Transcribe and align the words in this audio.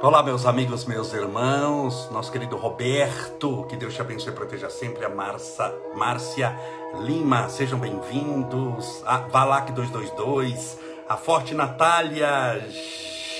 Olá, 0.00 0.22
meus 0.22 0.46
amigos, 0.46 0.84
meus 0.84 1.12
irmãos, 1.12 2.08
nosso 2.12 2.30
querido 2.30 2.56
Roberto, 2.56 3.66
que 3.68 3.76
Deus 3.76 3.94
te 3.94 4.00
abençoe 4.00 4.32
e 4.32 4.36
proteja 4.36 4.70
sempre, 4.70 5.04
a 5.04 5.08
Marcia, 5.08 5.74
Márcia 5.96 6.56
Lima, 7.00 7.48
sejam 7.48 7.80
bem-vindos, 7.80 9.02
a 9.04 9.18
Valac 9.18 9.72
222, 9.72 10.78
a 11.08 11.16
Forte 11.16 11.52
Natália 11.52 12.64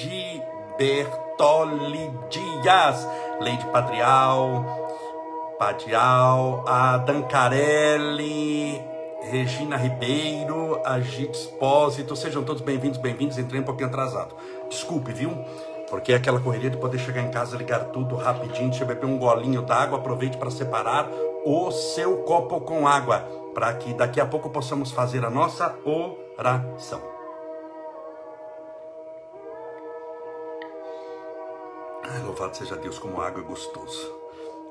Gibertoli 0.00 0.42
Dias, 2.28 3.06
Leide 3.40 3.66
Padrial, 3.66 4.64
Padial, 5.60 6.64
a 6.66 6.98
Dancarelli, 6.98 8.82
Regina 9.30 9.76
Ribeiro, 9.76 10.82
a 10.84 10.98
Git 10.98 11.38
Espósito, 11.38 12.16
sejam 12.16 12.42
todos 12.42 12.62
bem-vindos, 12.62 12.98
bem-vindos, 12.98 13.38
entrei 13.38 13.60
um 13.60 13.64
pouquinho 13.64 13.90
atrasado, 13.90 14.34
desculpe, 14.68 15.12
viu? 15.12 15.30
Porque 15.90 16.12
é 16.12 16.16
aquela 16.16 16.40
correria 16.40 16.70
de 16.70 16.76
poder 16.76 16.98
chegar 16.98 17.22
em 17.22 17.30
casa, 17.30 17.56
ligar 17.56 17.86
tudo 17.86 18.14
rapidinho, 18.16 18.68
deixa 18.68 18.84
eu 18.84 18.88
beber 18.88 19.06
um 19.06 19.18
golinho 19.18 19.62
d'água, 19.62 19.98
aproveite 19.98 20.36
para 20.36 20.50
separar 20.50 21.08
o 21.44 21.70
seu 21.70 22.18
copo 22.18 22.60
com 22.60 22.86
água, 22.86 23.20
para 23.54 23.72
que 23.74 23.94
daqui 23.94 24.20
a 24.20 24.26
pouco 24.26 24.50
possamos 24.50 24.90
fazer 24.90 25.24
a 25.24 25.30
nossa 25.30 25.74
oração. 26.36 27.00
Ai, 32.10 32.22
louvado 32.22 32.56
seja 32.56 32.76
Deus, 32.76 32.98
como 32.98 33.20
água 33.20 33.42
é 33.42 33.44
gostoso. 33.44 34.18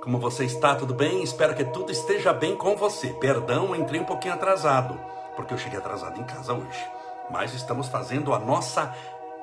Como 0.02 0.20
você 0.20 0.46
está? 0.46 0.76
Tudo 0.76 0.94
bem? 0.94 1.22
Espero 1.22 1.56
que 1.56 1.66
tudo 1.66 1.92
esteja 1.92 2.32
bem 2.32 2.56
com 2.56 2.76
você. 2.76 3.10
Perdão, 3.10 3.76
entrei 3.76 4.00
um 4.00 4.06
pouquinho 4.06 4.34
atrasado, 4.34 5.00
porque 5.36 5.54
eu 5.54 5.58
cheguei 5.58 5.78
atrasado 5.78 6.20
em 6.20 6.24
casa 6.24 6.54
hoje. 6.54 6.88
Mas 7.30 7.54
estamos 7.54 7.88
fazendo 7.90 8.34
a 8.34 8.40
nossa 8.40 8.96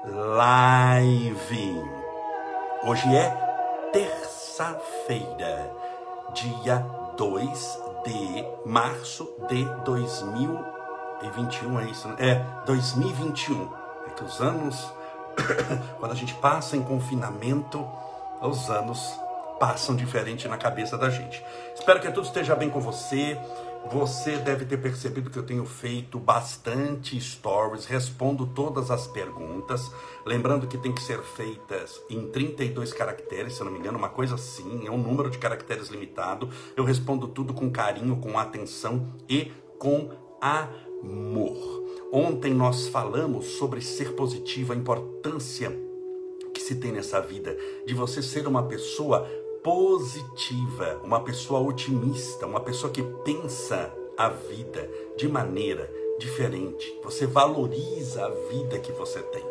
live. 0.07 1.83
Hoje 2.83 3.17
é 3.17 3.31
terça-feira, 3.91 5.71
dia 6.35 6.85
2 7.17 7.83
de 8.05 8.45
março 8.67 9.35
de 9.49 9.65
2021, 9.85 11.81
é 11.81 11.85
isso? 11.85 12.07
Né? 12.09 12.17
É, 12.19 12.45
2021. 12.67 13.73
É 14.07 14.11
que 14.11 14.25
os 14.25 14.43
anos, 14.43 14.93
quando 15.99 16.13
a 16.13 16.17
gente 16.17 16.35
passa 16.35 16.77
em 16.77 16.83
confinamento, 16.83 17.89
os 18.43 18.69
anos 18.69 19.19
passam 19.59 19.97
diferente 19.97 20.47
na 20.49 20.59
cabeça 20.59 20.99
da 20.99 21.09
gente. 21.09 21.43
Espero 21.75 21.99
que 22.01 22.11
tudo 22.11 22.27
esteja 22.27 22.55
bem 22.55 22.69
com 22.69 22.81
você. 22.81 23.41
Você 23.93 24.39
deve 24.39 24.65
ter 24.65 24.79
percebido 24.79 25.31
que 25.31 25.39
eu 25.39 25.43
tenho 25.43 25.65
feito 25.65 26.19
bastante 26.19 27.21
stories, 27.21 27.85
respondo 27.85 28.47
todas 28.47 28.91
as 28.91 29.07
perguntas. 29.07 29.93
Lembrando 30.25 30.67
que 30.67 30.79
tem 30.79 30.93
que 30.93 31.03
ser 31.03 31.21
feitas 31.23 32.01
em 32.09 32.27
32 32.29 32.93
caracteres, 32.93 33.55
se 33.55 33.63
não 33.63 33.71
me 33.71 33.79
engano, 33.79 33.99
uma 33.99 34.09
coisa 34.09 34.37
assim, 34.37 34.87
é 34.87 34.91
um 34.91 34.99
número 34.99 35.31
de 35.31 35.39
caracteres 35.39 35.89
limitado. 35.89 36.49
Eu 36.77 36.83
respondo 36.83 37.29
tudo 37.29 37.53
com 37.53 37.71
carinho, 37.71 38.17
com 38.17 38.39
atenção 38.39 39.15
e 39.29 39.53
com 39.79 40.11
amor. 40.41 41.85
Ontem 42.13 42.55
nós 42.55 42.89
falamos 42.89 43.47
sobre 43.59 43.81
ser 43.81 44.15
positivo, 44.15 44.73
a 44.73 44.77
importância 44.77 45.71
que 46.55 46.61
se 46.61 46.77
tem 46.77 46.93
nessa 46.93 47.21
vida 47.21 47.57
de 47.87 47.93
você 47.93 48.23
ser 48.23 48.47
uma 48.47 48.63
pessoa 48.63 49.29
positiva, 49.65 51.01
uma 51.03 51.21
pessoa 51.21 51.59
otimista, 51.59 52.47
uma 52.47 52.61
pessoa 52.61 52.93
que 52.93 53.03
pensa 53.25 53.91
a 54.15 54.29
vida 54.29 54.87
de 55.17 55.27
maneira 55.27 55.91
diferente. 56.19 57.01
Você 57.03 57.27
valoriza 57.27 58.27
a 58.27 58.29
vida 58.29 58.79
que 58.79 58.93
você 58.93 59.21
tem. 59.23 59.43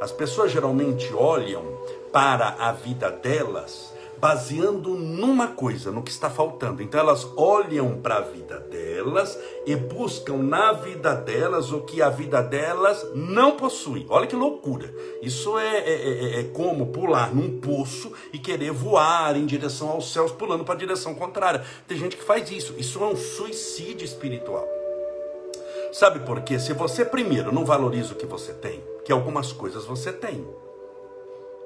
As 0.00 0.10
pessoas 0.10 0.50
geralmente 0.50 1.12
olham 1.12 1.62
para 2.10 2.56
a 2.58 2.72
vida 2.72 3.10
delas 3.10 3.89
baseando 4.20 4.90
numa 4.90 5.48
coisa, 5.48 5.90
no 5.90 6.02
que 6.02 6.10
está 6.10 6.28
faltando. 6.28 6.82
Então 6.82 7.00
elas 7.00 7.26
olham 7.36 7.98
para 8.00 8.16
a 8.16 8.20
vida 8.20 8.60
delas 8.60 9.38
e 9.66 9.74
buscam 9.74 10.36
na 10.36 10.72
vida 10.72 11.14
delas 11.14 11.72
o 11.72 11.80
que 11.80 12.02
a 12.02 12.10
vida 12.10 12.42
delas 12.42 13.06
não 13.14 13.56
possui. 13.56 14.06
Olha 14.08 14.26
que 14.26 14.36
loucura! 14.36 14.94
Isso 15.22 15.58
é, 15.58 15.78
é, 15.78 15.92
é, 15.92 16.40
é 16.40 16.44
como 16.44 16.88
pular 16.88 17.34
num 17.34 17.60
poço 17.60 18.12
e 18.32 18.38
querer 18.38 18.72
voar 18.72 19.36
em 19.36 19.46
direção 19.46 19.88
aos 19.88 20.12
céus, 20.12 20.32
pulando 20.32 20.64
para 20.64 20.74
a 20.74 20.78
direção 20.78 21.14
contrária. 21.14 21.64
Tem 21.88 21.96
gente 21.96 22.16
que 22.16 22.22
faz 22.22 22.50
isso. 22.50 22.74
Isso 22.76 23.02
é 23.02 23.06
um 23.06 23.16
suicídio 23.16 24.04
espiritual. 24.04 24.68
Sabe 25.92 26.20
por 26.20 26.42
quê? 26.42 26.58
Se 26.58 26.72
você 26.72 27.04
primeiro 27.04 27.52
não 27.52 27.64
valoriza 27.64 28.12
o 28.12 28.16
que 28.16 28.26
você 28.26 28.52
tem, 28.52 28.82
que 29.04 29.10
algumas 29.10 29.52
coisas 29.52 29.84
você 29.84 30.12
tem. 30.12 30.46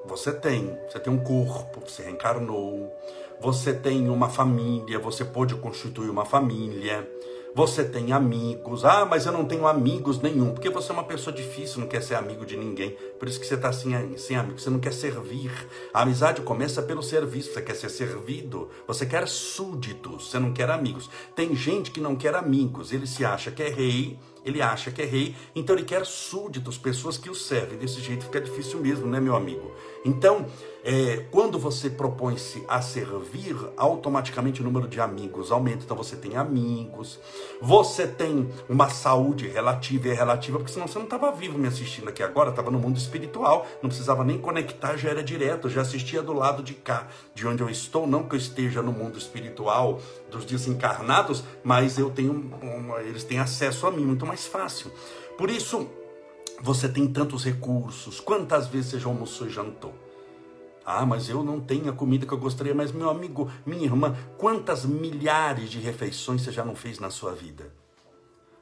Você 0.07 0.33
tem, 0.33 0.79
você 0.89 1.01
tem 1.01 1.13
um 1.13 1.19
corpo, 1.19 1.81
você 1.87 2.03
reencarnou, 2.03 2.93
você 3.41 3.73
tem 3.73 4.09
uma 4.09 4.29
família, 4.29 4.99
você 4.99 5.25
pôde 5.25 5.55
constituir 5.55 6.11
uma 6.11 6.25
família, 6.27 7.09
você 7.55 7.85
tem 7.85 8.13
amigos. 8.13 8.85
Ah, 8.85 9.07
mas 9.07 9.27
eu 9.27 9.33
não 9.33 9.45
tenho 9.45 9.67
amigos 9.67 10.21
nenhum, 10.21 10.53
porque 10.53 10.69
você 10.69 10.91
é 10.91 10.95
uma 10.95 11.05
pessoa 11.05 11.35
difícil, 11.35 11.81
não 11.81 11.87
quer 11.87 12.03
ser 12.03 12.17
amigo 12.17 12.45
de 12.45 12.57
ninguém. 12.57 12.97
Por 13.19 13.29
isso 13.29 13.41
que 13.41 13.47
você 13.47 13.55
está 13.55 13.73
sem, 13.73 14.17
sem 14.19 14.37
amigos, 14.37 14.63
você 14.63 14.71
não 14.71 14.81
quer 14.81 14.93
servir. 14.93 15.51
A 15.93 16.03
amizade 16.03 16.43
começa 16.43 16.83
pelo 16.83 17.03
serviço, 17.03 17.53
você 17.53 17.63
quer 17.63 17.75
ser 17.75 17.89
servido, 17.89 18.69
você 18.87 19.07
quer 19.07 19.27
súditos, 19.29 20.31
você 20.31 20.39
não 20.39 20.53
quer 20.53 20.69
amigos. 20.69 21.09
Tem 21.35 21.55
gente 21.55 21.91
que 21.91 22.01
não 22.01 22.17
quer 22.17 22.35
amigos, 22.35 22.93
ele 22.93 23.07
se 23.07 23.25
acha 23.25 23.51
que 23.51 23.63
é 23.63 23.69
rei, 23.69 24.19
ele 24.45 24.61
acha 24.61 24.91
que 24.91 25.03
é 25.03 25.05
rei, 25.05 25.35
então 25.55 25.75
ele 25.75 25.85
quer 25.85 26.05
súditos, 26.05 26.77
pessoas 26.79 27.17
que 27.17 27.31
o 27.31 27.35
servem. 27.35 27.79
Desse 27.79 28.01
jeito 28.01 28.25
fica 28.25 28.41
difícil 28.41 28.81
mesmo, 28.81 29.07
né, 29.07 29.21
meu 29.21 29.35
amigo? 29.35 29.73
Então, 30.05 30.47
é, 30.87 31.25
quando 31.31 31.59
você 31.59 31.89
propõe-se 31.89 32.63
a 32.69 32.83
servir, 32.83 33.57
automaticamente 33.75 34.61
o 34.61 34.65
número 34.65 34.87
de 34.87 35.01
amigos 35.01 35.51
aumenta. 35.51 35.83
Então 35.83 35.97
você 35.97 36.15
tem 36.15 36.37
amigos, 36.37 37.19
você 37.59 38.07
tem 38.07 38.51
uma 38.69 38.91
saúde 38.91 39.49
relativa 39.49 40.09
e 40.09 40.11
é 40.11 40.15
relativa, 40.15 40.59
porque 40.59 40.73
senão 40.73 40.87
você 40.87 40.99
não 40.99 41.07
estava 41.07 41.33
vivo 41.33 41.59
me 41.59 41.67
assistindo 41.67 42.11
aqui 42.11 42.23
agora, 42.23 42.51
estava 42.51 42.71
no 42.71 42.79
mundo 42.79 42.99
espiritual, 42.99 43.67
não 43.83 43.89
precisava 43.89 44.23
nem 44.25 44.39
conectar, 44.39 44.99
já 44.99 45.09
era 45.09 45.23
direto, 45.23 45.71
já 45.71 45.81
assistia 45.81 46.23
do 46.23 46.35
lado 46.35 46.63
de 46.63 46.75
cá, 46.75 47.09
de 47.35 47.47
onde 47.47 47.63
eu 47.63 47.71
estou. 47.71 48.07
Não 48.07 48.25
que 48.25 48.35
eu 48.35 48.39
esteja 48.39 48.83
no 48.83 48.93
mundo 48.93 49.17
espiritual 49.17 50.03
dos 50.35 50.45
desencarnados, 50.45 51.45
mas 51.63 51.99
eu 51.99 52.11
tenho, 52.11 52.51
eles 53.07 53.25
têm 53.25 53.39
acesso 53.39 53.87
a 53.87 53.91
mim 53.91 54.05
muito 54.05 54.27
mais 54.27 54.47
fácil. 54.47 54.91
Por 55.39 55.49
isso, 55.51 55.89
você 56.61 56.89
tem 56.89 57.07
tantos 57.07 57.45
recursos. 57.45 58.21
Quantas 58.21 58.67
vezes 58.67 58.91
você 58.91 59.01
já 59.01 59.09
almoçou 59.09 59.47
e 59.47 59.51
jantou? 59.51 59.95
Ah, 60.85 61.07
mas 61.07 61.29
eu 61.29 61.43
não 61.43 61.61
tenho 61.61 61.89
a 61.89 61.93
comida 61.93 62.27
que 62.27 62.33
eu 62.33 62.39
gostaria. 62.39 62.75
Mas, 62.75 62.93
meu 62.93 63.09
amigo, 63.09 63.51
minha 63.65 63.85
irmã, 63.85 64.15
quantas 64.37 64.85
milhares 64.85 65.71
de 65.71 65.79
refeições 65.79 66.43
você 66.43 66.53
já 66.53 66.65
não 66.65 66.75
fez 66.75 66.99
na 66.99 67.11
sua 67.11 67.33
vida? 67.33 67.73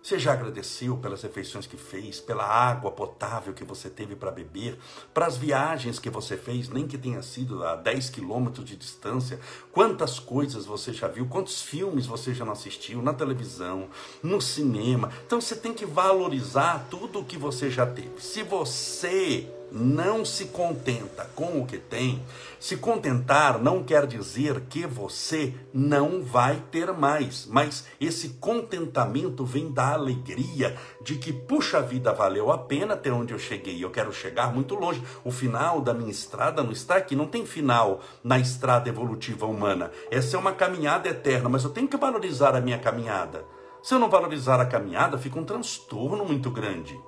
Você 0.02 0.18
já 0.18 0.32
agradeceu 0.32 0.96
pelas 0.96 1.22
refeições 1.22 1.64
que 1.64 1.76
fez, 1.76 2.18
pela 2.18 2.44
água 2.44 2.90
potável 2.90 3.54
que 3.54 3.62
você 3.62 3.88
teve 3.88 4.16
para 4.16 4.32
beber, 4.32 4.76
para 5.14 5.26
as 5.26 5.36
viagens 5.36 6.00
que 6.00 6.10
você 6.10 6.36
fez, 6.36 6.68
nem 6.68 6.88
que 6.88 6.98
tenha 6.98 7.22
sido 7.22 7.64
a 7.64 7.76
10 7.76 8.10
quilômetros 8.10 8.64
de 8.64 8.74
distância? 8.74 9.38
Quantas 9.70 10.18
coisas 10.18 10.66
você 10.66 10.92
já 10.92 11.06
viu? 11.06 11.28
Quantos 11.28 11.62
filmes 11.62 12.04
você 12.04 12.34
já 12.34 12.44
não 12.44 12.52
assistiu 12.52 13.00
na 13.00 13.14
televisão, 13.14 13.88
no 14.20 14.40
cinema? 14.40 15.08
Então 15.24 15.40
você 15.40 15.54
tem 15.54 15.72
que 15.72 15.86
valorizar 15.86 16.88
tudo 16.90 17.20
o 17.20 17.24
que 17.24 17.36
você 17.38 17.70
já 17.70 17.86
teve. 17.86 18.20
Se 18.20 18.42
você 18.42 19.48
não 19.72 20.22
se 20.24 20.46
contenta 20.46 21.28
com 21.34 21.60
o 21.60 21.66
que 21.66 21.78
tem, 21.78 22.22
se 22.60 22.76
contentar 22.76 23.58
não 23.58 23.82
quer 23.82 24.06
dizer 24.06 24.60
que 24.68 24.86
você 24.86 25.54
não 25.72 26.22
vai 26.22 26.62
ter 26.70 26.92
mais, 26.92 27.46
mas 27.46 27.86
esse 27.98 28.30
contentamento 28.40 29.44
vem 29.46 29.72
da 29.72 29.94
alegria 29.94 30.76
de 31.00 31.16
que, 31.16 31.32
puxa 31.32 31.80
vida, 31.80 32.12
valeu 32.12 32.52
a 32.52 32.58
pena 32.58 32.92
até 32.94 33.10
onde 33.10 33.32
eu 33.32 33.38
cheguei, 33.38 33.82
eu 33.82 33.90
quero 33.90 34.12
chegar 34.12 34.52
muito 34.52 34.74
longe. 34.74 35.02
O 35.24 35.30
final 35.30 35.80
da 35.80 35.94
minha 35.94 36.10
estrada 36.10 36.62
não 36.62 36.72
está 36.72 36.96
aqui, 36.96 37.16
não 37.16 37.26
tem 37.26 37.46
final 37.46 38.00
na 38.22 38.38
estrada 38.38 38.88
evolutiva 38.88 39.46
humana. 39.46 39.90
Essa 40.10 40.36
é 40.36 40.38
uma 40.38 40.52
caminhada 40.52 41.08
eterna, 41.08 41.48
mas 41.48 41.64
eu 41.64 41.70
tenho 41.70 41.88
que 41.88 41.96
valorizar 41.96 42.54
a 42.54 42.60
minha 42.60 42.78
caminhada. 42.78 43.44
Se 43.82 43.94
eu 43.94 43.98
não 43.98 44.10
valorizar 44.10 44.60
a 44.60 44.66
caminhada, 44.66 45.18
fica 45.18 45.40
um 45.40 45.44
transtorno 45.44 46.24
muito 46.24 46.50
grande. 46.50 46.98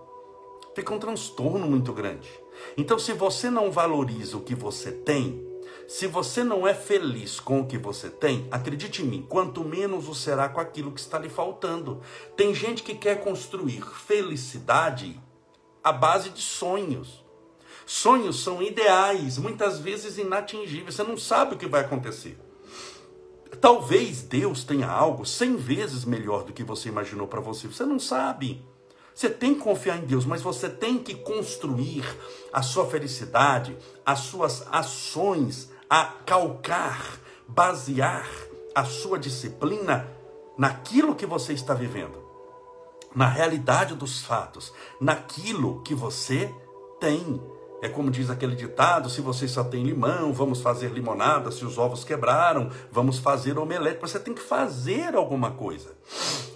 Fica 0.75 0.93
um 0.93 0.99
transtorno 0.99 1.69
muito 1.69 1.93
grande. 1.93 2.29
Então, 2.77 2.99
se 2.99 3.13
você 3.13 3.51
não 3.51 3.71
valoriza 3.71 4.37
o 4.37 4.43
que 4.43 4.55
você 4.55 4.91
tem, 4.91 5.45
se 5.87 6.07
você 6.07 6.43
não 6.43 6.67
é 6.67 6.73
feliz 6.73 7.39
com 7.39 7.61
o 7.61 7.67
que 7.67 7.77
você 7.77 8.09
tem, 8.09 8.49
acredite 8.51 9.03
em 9.03 9.07
mim, 9.07 9.27
quanto 9.29 9.63
menos 9.65 10.09
o 10.09 10.15
será 10.15 10.49
com 10.49 10.61
aquilo 10.61 10.93
que 10.93 11.01
está 11.01 11.19
lhe 11.19 11.29
faltando. 11.29 12.01
Tem 12.37 12.55
gente 12.55 12.83
que 12.83 12.95
quer 12.95 13.23
construir 13.23 13.83
felicidade 13.83 15.21
à 15.83 15.93
base 15.93 16.31
de 16.31 16.41
sonhos. 16.41 17.23
Sonhos 17.87 18.43
são 18.43 18.63
ideais, 18.63 19.37
muitas 19.37 19.79
vezes 19.79 20.17
inatingíveis. 20.17 20.95
Você 20.95 21.03
não 21.03 21.19
sabe 21.19 21.55
o 21.55 21.59
que 21.59 21.67
vai 21.67 21.83
acontecer. 21.83 22.39
Talvez 23.61 24.23
Deus 24.23 24.65
tenha 24.65 24.89
algo 24.89 25.27
cem 25.27 25.57
vezes 25.57 26.05
melhor 26.05 26.45
do 26.45 26.53
que 26.53 26.65
você 26.65 26.89
imaginou 26.89 27.29
para 27.29 27.41
você. 27.41 27.69
Você 27.69 27.85
não 27.85 27.99
sabe. 27.99 28.65
Você 29.15 29.31
tem 29.31 29.55
que 29.55 29.61
confiar 29.61 29.99
em 29.99 30.07
Deus, 30.07 30.25
mas 30.25 30.43
você 30.43 30.69
tem 30.69 30.99
que 30.99 31.15
construir 31.15 32.05
a 32.53 32.63
sua 32.63 32.87
felicidade, 32.87 33.77
as 34.05 34.21
suas 34.21 34.67
ações, 34.73 35.71
a 35.89 36.05
calcar, 36.27 37.21
basear 37.47 38.29
a 38.75 38.85
sua 38.85 39.19
disciplina 39.19 40.11
naquilo 40.59 41.15
que 41.15 41.27
você 41.27 41.53
está 41.53 41.75
vivendo, 41.75 42.25
na 43.15 43.29
realidade 43.29 43.95
dos 43.95 44.23
fatos, 44.23 44.73
naquilo 45.01 45.81
que 45.83 45.95
você 45.95 46.53
tem. 46.99 47.41
É 47.83 47.89
como 47.89 48.11
diz 48.11 48.31
aquele 48.31 48.57
ditado: 48.57 49.11
se 49.11 49.21
você 49.21 49.47
só 49.47 49.63
tem 49.63 49.85
limão, 49.85 50.33
vamos 50.33 50.61
fazer 50.61 50.91
limonada. 50.91 51.51
Se 51.51 51.65
os 51.65 51.77
ovos 51.77 52.05
quebraram, 52.05 52.71
vamos 52.91 53.19
fazer 53.19 53.59
omelete. 53.59 54.01
Você 54.01 54.19
tem 54.19 54.33
que 54.33 54.41
fazer 54.41 55.15
alguma 55.15 55.51
coisa. 55.51 55.97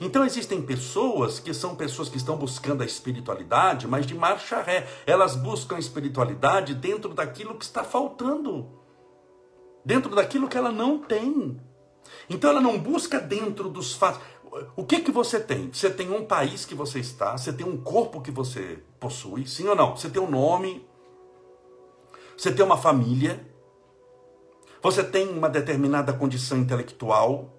Então 0.01 0.25
existem 0.25 0.63
pessoas 0.63 1.41
que 1.41 1.53
são 1.53 1.75
pessoas 1.75 2.09
que 2.09 2.17
estão 2.17 2.37
buscando 2.37 2.83
a 2.83 2.87
espiritualidade, 2.87 3.87
mas 3.87 4.07
de 4.07 4.15
marcha 4.15 4.63
ré. 4.63 4.87
Elas 5.07 5.37
buscam 5.37 5.77
a 5.77 5.81
espiritualidade 5.81 6.75
dentro 6.75 7.13
daquilo 7.13 7.57
que 7.57 7.65
está 7.65 7.83
faltando, 7.83 8.69
dentro 9.85 10.15
daquilo 10.15 10.49
que 10.49 10.57
ela 10.57 10.73
não 10.73 10.99
tem. 10.99 11.61
Então 12.31 12.51
ela 12.51 12.61
não 12.61 12.79
busca 12.79 13.21
dentro 13.21 13.69
dos 13.69 13.93
fatos. 13.93 14.21
O 14.77 14.85
que 14.85 15.01
que 15.01 15.11
você 15.11 15.39
tem? 15.39 15.71
Você 15.71 15.91
tem 15.91 16.11
um 16.11 16.25
país 16.25 16.65
que 16.65 16.75
você 16.75 17.01
está, 17.01 17.37
você 17.37 17.53
tem 17.53 17.67
um 17.67 17.77
corpo 17.77 18.23
que 18.23 18.31
você 18.31 18.79
possui, 18.99 19.47
sim 19.47 19.69
ou 19.69 19.77
não? 19.77 19.95
Você 19.95 20.09
tem 20.09 20.23
um 20.23 20.31
nome, 20.31 20.88
você 22.39 22.53
tem 22.53 22.65
uma 22.65 22.77
família, 22.77 23.45
você 24.81 25.03
tem 25.03 25.29
uma 25.29 25.49
determinada 25.49 26.13
condição 26.13 26.59
intelectual, 26.59 27.53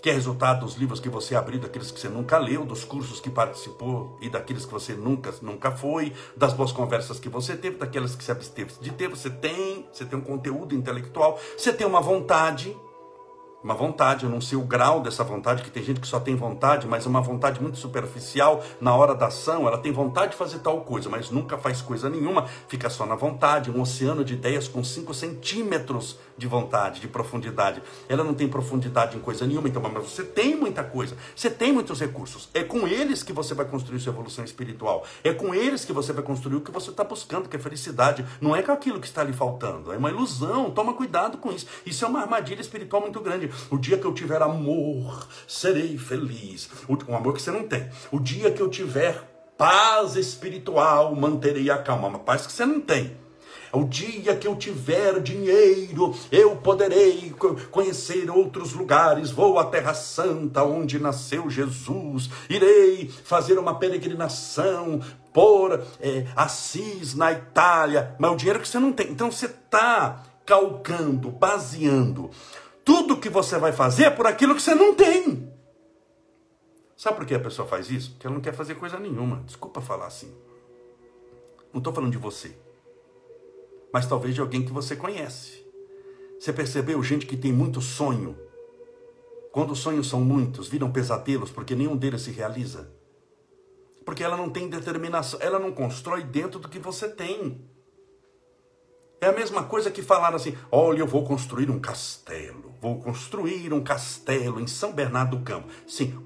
que 0.00 0.08
é 0.08 0.12
resultado 0.14 0.64
dos 0.64 0.76
livros 0.76 0.98
que 0.98 1.10
você 1.10 1.34
abriu, 1.34 1.60
daqueles 1.60 1.90
que 1.90 2.00
você 2.00 2.08
nunca 2.08 2.38
leu, 2.38 2.64
dos 2.64 2.84
cursos 2.84 3.20
que 3.20 3.28
participou 3.28 4.16
e 4.22 4.30
daqueles 4.30 4.64
que 4.64 4.72
você 4.72 4.94
nunca, 4.94 5.34
nunca 5.42 5.70
foi, 5.72 6.14
das 6.34 6.54
boas 6.54 6.72
conversas 6.72 7.20
que 7.20 7.28
você 7.28 7.54
teve, 7.54 7.76
daquelas 7.76 8.16
que 8.16 8.24
você 8.24 8.32
absteve 8.32 8.72
de 8.80 8.92
ter. 8.92 9.08
Você 9.08 9.28
tem, 9.28 9.86
você 9.92 10.06
tem 10.06 10.18
um 10.18 10.22
conteúdo 10.22 10.74
intelectual, 10.74 11.38
você 11.54 11.70
tem 11.70 11.86
uma 11.86 12.00
vontade, 12.00 12.74
uma 13.62 13.74
vontade, 13.74 14.24
eu 14.24 14.30
não 14.30 14.40
sei 14.40 14.56
o 14.56 14.62
grau 14.62 15.00
dessa 15.00 15.24
vontade, 15.24 15.62
que 15.62 15.70
tem 15.70 15.82
gente 15.82 16.00
que 16.00 16.06
só 16.06 16.20
tem 16.20 16.36
vontade, 16.36 16.86
mas 16.86 17.06
uma 17.06 17.20
vontade 17.20 17.60
muito 17.60 17.76
superficial 17.76 18.62
na 18.80 18.94
hora 18.94 19.14
da 19.14 19.26
ação, 19.26 19.66
ela 19.66 19.78
tem 19.78 19.90
vontade 19.90 20.32
de 20.32 20.38
fazer 20.38 20.60
tal 20.60 20.80
coisa, 20.82 21.08
mas 21.08 21.30
nunca 21.30 21.58
faz 21.58 21.82
coisa 21.82 22.08
nenhuma, 22.08 22.46
fica 22.68 22.88
só 22.88 23.04
na 23.04 23.16
vontade, 23.16 23.70
um 23.70 23.80
oceano 23.80 24.24
de 24.24 24.34
ideias 24.34 24.68
com 24.68 24.82
5 24.84 25.12
centímetros 25.12 26.18
de 26.38 26.46
vontade, 26.46 27.00
de 27.00 27.08
profundidade. 27.08 27.82
Ela 28.08 28.24
não 28.24 28.32
tem 28.32 28.48
profundidade 28.48 29.16
em 29.16 29.20
coisa 29.20 29.46
nenhuma, 29.46 29.68
então, 29.68 29.82
mas 29.82 29.92
você 29.92 30.22
tem 30.22 30.56
muita 30.56 30.84
coisa, 30.84 31.16
você 31.34 31.50
tem 31.50 31.72
muitos 31.72 32.00
recursos. 32.00 32.48
É 32.54 32.62
com 32.62 32.86
eles 32.86 33.22
que 33.22 33.32
você 33.32 33.54
vai 33.54 33.66
construir 33.66 33.98
sua 34.00 34.12
evolução 34.12 34.44
espiritual. 34.44 35.04
É 35.24 35.34
com 35.34 35.54
eles 35.54 35.84
que 35.84 35.92
você 35.92 36.12
vai 36.12 36.22
construir 36.22 36.56
o 36.56 36.60
que 36.60 36.70
você 36.70 36.90
está 36.90 37.02
buscando, 37.04 37.48
que 37.48 37.56
é 37.56 37.58
felicidade. 37.58 38.24
Não 38.40 38.54
é 38.54 38.62
com 38.62 38.72
aquilo 38.72 39.00
que 39.00 39.06
está 39.06 39.24
lhe 39.24 39.32
faltando. 39.32 39.92
É 39.92 39.96
uma 39.96 40.10
ilusão. 40.10 40.70
Toma 40.70 40.94
cuidado 40.94 41.38
com 41.38 41.50
isso. 41.50 41.66
Isso 41.84 42.04
é 42.04 42.08
uma 42.08 42.20
armadilha 42.20 42.60
espiritual 42.60 43.02
muito 43.02 43.20
grande. 43.20 43.50
O 43.70 43.76
dia 43.76 43.98
que 43.98 44.04
eu 44.04 44.14
tiver 44.14 44.40
amor, 44.40 45.26
serei 45.46 45.98
feliz. 45.98 46.70
Um 47.08 47.16
amor 47.16 47.34
que 47.34 47.42
você 47.42 47.50
não 47.50 47.66
tem. 47.66 47.88
O 48.12 48.20
dia 48.20 48.50
que 48.50 48.62
eu 48.62 48.68
tiver 48.68 49.22
paz 49.56 50.14
espiritual, 50.14 51.14
manterei 51.16 51.68
a 51.70 51.78
calma. 51.78 52.08
Uma 52.08 52.20
paz 52.20 52.46
que 52.46 52.52
você 52.52 52.64
não 52.64 52.80
tem. 52.80 53.16
O 53.72 53.84
dia 53.84 54.34
que 54.36 54.46
eu 54.46 54.56
tiver 54.56 55.20
dinheiro, 55.20 56.14
eu 56.32 56.56
poderei 56.56 57.34
conhecer 57.70 58.30
outros 58.30 58.72
lugares. 58.72 59.30
Vou 59.30 59.58
à 59.58 59.64
Terra 59.64 59.92
Santa, 59.94 60.64
onde 60.64 60.98
nasceu 60.98 61.50
Jesus. 61.50 62.30
Irei 62.48 63.08
fazer 63.08 63.58
uma 63.58 63.78
peregrinação 63.78 65.00
por 65.32 65.82
é, 66.00 66.26
Assis, 66.34 67.14
na 67.14 67.32
Itália. 67.32 68.16
Mas 68.18 68.32
o 68.32 68.36
dinheiro 68.36 68.60
que 68.60 68.68
você 68.68 68.78
não 68.78 68.92
tem. 68.92 69.10
Então 69.10 69.30
você 69.30 69.46
está 69.46 70.24
calcando, 70.46 71.30
baseando 71.30 72.30
tudo 72.84 73.18
que 73.18 73.28
você 73.28 73.58
vai 73.58 73.72
fazer 73.72 74.12
por 74.12 74.26
aquilo 74.26 74.54
que 74.54 74.62
você 74.62 74.74
não 74.74 74.94
tem. 74.94 75.52
Sabe 76.96 77.18
por 77.18 77.26
que 77.26 77.34
a 77.34 77.40
pessoa 77.40 77.68
faz 77.68 77.90
isso? 77.90 78.12
Porque 78.12 78.26
ela 78.26 78.34
não 78.34 78.42
quer 78.42 78.54
fazer 78.54 78.74
coisa 78.76 78.98
nenhuma. 78.98 79.42
Desculpa 79.44 79.82
falar 79.82 80.06
assim. 80.06 80.34
Não 81.70 81.78
estou 81.78 81.92
falando 81.92 82.10
de 82.10 82.18
você 82.18 82.56
mas 83.92 84.06
talvez 84.06 84.34
de 84.34 84.40
alguém 84.40 84.64
que 84.64 84.72
você 84.72 84.94
conhece. 84.96 85.64
Você 86.38 86.52
percebeu 86.52 87.02
gente 87.02 87.26
que 87.26 87.36
tem 87.36 87.52
muito 87.52 87.80
sonho? 87.80 88.36
Quando 89.52 89.72
os 89.72 89.78
sonhos 89.80 90.08
são 90.08 90.20
muitos, 90.20 90.68
viram 90.68 90.92
pesadelos 90.92 91.50
porque 91.50 91.74
nenhum 91.74 91.96
deles 91.96 92.22
se 92.22 92.30
realiza. 92.30 92.92
Porque 94.04 94.22
ela 94.22 94.36
não 94.36 94.48
tem 94.48 94.68
determinação, 94.68 95.40
ela 95.42 95.58
não 95.58 95.72
constrói 95.72 96.22
dentro 96.22 96.60
do 96.60 96.68
que 96.68 96.78
você 96.78 97.08
tem. 97.08 97.60
É 99.20 99.26
a 99.26 99.32
mesma 99.32 99.64
coisa 99.64 99.90
que 99.90 100.00
falar 100.00 100.34
assim: 100.34 100.56
olha, 100.70 101.00
eu 101.00 101.06
vou 101.06 101.24
construir 101.24 101.70
um 101.70 101.80
castelo, 101.80 102.72
vou 102.80 103.00
construir 103.00 103.72
um 103.72 103.82
castelo 103.82 104.60
em 104.60 104.66
São 104.66 104.92
Bernardo 104.92 105.36
do 105.36 105.42
Campo. 105.42 105.66
Sim, 105.88 106.16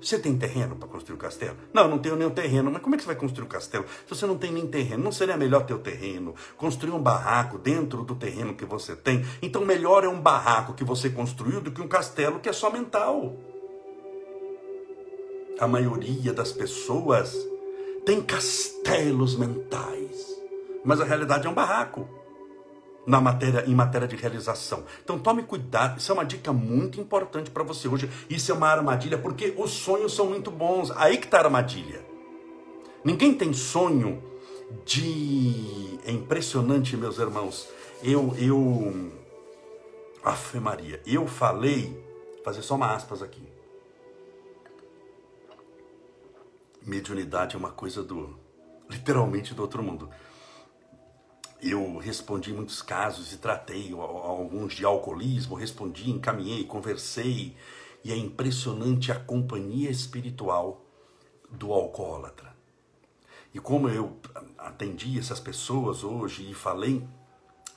você 0.00 0.18
tem 0.18 0.36
terreno 0.36 0.76
para 0.76 0.86
construir 0.86 1.14
o 1.14 1.16
um 1.16 1.20
castelo? 1.20 1.56
Não, 1.72 1.88
não 1.88 1.98
tenho 1.98 2.14
nenhum 2.14 2.30
terreno. 2.30 2.70
Mas 2.70 2.82
como 2.82 2.94
é 2.94 2.98
que 2.98 3.04
você 3.04 3.06
vai 3.06 3.16
construir 3.16 3.44
o 3.44 3.46
um 3.46 3.50
castelo 3.50 3.86
se 4.06 4.14
você 4.14 4.26
não 4.26 4.36
tem 4.36 4.52
nem 4.52 4.66
terreno? 4.66 5.02
Não 5.02 5.12
seria 5.12 5.36
melhor 5.36 5.64
ter 5.64 5.72
o 5.72 5.78
terreno, 5.78 6.34
construir 6.58 6.92
um 6.92 7.00
barraco 7.00 7.56
dentro 7.56 8.04
do 8.04 8.14
terreno 8.14 8.54
que 8.54 8.66
você 8.66 8.94
tem? 8.94 9.24
Então, 9.40 9.64
melhor 9.64 10.04
é 10.04 10.08
um 10.08 10.20
barraco 10.20 10.74
que 10.74 10.84
você 10.84 11.08
construiu 11.08 11.60
do 11.62 11.70
que 11.70 11.80
um 11.80 11.88
castelo 11.88 12.38
que 12.38 12.50
é 12.50 12.52
só 12.52 12.70
mental. 12.70 13.34
A 15.58 15.66
maioria 15.66 16.34
das 16.34 16.52
pessoas 16.52 17.34
tem 18.04 18.20
castelos 18.20 19.36
mentais, 19.36 20.36
mas 20.84 21.00
a 21.00 21.04
realidade 21.04 21.46
é 21.46 21.50
um 21.50 21.54
barraco 21.54 22.21
na 23.06 23.20
matéria, 23.20 23.64
em 23.66 23.74
matéria 23.74 24.06
de 24.06 24.16
realização. 24.16 24.84
Então 25.02 25.18
tome 25.18 25.42
cuidado, 25.42 25.98
isso 25.98 26.10
é 26.10 26.14
uma 26.14 26.24
dica 26.24 26.52
muito 26.52 27.00
importante 27.00 27.50
para 27.50 27.62
você 27.62 27.88
hoje. 27.88 28.08
Isso 28.30 28.50
é 28.52 28.54
uma 28.54 28.68
armadilha, 28.68 29.18
porque 29.18 29.54
os 29.56 29.70
sonhos 29.70 30.14
são 30.14 30.26
muito 30.26 30.50
bons. 30.50 30.90
Aí 30.92 31.18
que 31.18 31.26
está 31.26 31.38
a 31.38 31.44
armadilha. 31.44 32.04
Ninguém 33.04 33.34
tem 33.34 33.52
sonho 33.52 34.22
de. 34.84 35.98
É 36.04 36.12
impressionante, 36.12 36.96
meus 36.96 37.18
irmãos. 37.18 37.68
Eu, 38.02 38.34
eu. 38.38 39.12
Afe 40.24 40.58
Maria, 40.60 41.00
eu 41.04 41.26
falei. 41.26 42.00
Vou 42.34 42.44
fazer 42.44 42.62
só 42.62 42.76
uma 42.76 42.94
aspas 42.94 43.22
aqui. 43.22 43.42
Mediunidade 46.84 47.56
é 47.56 47.58
uma 47.58 47.70
coisa 47.70 48.02
do. 48.02 48.38
literalmente 48.88 49.54
do 49.54 49.62
outro 49.62 49.82
mundo 49.82 50.08
eu 51.62 51.96
respondi 51.98 52.52
muitos 52.52 52.82
casos 52.82 53.32
e 53.32 53.38
tratei 53.38 53.92
alguns 53.92 54.74
de 54.74 54.84
alcoolismo, 54.84 55.54
respondi, 55.54 56.10
encaminhei, 56.10 56.64
conversei, 56.64 57.56
e 58.02 58.12
é 58.12 58.16
impressionante 58.16 59.12
a 59.12 59.18
companhia 59.18 59.88
espiritual 59.88 60.84
do 61.48 61.72
alcoólatra. 61.72 62.52
E 63.54 63.60
como 63.60 63.88
eu 63.88 64.16
atendi 64.58 65.18
essas 65.18 65.38
pessoas 65.38 66.02
hoje 66.02 66.50
e 66.50 66.54
falei, 66.54 67.06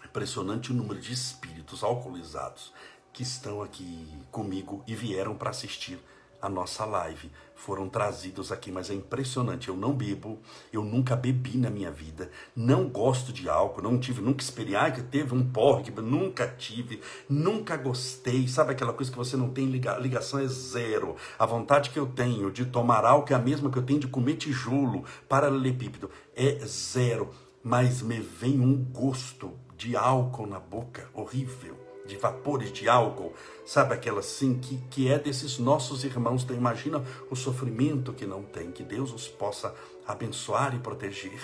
é 0.01 0.07
impressionante 0.07 0.71
o 0.71 0.75
número 0.75 0.99
de 0.99 1.13
espíritos 1.13 1.83
alcoolizados 1.83 2.73
que 3.13 3.21
estão 3.21 3.61
aqui 3.61 4.07
comigo 4.31 4.83
e 4.87 4.95
vieram 4.95 5.35
para 5.35 5.51
assistir 5.51 5.99
a 6.45 6.49
nossa 6.49 6.85
live 6.85 7.31
foram 7.55 7.89
trazidos 7.89 8.51
aqui, 8.51 8.71
mas 8.71 8.91
é 8.91 8.93
impressionante. 8.93 9.69
Eu 9.69 9.75
não 9.75 9.93
bebo, 9.93 10.39
eu 10.71 10.83
nunca 10.83 11.15
bebi 11.15 11.57
na 11.57 11.71
minha 11.71 11.89
vida, 11.89 12.29
não 12.55 12.87
gosto 12.87 13.33
de 13.33 13.49
álcool, 13.49 13.81
não 13.81 13.97
tive, 13.97 14.21
nunca 14.21 14.43
experiei, 14.43 14.91
que 14.91 15.01
teve 15.01 15.33
um 15.33 15.43
porre, 15.43 15.91
nunca 15.91 16.47
tive, 16.47 17.01
nunca 17.27 17.75
gostei. 17.75 18.47
Sabe 18.47 18.73
aquela 18.73 18.93
coisa 18.93 19.11
que 19.11 19.17
você 19.17 19.35
não 19.35 19.49
tem 19.49 19.65
liga, 19.65 19.97
ligação 19.97 20.39
é 20.39 20.47
zero. 20.47 21.15
A 21.39 21.47
vontade 21.47 21.89
que 21.89 21.97
eu 21.97 22.05
tenho 22.05 22.51
de 22.51 22.65
tomar 22.65 23.03
álcool 23.03 23.33
é 23.33 23.35
a 23.35 23.39
mesma 23.39 23.71
que 23.71 23.79
eu 23.79 23.83
tenho 23.83 23.99
de 23.99 24.07
comer 24.07 24.35
tijolo, 24.35 25.03
paralelepípedo, 25.27 26.11
é 26.35 26.59
zero. 26.67 27.31
Mas 27.63 28.03
me 28.03 28.19
vem 28.19 28.59
um 28.59 28.75
gosto 28.75 29.51
de 29.75 29.95
álcool 29.95 30.45
na 30.45 30.59
boca, 30.59 31.09
horrível 31.11 31.84
de 32.05 32.17
vapores 32.17 32.71
de 32.71 32.87
álcool, 32.87 33.33
sabe 33.65 33.93
aquela 33.93 34.19
assim, 34.19 34.57
que, 34.57 34.77
que 34.89 35.11
é 35.11 35.17
desses 35.17 35.57
nossos 35.57 36.03
irmãos. 36.03 36.43
Então 36.43 36.55
imagina 36.55 37.03
o 37.29 37.35
sofrimento 37.35 38.13
que 38.13 38.25
não 38.25 38.43
tem, 38.43 38.71
que 38.71 38.83
Deus 38.83 39.13
os 39.13 39.27
possa 39.27 39.73
abençoar 40.07 40.75
e 40.75 40.79
proteger. 40.79 41.39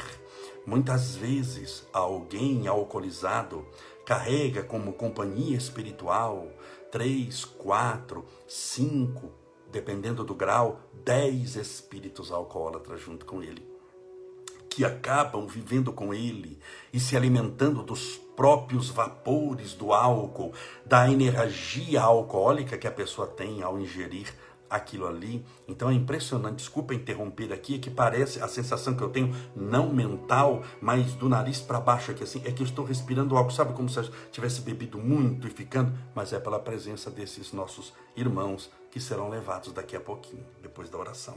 Muitas 0.65 1.15
vezes 1.15 1.87
alguém 1.91 2.67
alcoolizado 2.67 3.65
carrega 4.05 4.63
como 4.63 4.93
companhia 4.93 5.57
espiritual 5.57 6.47
três, 6.91 7.45
quatro, 7.45 8.25
cinco, 8.45 9.31
dependendo 9.71 10.23
do 10.25 10.35
grau, 10.35 10.81
dez 10.93 11.55
espíritos 11.55 12.31
alcoólatras 12.31 12.99
junto 12.99 13.25
com 13.25 13.41
ele 13.41 13.70
que 14.71 14.85
acabam 14.85 15.45
vivendo 15.45 15.91
com 15.91 16.13
ele 16.13 16.57
e 16.93 16.99
se 16.99 17.17
alimentando 17.17 17.83
dos 17.83 18.17
próprios 18.37 18.89
vapores 18.89 19.73
do 19.73 19.91
álcool, 19.91 20.53
da 20.85 21.11
energia 21.11 22.01
alcoólica 22.01 22.77
que 22.77 22.87
a 22.87 22.91
pessoa 22.91 23.27
tem 23.27 23.61
ao 23.61 23.77
ingerir 23.77 24.33
aquilo 24.69 25.05
ali. 25.05 25.45
Então 25.71 25.89
é 25.89 25.93
impressionante, 25.93 26.57
desculpa 26.57 26.93
interromper 26.93 27.51
aqui, 27.53 27.75
é 27.75 27.77
que 27.79 27.89
parece 27.89 28.41
a 28.41 28.47
sensação 28.47 28.93
que 28.93 29.01
eu 29.01 29.09
tenho, 29.09 29.33
não 29.55 29.91
mental, 29.91 30.63
mas 30.81 31.13
do 31.13 31.29
nariz 31.29 31.59
para 31.59 31.79
baixo 31.79 32.11
aqui 32.11 32.23
assim, 32.23 32.41
é 32.45 32.51
que 32.51 32.61
eu 32.61 32.65
estou 32.65 32.85
respirando 32.85 33.35
algo, 33.37 33.51
sabe 33.51 33.73
como 33.73 33.89
se 33.89 33.99
eu 33.99 34.09
tivesse 34.31 34.61
bebido 34.61 34.97
muito 34.97 35.47
e 35.47 35.49
ficando, 35.49 35.93
mas 36.13 36.33
é 36.33 36.39
pela 36.39 36.59
presença 36.59 37.09
desses 37.09 37.53
nossos 37.53 37.93
irmãos 38.15 38.69
que 38.91 38.99
serão 38.99 39.29
levados 39.29 39.71
daqui 39.71 39.95
a 39.95 40.01
pouquinho, 40.01 40.43
depois 40.61 40.89
da 40.89 40.97
oração. 40.97 41.35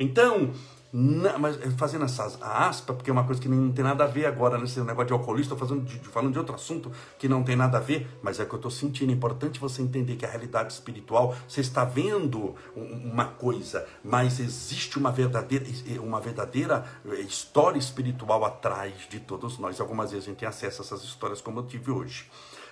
Então, 0.00 0.50
não, 0.92 1.38
mas 1.38 1.58
fazendo 1.76 2.04
essas 2.04 2.40
aspas, 2.40 2.96
porque 2.96 3.10
é 3.10 3.12
uma 3.12 3.24
coisa 3.24 3.40
que 3.40 3.48
não 3.48 3.70
tem 3.72 3.84
nada 3.84 4.04
a 4.04 4.06
ver 4.06 4.24
agora 4.24 4.56
nesse 4.56 4.80
negócio 4.80 5.08
de 5.08 5.12
alcoolista, 5.12 5.54
estou 5.54 5.78
de, 5.78 5.98
falando 6.08 6.32
de 6.32 6.38
outro 6.38 6.54
assunto 6.54 6.90
que 7.18 7.28
não 7.28 7.42
tem 7.42 7.56
nada 7.56 7.78
a 7.78 7.80
ver, 7.80 8.08
mas 8.22 8.40
é 8.40 8.44
que 8.44 8.52
eu 8.52 8.56
estou 8.56 8.70
sentindo. 8.70 9.10
É 9.10 9.14
importante 9.14 9.60
você 9.60 9.82
entender 9.82 10.16
que 10.16 10.24
a 10.24 10.28
realidade 10.30 10.72
espiritual, 10.72 11.34
você 11.46 11.60
está 11.60 11.84
vendo 11.84 12.54
uma 12.74 13.26
coisa, 13.26 13.60
mas 14.04 14.38
existe 14.38 14.98
uma 14.98 15.10
verdadeira, 15.10 15.64
uma 16.00 16.20
verdadeira 16.20 16.84
eh, 17.06 17.20
história 17.20 17.78
espiritual 17.78 18.44
atrás 18.44 18.94
de 19.08 19.20
todos 19.20 19.58
nós. 19.58 19.80
Algumas 19.80 20.10
vezes 20.10 20.26
a 20.26 20.30
gente 20.30 20.38
tem 20.38 20.48
acesso 20.48 20.82
a 20.82 20.84
essas 20.84 21.02
histórias, 21.02 21.40
como 21.40 21.60
eu 21.60 21.66
tive 21.66 21.90
hoje. 21.90 22.30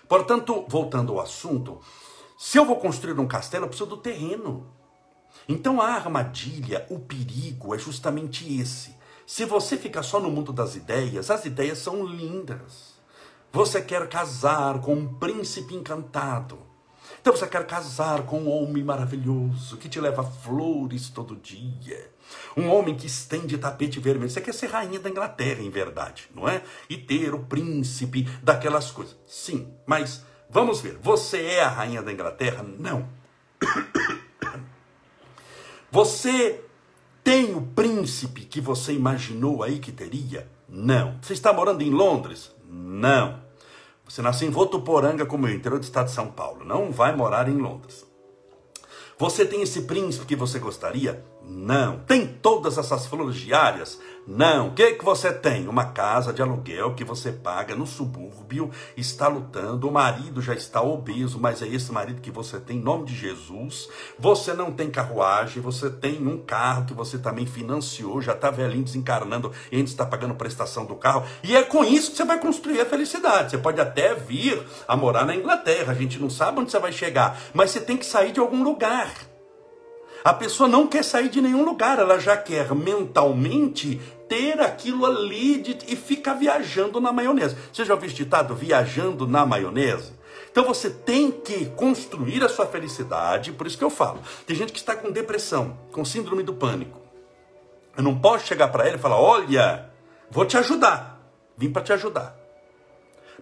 Portanto, 0.08 0.64
voltando 0.68 1.12
ao 1.12 1.20
assunto, 1.20 1.80
se 2.38 2.58
eu 2.58 2.64
vou 2.64 2.76
construir 2.76 3.18
um 3.18 3.26
castelo, 3.26 3.64
eu 3.64 3.68
preciso 3.68 3.88
do 3.88 3.96
terreno. 3.96 4.66
Então 5.48 5.80
a 5.80 5.88
armadilha, 5.88 6.86
o 6.90 6.98
perigo 6.98 7.74
é 7.74 7.78
justamente 7.78 8.60
esse. 8.60 8.94
Se 9.26 9.44
você 9.44 9.76
fica 9.76 10.02
só 10.02 10.20
no 10.20 10.30
mundo 10.30 10.52
das 10.52 10.76
ideias, 10.76 11.30
as 11.30 11.44
ideias 11.44 11.78
são 11.78 12.04
lindas. 12.04 12.94
Você 13.52 13.80
quer 13.80 14.08
casar 14.08 14.80
com 14.80 14.94
um 14.94 15.14
príncipe 15.14 15.74
encantado. 15.74 16.58
Então 17.24 17.34
você 17.34 17.46
quer 17.46 17.66
casar 17.66 18.24
com 18.24 18.38
um 18.38 18.50
homem 18.50 18.84
maravilhoso 18.84 19.78
que 19.78 19.88
te 19.88 19.98
leva 19.98 20.22
flores 20.22 21.08
todo 21.08 21.34
dia. 21.34 22.10
Um 22.54 22.68
homem 22.68 22.94
que 22.94 23.06
estende 23.06 23.56
tapete 23.56 23.98
vermelho. 23.98 24.28
Você 24.28 24.42
quer 24.42 24.52
ser 24.52 24.66
rainha 24.66 25.00
da 25.00 25.08
Inglaterra, 25.08 25.62
em 25.62 25.70
verdade, 25.70 26.28
não 26.34 26.46
é? 26.46 26.62
E 26.86 26.98
ter 26.98 27.32
o 27.32 27.38
príncipe 27.38 28.28
daquelas 28.42 28.90
coisas. 28.90 29.16
Sim, 29.26 29.72
mas 29.86 30.22
vamos 30.50 30.82
ver. 30.82 30.98
Você 31.00 31.40
é 31.46 31.62
a 31.62 31.68
rainha 31.70 32.02
da 32.02 32.12
Inglaterra? 32.12 32.62
Não. 32.78 33.08
Você 35.90 36.62
tem 37.22 37.54
o 37.54 37.62
príncipe 37.62 38.42
que 38.42 38.60
você 38.60 38.92
imaginou 38.92 39.62
aí 39.62 39.78
que 39.78 39.92
teria? 39.92 40.46
Não. 40.68 41.16
Você 41.22 41.32
está 41.32 41.54
morando 41.54 41.80
em 41.80 41.88
Londres? 41.90 42.54
Não. 42.68 43.43
Você 44.06 44.20
nasceu 44.22 44.46
em 44.46 44.50
Votuporanga, 44.50 45.24
como 45.24 45.46
eu, 45.46 45.54
interior 45.54 45.78
do 45.78 45.84
estado 45.84 46.06
de 46.06 46.12
São 46.12 46.30
Paulo. 46.30 46.64
Não 46.64 46.92
vai 46.92 47.14
morar 47.16 47.48
em 47.48 47.56
Londres. 47.56 48.06
Você 49.18 49.46
tem 49.46 49.62
esse 49.62 49.82
príncipe 49.82 50.26
que 50.26 50.36
você 50.36 50.58
gostaria? 50.58 51.24
Não. 51.46 51.98
Tem 52.00 52.26
todas 52.26 52.78
essas 52.78 53.06
flores 53.06 53.36
diárias? 53.36 54.00
Não. 54.26 54.68
O 54.68 54.72
que, 54.72 54.92
que 54.92 55.04
você 55.04 55.32
tem? 55.32 55.68
Uma 55.68 55.86
casa 55.86 56.32
de 56.32 56.40
aluguel 56.40 56.94
que 56.94 57.04
você 57.04 57.30
paga 57.30 57.74
no 57.74 57.86
subúrbio, 57.86 58.70
está 58.96 59.28
lutando, 59.28 59.86
o 59.86 59.92
marido 59.92 60.40
já 60.40 60.54
está 60.54 60.80
obeso, 60.80 61.38
mas 61.38 61.60
é 61.60 61.68
esse 61.68 61.92
marido 61.92 62.22
que 62.22 62.30
você 62.30 62.58
tem, 62.58 62.78
em 62.78 62.82
nome 62.82 63.04
de 63.04 63.14
Jesus. 63.14 63.88
Você 64.18 64.54
não 64.54 64.72
tem 64.72 64.90
carruagem, 64.90 65.62
você 65.62 65.90
tem 65.90 66.26
um 66.26 66.38
carro 66.38 66.86
que 66.86 66.94
você 66.94 67.18
também 67.18 67.44
financiou, 67.44 68.22
já 68.22 68.32
está 68.32 68.50
velhinho 68.50 68.84
desencarnando 68.84 69.52
e 69.70 69.76
ainda 69.76 69.90
está 69.90 70.06
pagando 70.06 70.34
prestação 70.34 70.86
do 70.86 70.94
carro. 70.94 71.24
E 71.42 71.54
é 71.54 71.62
com 71.62 71.84
isso 71.84 72.10
que 72.10 72.16
você 72.16 72.24
vai 72.24 72.40
construir 72.40 72.80
a 72.80 72.86
felicidade. 72.86 73.50
Você 73.50 73.58
pode 73.58 73.80
até 73.80 74.14
vir 74.14 74.62
a 74.88 74.96
morar 74.96 75.26
na 75.26 75.36
Inglaterra, 75.36 75.92
a 75.92 75.96
gente 75.96 76.18
não 76.18 76.30
sabe 76.30 76.60
onde 76.60 76.70
você 76.70 76.78
vai 76.78 76.92
chegar, 76.92 77.38
mas 77.52 77.70
você 77.70 77.80
tem 77.80 77.98
que 77.98 78.06
sair 78.06 78.32
de 78.32 78.40
algum 78.40 78.62
lugar. 78.62 79.33
A 80.24 80.32
pessoa 80.32 80.66
não 80.66 80.86
quer 80.86 81.04
sair 81.04 81.28
de 81.28 81.42
nenhum 81.42 81.66
lugar, 81.66 81.98
ela 81.98 82.18
já 82.18 82.34
quer 82.34 82.74
mentalmente 82.74 84.00
ter 84.26 84.58
aquilo 84.58 85.04
ali 85.04 85.58
de, 85.58 85.76
e 85.86 85.94
fica 85.94 86.32
viajando 86.32 86.98
na 86.98 87.12
maionese. 87.12 87.54
Você 87.70 87.84
já 87.84 87.92
ouviu 87.92 88.08
ditado 88.08 88.54
viajando 88.54 89.26
na 89.26 89.44
maionese? 89.44 90.14
Então 90.50 90.64
você 90.64 90.88
tem 90.88 91.30
que 91.30 91.66
construir 91.66 92.42
a 92.42 92.48
sua 92.48 92.64
felicidade, 92.64 93.52
por 93.52 93.66
isso 93.66 93.76
que 93.76 93.84
eu 93.84 93.90
falo. 93.90 94.22
Tem 94.46 94.56
gente 94.56 94.72
que 94.72 94.78
está 94.78 94.96
com 94.96 95.10
depressão, 95.10 95.78
com 95.92 96.06
síndrome 96.06 96.42
do 96.42 96.54
pânico. 96.54 96.98
Eu 97.94 98.02
não 98.02 98.18
posso 98.18 98.46
chegar 98.46 98.68
para 98.68 98.86
ele 98.86 98.96
e 98.96 99.00
falar: 99.00 99.20
olha, 99.20 99.90
vou 100.30 100.46
te 100.46 100.56
ajudar. 100.56 101.20
Vim 101.54 101.70
para 101.70 101.82
te 101.82 101.92
ajudar. 101.92 102.34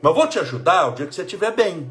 Mas 0.03 0.15
vou 0.15 0.27
te 0.27 0.41
ajudar 0.41 0.89
o 0.89 0.95
dia 0.97 1.07
que 1.07 1.15
você 1.15 1.23
estiver 1.23 1.53
bem. 1.53 1.89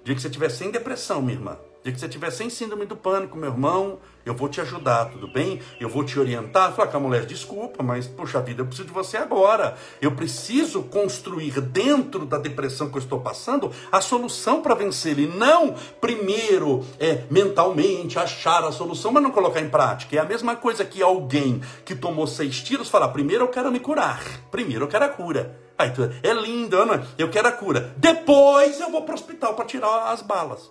O 0.00 0.04
dia 0.04 0.14
que 0.14 0.22
você 0.22 0.28
estiver 0.28 0.48
sem 0.48 0.70
depressão, 0.70 1.20
minha 1.20 1.34
irmã 1.34 1.58
dia 1.84 1.92
que 1.92 2.00
você 2.00 2.06
estiver 2.06 2.30
sem 2.30 2.48
síndrome 2.48 2.86
do 2.86 2.96
pânico, 2.96 3.36
meu 3.36 3.50
irmão, 3.50 3.98
eu 4.24 4.34
vou 4.34 4.48
te 4.48 4.58
ajudar, 4.58 5.10
tudo 5.10 5.28
bem? 5.28 5.60
Eu 5.78 5.86
vou 5.86 6.02
te 6.02 6.18
orientar. 6.18 6.72
Fala 6.72 6.90
com 6.90 6.96
a 6.96 7.00
mulher, 7.00 7.26
desculpa, 7.26 7.82
mas, 7.82 8.06
poxa 8.06 8.40
vida, 8.40 8.62
eu 8.62 8.66
preciso 8.66 8.88
de 8.88 8.94
você 8.94 9.18
agora. 9.18 9.76
Eu 10.00 10.12
preciso 10.12 10.84
construir 10.84 11.60
dentro 11.60 12.24
da 12.24 12.38
depressão 12.38 12.88
que 12.88 12.96
eu 12.96 13.02
estou 13.02 13.20
passando 13.20 13.70
a 13.92 14.00
solução 14.00 14.62
para 14.62 14.74
vencer. 14.74 15.18
E 15.18 15.26
não 15.26 15.74
primeiro 16.00 16.82
é, 16.98 17.24
mentalmente 17.30 18.18
achar 18.18 18.64
a 18.64 18.72
solução, 18.72 19.12
mas 19.12 19.22
não 19.22 19.30
colocar 19.30 19.60
em 19.60 19.68
prática. 19.68 20.16
É 20.16 20.20
a 20.20 20.24
mesma 20.24 20.56
coisa 20.56 20.86
que 20.86 21.02
alguém 21.02 21.60
que 21.84 21.94
tomou 21.94 22.26
seis 22.26 22.62
tiros 22.62 22.88
falar: 22.88 23.08
primeiro 23.08 23.44
eu 23.44 23.48
quero 23.48 23.70
me 23.70 23.78
curar, 23.78 24.24
primeiro 24.50 24.84
eu 24.84 24.88
quero 24.88 25.04
a 25.04 25.08
cura. 25.10 25.60
Aí, 25.76 25.92
é 26.22 26.32
lindo, 26.32 26.78
é? 26.78 27.02
eu 27.18 27.28
quero 27.28 27.48
a 27.48 27.52
cura. 27.52 27.92
Depois 27.98 28.80
eu 28.80 28.90
vou 28.90 29.02
para 29.02 29.12
o 29.12 29.16
hospital 29.16 29.52
para 29.54 29.66
tirar 29.66 30.12
as 30.12 30.22
balas. 30.22 30.70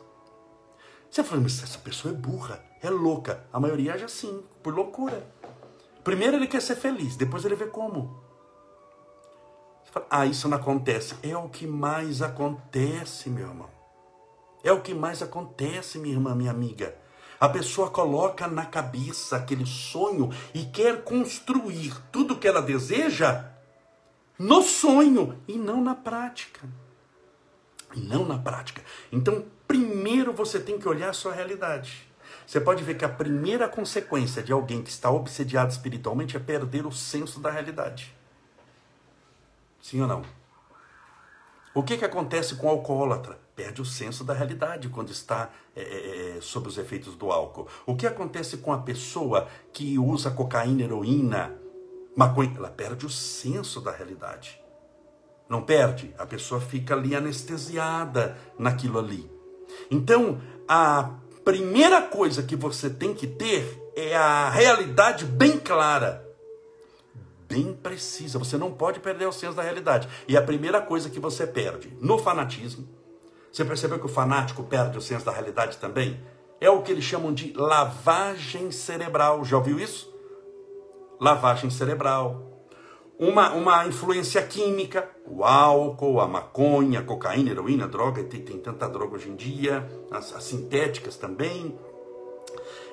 Você 1.14 1.24
fala, 1.24 1.42
mas 1.42 1.62
essa 1.62 1.78
pessoa 1.78 2.12
é 2.12 2.18
burra, 2.18 2.60
é 2.82 2.90
louca. 2.90 3.46
A 3.54 3.60
maioria 3.60 3.94
age 3.94 4.04
assim, 4.04 4.44
por 4.64 4.74
loucura. 4.74 5.24
Primeiro 6.04 6.38
ele 6.38 6.48
quer 6.48 6.60
ser 6.60 6.76
feliz, 6.76 7.16
depois 7.16 7.46
ele 7.46 7.54
vê 7.54 7.68
como. 7.68 8.20
Você 9.86 9.92
fala, 9.92 10.08
ah, 10.10 10.26
isso 10.26 10.50
não 10.50 10.58
acontece. 10.58 11.14
É 11.22 11.38
o 11.38 11.50
que 11.50 11.68
mais 11.68 12.24
acontece, 12.24 13.30
meu 13.30 13.48
irmão. 13.48 13.70
É 14.64 14.72
o 14.72 14.82
que 14.82 14.92
mais 14.92 15.22
acontece, 15.22 16.00
minha 16.00 16.16
irmã, 16.16 16.34
minha 16.34 16.50
amiga. 16.50 16.98
A 17.40 17.48
pessoa 17.48 17.92
coloca 17.92 18.48
na 18.48 18.66
cabeça 18.66 19.36
aquele 19.36 19.68
sonho 19.68 20.32
e 20.52 20.66
quer 20.66 21.04
construir 21.04 21.94
tudo 22.12 22.40
que 22.40 22.48
ela 22.48 22.60
deseja 22.60 23.52
no 24.40 24.64
sonho 24.64 25.40
e 25.48 25.60
não 25.60 25.80
na 25.80 25.94
prática. 25.94 26.68
E 27.94 28.00
não 28.00 28.26
na 28.26 28.40
prática. 28.40 28.82
Então, 29.12 29.46
primeiro 29.68 30.34
você 30.34 30.60
tem 30.60 30.78
que 30.78 30.88
olhar 30.88 31.10
a 31.10 31.14
sua 31.14 31.34
realidade. 31.34 32.08
Você 32.46 32.60
pode 32.60 32.84
ver 32.84 32.96
que 32.96 33.06
a 33.06 33.10
primeira 33.10 33.68
consequência 33.70 34.44
de 34.44 34.52
alguém 34.52 34.82
que 34.82 34.90
está 34.90 35.10
obsediado 35.10 35.72
espiritualmente 35.72 36.36
é 36.36 36.40
perder 36.40 36.86
o 36.86 36.92
senso 36.92 37.40
da 37.40 37.50
realidade. 37.50 38.14
Sim 39.82 40.02
ou 40.02 40.08
não? 40.08 40.24
O 41.74 41.82
que, 41.82 41.98
que 41.98 42.06
acontece 42.06 42.56
com 42.56 42.68
o 42.68 42.70
alcoólatra? 42.70 43.40
Perde 43.56 43.82
o 43.82 43.86
senso 43.86 44.24
da 44.24 44.34
realidade 44.34 44.90
quando 44.90 45.10
está 45.10 45.50
é, 45.76 45.82
é, 45.82 46.38
é, 46.38 46.42
sob 46.42 46.68
os 46.68 46.78
efeitos 46.78 47.16
do 47.16 47.32
álcool. 47.32 47.68
O 47.86 47.96
que 47.96 48.06
acontece 48.06 48.58
com 48.58 48.72
a 48.72 48.78
pessoa 48.78 49.48
que 49.72 49.98
usa 49.98 50.30
cocaína, 50.30 50.84
heroína, 50.84 51.56
maconha? 52.16 52.54
Ela 52.56 52.70
perde 52.70 53.06
o 53.06 53.10
senso 53.10 53.82
da 53.82 53.92
realidade. 53.92 54.62
Não 55.50 55.64
perde? 55.64 56.14
A 56.18 56.26
pessoa 56.26 56.62
fica 56.62 56.94
ali 56.94 57.16
anestesiada 57.16 58.38
naquilo 58.58 59.00
ali. 59.00 59.33
Então, 59.90 60.42
a 60.68 61.12
primeira 61.44 62.02
coisa 62.02 62.44
que 62.44 62.56
você 62.56 62.90
tem 62.90 63.14
que 63.14 63.28
ter 63.28 63.82
é 63.96 64.16
a 64.16 64.50
realidade 64.50 65.26
bem 65.26 65.60
clara, 65.60 66.28
bem 67.48 67.74
precisa. 67.74 68.40
Você 68.40 68.58
não 68.58 68.72
pode 68.72 69.00
perder 69.00 69.28
o 69.28 69.32
senso 69.32 69.56
da 69.56 69.62
realidade. 69.62 70.08
E 70.28 70.36
a 70.36 70.42
primeira 70.42 70.82
coisa 70.82 71.10
que 71.10 71.20
você 71.20 71.46
perde 71.46 71.96
no 72.00 72.18
fanatismo, 72.18 72.88
você 73.52 73.64
percebeu 73.64 74.00
que 74.00 74.06
o 74.06 74.10
fanático 74.10 74.64
perde 74.64 74.98
o 74.98 75.02
senso 75.02 75.26
da 75.26 75.32
realidade 75.32 75.78
também? 75.78 76.20
É 76.60 76.70
o 76.70 76.82
que 76.82 76.92
eles 76.92 77.04
chamam 77.04 77.34
de 77.34 77.54
lavagem 77.54 78.72
cerebral. 78.72 79.44
Já 79.44 79.58
ouviu 79.58 79.80
isso? 79.80 80.12
Lavagem 81.20 81.70
cerebral 81.70 82.53
uma, 83.20 83.54
uma 83.54 83.86
influência 83.88 84.42
química, 84.42 85.10
o 85.26 85.44
álcool, 85.44 86.20
a 86.20 86.28
maconha, 86.28 87.00
a 87.00 87.04
cocaína, 87.04 87.52
a 87.52 87.54
heroína, 87.54 87.86
a 87.86 87.88
droga, 87.88 88.24
tem, 88.24 88.42
tem 88.42 88.58
tanta 88.58 88.88
droga 88.88 89.16
hoje 89.16 89.30
em 89.30 89.36
dia, 89.36 89.88
as, 90.12 90.34
as 90.34 90.44
sintéticas 90.44 91.16
também. 91.16 91.78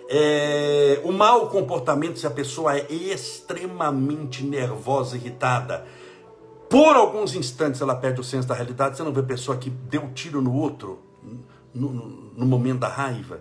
É, 0.08 1.00
o 1.04 1.12
mau 1.12 1.48
comportamento, 1.48 2.18
se 2.18 2.26
a 2.26 2.30
pessoa 2.30 2.76
é 2.76 2.92
extremamente 2.92 4.44
nervosa, 4.44 5.16
irritada, 5.16 5.86
por 6.68 6.96
alguns 6.96 7.34
instantes 7.34 7.80
ela 7.80 7.94
perde 7.94 8.20
o 8.20 8.24
senso 8.24 8.46
da 8.46 8.54
realidade. 8.54 8.96
Você 8.96 9.02
não 9.02 9.12
vê 9.12 9.22
pessoa 9.22 9.56
que 9.56 9.70
deu 9.70 10.12
tiro 10.12 10.40
no 10.40 10.54
outro 10.54 11.00
no, 11.74 11.92
no, 11.92 12.06
no 12.36 12.46
momento 12.46 12.80
da 12.80 12.88
raiva 12.88 13.40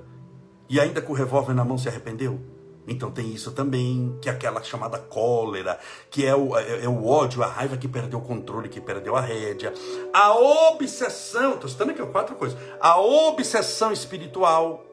e 0.68 0.80
ainda 0.80 1.02
com 1.02 1.14
o 1.14 1.16
revólver 1.16 1.54
na 1.54 1.66
mão 1.66 1.78
se 1.78 1.88
arrependeu? 1.88 2.40
Então 2.90 3.12
tem 3.12 3.32
isso 3.32 3.52
também, 3.52 4.18
que 4.22 4.30
é 4.30 4.32
aquela 4.32 4.64
chamada 4.64 4.98
cólera, 4.98 5.80
que 6.10 6.26
é 6.26 6.36
o, 6.36 6.58
é, 6.58 6.86
é 6.86 6.90
o 6.90 7.06
ódio, 7.06 7.44
a 7.44 7.48
raiva 7.48 7.78
que 7.78 7.88
perdeu 7.88 8.20
o 8.20 8.22
controle, 8.22 8.68
que 8.68 8.82
perdeu 8.82 9.16
a 9.16 9.22
rédea. 9.22 9.74
A 10.14 10.34
obsessão, 10.72 11.54
estou 11.54 11.70
citando 11.70 11.92
aqui 11.92 12.06
quatro 12.08 12.36
coisas. 12.36 12.58
A 12.80 13.00
obsessão 13.00 13.92
espiritual, 13.92 14.86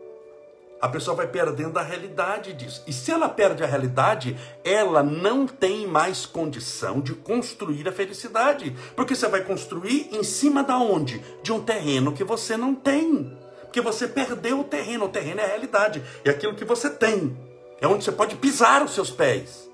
A 0.78 0.88
pessoa 0.88 1.16
vai 1.16 1.26
perdendo 1.26 1.78
a 1.78 1.82
realidade 1.82 2.52
disso. 2.52 2.82
E 2.86 2.92
se 2.92 3.10
ela 3.10 3.28
perde 3.30 3.64
a 3.64 3.66
realidade, 3.66 4.36
ela 4.62 5.02
não 5.02 5.46
tem 5.46 5.86
mais 5.86 6.26
condição 6.26 7.00
de 7.00 7.14
construir 7.14 7.88
a 7.88 7.92
felicidade. 7.92 8.76
Porque 8.94 9.14
você 9.14 9.26
vai 9.26 9.42
construir 9.42 10.10
em 10.12 10.22
cima 10.22 10.62
da 10.62 10.76
onde? 10.78 11.22
De 11.42 11.50
um 11.50 11.62
terreno 11.62 12.12
que 12.12 12.22
você 12.22 12.58
não 12.58 12.74
tem. 12.74 13.36
Porque 13.62 13.80
você 13.80 14.06
perdeu 14.06 14.60
o 14.60 14.64
terreno. 14.64 15.06
O 15.06 15.08
terreno 15.08 15.40
é 15.40 15.44
a 15.44 15.48
realidade. 15.48 16.02
É 16.22 16.30
aquilo 16.30 16.54
que 16.54 16.64
você 16.64 16.90
tem. 16.90 17.34
É 17.80 17.87
onde 17.87 18.04
você 18.04 18.12
pode 18.12 18.37
pisar 18.37 18.83
os 18.83 18.95
seus 18.95 19.11
pés. 19.11 19.68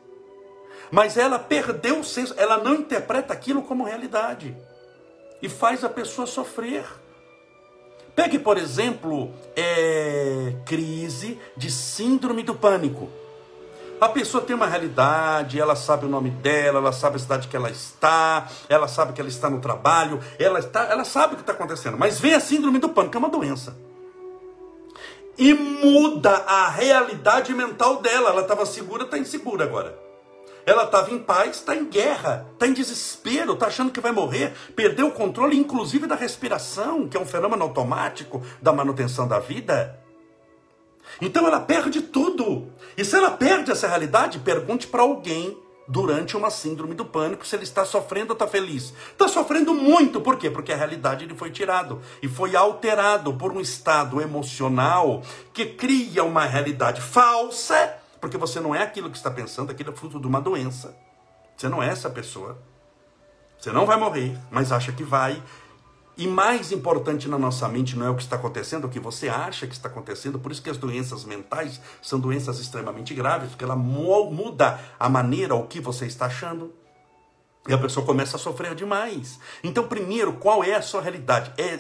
Mas 0.91 1.17
ela 1.17 1.39
perdeu 1.39 2.01
o 2.01 2.05
senso, 2.05 2.35
ela 2.37 2.59
não 2.59 2.75
interpreta 2.75 3.33
aquilo 3.33 3.63
como 3.63 3.85
realidade. 3.85 4.55
E 5.41 5.49
faz 5.49 5.83
a 5.83 5.89
pessoa 5.89 6.27
sofrer. 6.27 6.85
Pegue, 8.15 8.39
por 8.39 8.59
exemplo, 8.59 9.33
é, 9.57 10.55
crise 10.67 11.41
de 11.57 11.71
síndrome 11.71 12.43
do 12.43 12.55
pânico. 12.55 13.09
A 13.99 14.09
pessoa 14.09 14.43
tem 14.43 14.55
uma 14.55 14.67
realidade, 14.67 15.61
ela 15.61 15.77
sabe 15.77 16.07
o 16.07 16.09
nome 16.09 16.29
dela, 16.29 16.79
ela 16.79 16.93
sabe 16.93 17.17
a 17.17 17.19
cidade 17.21 17.49
que 17.49 17.57
ela 17.57 17.71
está, 17.71 18.49
ela 18.69 18.89
sabe 18.89 19.13
que 19.13 19.21
ela 19.21 19.31
está 19.31 19.49
no 19.49 19.61
trabalho, 19.61 20.21
ela, 20.39 20.59
está, 20.59 20.87
ela 20.87 21.05
sabe 21.05 21.35
o 21.35 21.37
que 21.37 21.43
está 21.43 21.53
acontecendo. 21.53 21.97
Mas 21.97 22.19
vem 22.19 22.35
a 22.35 22.41
síndrome 22.41 22.81
do 22.81 22.89
pânico, 22.89 23.17
é 23.17 23.19
uma 23.19 23.29
doença. 23.29 23.77
E 25.43 25.55
muda 25.55 26.31
a 26.47 26.69
realidade 26.69 27.53
mental 27.53 28.01
dela. 28.01 28.31
Ela 28.31 28.43
estava 28.43 28.65
segura, 28.65 29.03
está 29.03 29.19
insegura 29.19 29.65
agora. 29.65 29.99
Ela 30.65 30.85
estava 30.85 31.11
em 31.11 31.19
paz, 31.19 31.57
está 31.57 31.75
em 31.75 31.85
guerra, 31.85 32.47
está 32.53 32.65
em 32.69 32.73
desespero, 32.73 33.55
está 33.55 33.67
achando 33.67 33.91
que 33.91 33.99
vai 33.99 34.13
morrer, 34.13 34.53
perdeu 34.77 35.09
o 35.09 35.11
controle, 35.11 35.59
inclusive 35.59 36.07
da 36.07 36.15
respiração, 36.15 37.09
que 37.09 37.17
é 37.17 37.21
um 37.21 37.27
fenômeno 37.27 37.65
automático 37.65 38.41
da 38.63 38.73
manutenção 38.73 39.27
da 39.27 39.41
vida. 39.41 39.99
Então 41.21 41.45
ela 41.45 41.59
perde 41.59 42.03
tudo. 42.03 42.69
E 42.97 43.05
se 43.05 43.17
ela 43.17 43.33
perde 43.33 43.73
essa 43.73 43.89
realidade, 43.89 44.39
pergunte 44.39 44.87
para 44.87 45.03
alguém 45.03 45.59
durante 45.89 46.37
uma 46.37 46.51
síndrome 46.51 46.95
do 46.95 47.05
pânico 47.05 47.47
se 47.47 47.57
ele 47.57 47.65
está 47.65 47.85
sofrendo 47.85 48.31
ou 48.31 48.35
está 48.35 48.47
feliz. 48.47 48.95
Está 49.11 49.29
sofrendo 49.29 49.75
muito, 49.75 50.21
por 50.21 50.37
quê? 50.37 50.51
Porque 50.51 50.73
a 50.73 50.77
realidade 50.77 51.27
lhe 51.27 51.35
foi 51.35 51.51
tirado 51.51 52.01
e 52.23 52.29
foi 52.29 52.55
alterado 52.57 53.35
por 53.35 53.53
um 53.53 53.61
estado 53.61 54.21
emocional 54.21 55.23
que 55.53 55.67
cria 55.67 56.25
uma 56.25 56.45
realidade 56.45 57.01
falsa 57.01 57.99
porque 58.23 58.39
você 58.39 58.61
não 58.61 58.73
é 58.73 58.81
aquilo 58.81 59.11
que 59.11 59.17
está 59.17 59.33
pensando, 59.33 59.73
aquilo 59.73 59.91
é 59.91 59.97
fruto 59.97 60.21
de 60.21 60.29
uma 60.29 60.41
doença. 60.41 60.97
Você 61.57 61.69
não 61.69 61.83
é 61.83 61.89
essa 61.89 62.09
pessoa. 62.09 62.57
Você 63.59 63.73
não 63.73 63.85
vai 63.85 63.97
morrer, 63.97 64.39
mas 64.49 64.71
acha 64.71 64.93
que 64.93 65.03
vai. 65.03 65.43
E 66.17 66.27
mais 66.27 66.71
importante 66.73 67.27
na 67.27 67.39
nossa 67.39 67.67
mente 67.69 67.97
não 67.97 68.07
é 68.07 68.11
o 68.11 68.15
que 68.15 68.23
está 68.23 68.37
acontecendo, 68.37 68.85
é 68.85 68.87
o 68.87 68.91
que 68.91 69.01
você 69.01 69.31
acha 69.31 69.67
que 69.67 69.73
está 69.73 69.89
acontecendo. 69.89 70.39
Por 70.39 70.53
isso 70.53 70.63
que 70.63 70.69
as 70.69 70.77
doenças 70.77 71.25
mentais 71.25 71.81
são 72.03 72.21
doenças 72.21 72.59
extremamente 72.61 73.15
graves, 73.15 73.49
porque 73.51 73.65
ela 73.65 73.77
muda 73.77 74.79
a 75.01 75.09
maneira, 75.09 75.55
o 75.55 75.67
que 75.67 75.81
você 75.81 76.07
está 76.07 76.27
achando. 76.27 76.73
E 77.69 77.73
a 77.73 77.79
pessoa 77.79 78.05
começa 78.05 78.37
a 78.37 78.41
sofrer 78.41 78.75
demais. 78.75 79.39
Então, 79.63 79.87
primeiro, 79.87 80.33
qual 80.33 80.65
é 80.65 80.75
a 80.75 80.83
sua 80.83 81.01
realidade? 81.01 81.53
É, 81.57 81.79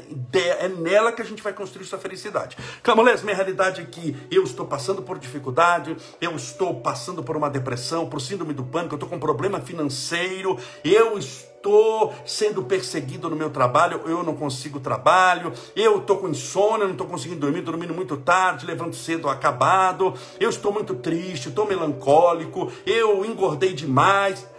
é 0.64 0.68
nela 0.68 1.10
que 1.10 1.20
a 1.20 1.24
gente 1.24 1.42
vai 1.42 1.52
construir 1.52 1.84
sua 1.86 1.98
felicidade. 1.98 2.56
Camolés, 2.84 3.22
minha 3.22 3.34
realidade 3.34 3.80
é 3.80 3.84
que 3.84 4.16
eu 4.30 4.44
estou 4.44 4.64
passando 4.64 5.02
por 5.02 5.18
dificuldade, 5.18 5.96
eu 6.20 6.36
estou 6.36 6.80
passando 6.80 7.24
por 7.24 7.36
uma 7.36 7.50
depressão, 7.50 8.08
por 8.08 8.20
síndrome 8.20 8.54
do 8.54 8.62
pânico, 8.62 8.94
eu 8.94 8.96
estou 8.96 9.08
com 9.08 9.16
um 9.16 9.20
problema 9.20 9.60
financeiro, 9.60 10.56
eu 10.84 11.18
estou 11.18 12.14
sendo 12.24 12.62
perseguido 12.62 13.28
no 13.28 13.34
meu 13.34 13.50
trabalho, 13.50 14.02
eu 14.06 14.22
não 14.22 14.36
consigo 14.36 14.78
trabalho, 14.78 15.52
eu 15.74 15.98
estou 15.98 16.18
com 16.18 16.28
insônia, 16.28 16.84
não 16.84 16.92
estou 16.92 17.08
conseguindo 17.08 17.40
dormir, 17.40 17.62
dormindo 17.62 17.92
muito 17.92 18.16
tarde, 18.16 18.66
levanto 18.66 18.94
cedo 18.94 19.28
acabado, 19.28 20.14
eu 20.38 20.48
estou 20.48 20.72
muito 20.72 20.94
triste, 20.94 21.48
estou 21.48 21.66
melancólico, 21.66 22.70
eu 22.86 23.24
engordei 23.24 23.72
demais. 23.72 24.51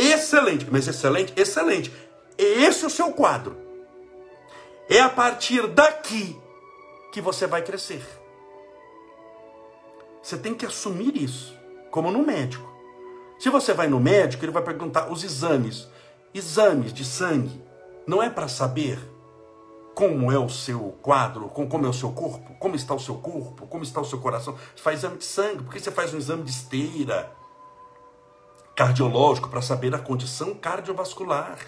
Excelente, 0.00 0.66
mas 0.70 0.88
excelente, 0.88 1.30
excelente. 1.36 1.92
Esse 2.38 2.84
é 2.84 2.86
o 2.86 2.90
seu 2.90 3.12
quadro. 3.12 3.54
É 4.88 4.98
a 4.98 5.10
partir 5.10 5.66
daqui 5.66 6.40
que 7.12 7.20
você 7.20 7.46
vai 7.46 7.60
crescer. 7.60 8.02
Você 10.22 10.38
tem 10.38 10.54
que 10.54 10.64
assumir 10.64 11.14
isso, 11.22 11.54
como 11.90 12.10
no 12.10 12.24
médico. 12.24 12.66
Se 13.38 13.50
você 13.50 13.74
vai 13.74 13.88
no 13.88 14.00
médico, 14.00 14.42
ele 14.42 14.52
vai 14.52 14.62
perguntar 14.62 15.12
os 15.12 15.22
exames. 15.22 15.86
Exames 16.32 16.94
de 16.94 17.04
sangue 17.04 17.62
não 18.06 18.22
é 18.22 18.30
para 18.30 18.48
saber 18.48 18.98
como 19.94 20.32
é 20.32 20.38
o 20.38 20.48
seu 20.48 20.96
quadro, 21.02 21.50
como 21.50 21.84
é 21.84 21.88
o 21.90 21.92
seu 21.92 22.10
corpo, 22.12 22.54
como 22.58 22.74
está 22.74 22.94
o 22.94 23.00
seu 23.00 23.16
corpo, 23.16 23.66
como 23.66 23.84
está 23.84 24.00
o 24.00 24.04
seu 24.06 24.18
coração. 24.18 24.54
Você 24.74 24.82
faz 24.82 25.00
exame 25.00 25.18
de 25.18 25.24
sangue, 25.26 25.62
por 25.62 25.74
que 25.74 25.80
você 25.80 25.90
faz 25.90 26.14
um 26.14 26.18
exame 26.18 26.42
de 26.42 26.50
esteira? 26.50 27.30
Cardiológico 28.80 29.50
para 29.50 29.60
saber 29.60 29.94
a 29.94 29.98
condição 29.98 30.54
cardiovascular. 30.54 31.58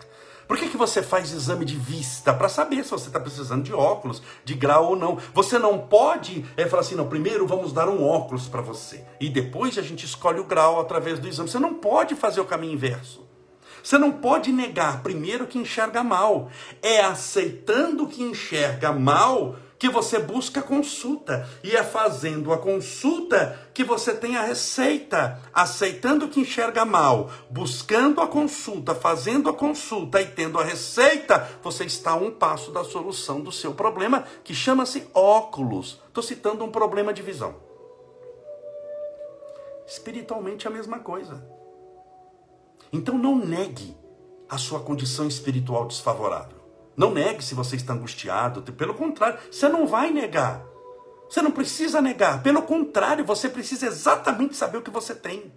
Por 0.48 0.56
que, 0.56 0.70
que 0.70 0.78
você 0.78 1.02
faz 1.02 1.30
exame 1.30 1.62
de 1.66 1.76
vista? 1.76 2.32
Para 2.32 2.48
saber 2.48 2.82
se 2.84 2.90
você 2.90 3.08
está 3.08 3.20
precisando 3.20 3.62
de 3.62 3.74
óculos, 3.74 4.22
de 4.46 4.54
grau 4.54 4.86
ou 4.86 4.96
não. 4.96 5.18
Você 5.34 5.58
não 5.58 5.78
pode 5.78 6.42
é, 6.56 6.64
falar 6.64 6.80
assim, 6.80 6.94
não, 6.94 7.06
primeiro 7.06 7.46
vamos 7.46 7.70
dar 7.70 7.86
um 7.86 8.02
óculos 8.02 8.48
para 8.48 8.62
você. 8.62 9.04
E 9.20 9.28
depois 9.28 9.76
a 9.76 9.82
gente 9.82 10.06
escolhe 10.06 10.40
o 10.40 10.44
grau 10.44 10.80
através 10.80 11.18
do 11.18 11.28
exame. 11.28 11.50
Você 11.50 11.58
não 11.58 11.74
pode 11.74 12.14
fazer 12.14 12.40
o 12.40 12.46
caminho 12.46 12.72
inverso. 12.72 13.28
Você 13.82 13.98
não 13.98 14.10
pode 14.10 14.50
negar 14.50 15.02
primeiro 15.02 15.46
que 15.46 15.58
enxerga 15.58 16.02
mal. 16.02 16.50
É 16.80 17.02
aceitando 17.02 18.06
que 18.06 18.22
enxerga 18.22 18.90
mal 18.90 19.56
que 19.82 19.88
você 19.88 20.20
busca 20.20 20.62
consulta. 20.62 21.44
E 21.60 21.74
é 21.74 21.82
fazendo 21.82 22.52
a 22.52 22.58
consulta 22.58 23.58
que 23.74 23.82
você 23.82 24.14
tem 24.14 24.36
a 24.36 24.42
receita. 24.42 25.40
Aceitando 25.52 26.28
que 26.28 26.38
enxerga 26.38 26.84
mal, 26.84 27.32
buscando 27.50 28.20
a 28.20 28.28
consulta, 28.28 28.94
fazendo 28.94 29.50
a 29.50 29.52
consulta 29.52 30.22
e 30.22 30.26
tendo 30.26 30.60
a 30.60 30.62
receita, 30.62 31.48
você 31.64 31.84
está 31.84 32.12
a 32.12 32.14
um 32.14 32.30
passo 32.30 32.70
da 32.70 32.84
solução 32.84 33.40
do 33.40 33.50
seu 33.50 33.74
problema, 33.74 34.24
que 34.44 34.54
chama-se 34.54 35.08
óculos. 35.12 36.00
Estou 36.06 36.22
citando 36.22 36.62
um 36.62 36.70
problema 36.70 37.12
de 37.12 37.20
visão. 37.20 37.56
Espiritualmente 39.84 40.64
é 40.64 40.70
a 40.70 40.72
mesma 40.72 41.00
coisa. 41.00 41.44
Então 42.92 43.18
não 43.18 43.34
negue 43.34 43.96
a 44.48 44.58
sua 44.58 44.78
condição 44.78 45.26
espiritual 45.26 45.88
desfavorável. 45.88 46.61
Não 46.96 47.12
negue 47.12 47.44
se 47.44 47.54
você 47.54 47.76
está 47.76 47.92
angustiado. 47.92 48.62
Pelo 48.72 48.94
contrário, 48.94 49.38
você 49.50 49.68
não 49.68 49.86
vai 49.86 50.10
negar. 50.10 50.62
Você 51.28 51.40
não 51.40 51.50
precisa 51.50 52.02
negar. 52.02 52.42
Pelo 52.42 52.62
contrário, 52.62 53.24
você 53.24 53.48
precisa 53.48 53.86
exatamente 53.86 54.56
saber 54.56 54.78
o 54.78 54.82
que 54.82 54.90
você 54.90 55.14
tem. 55.14 55.50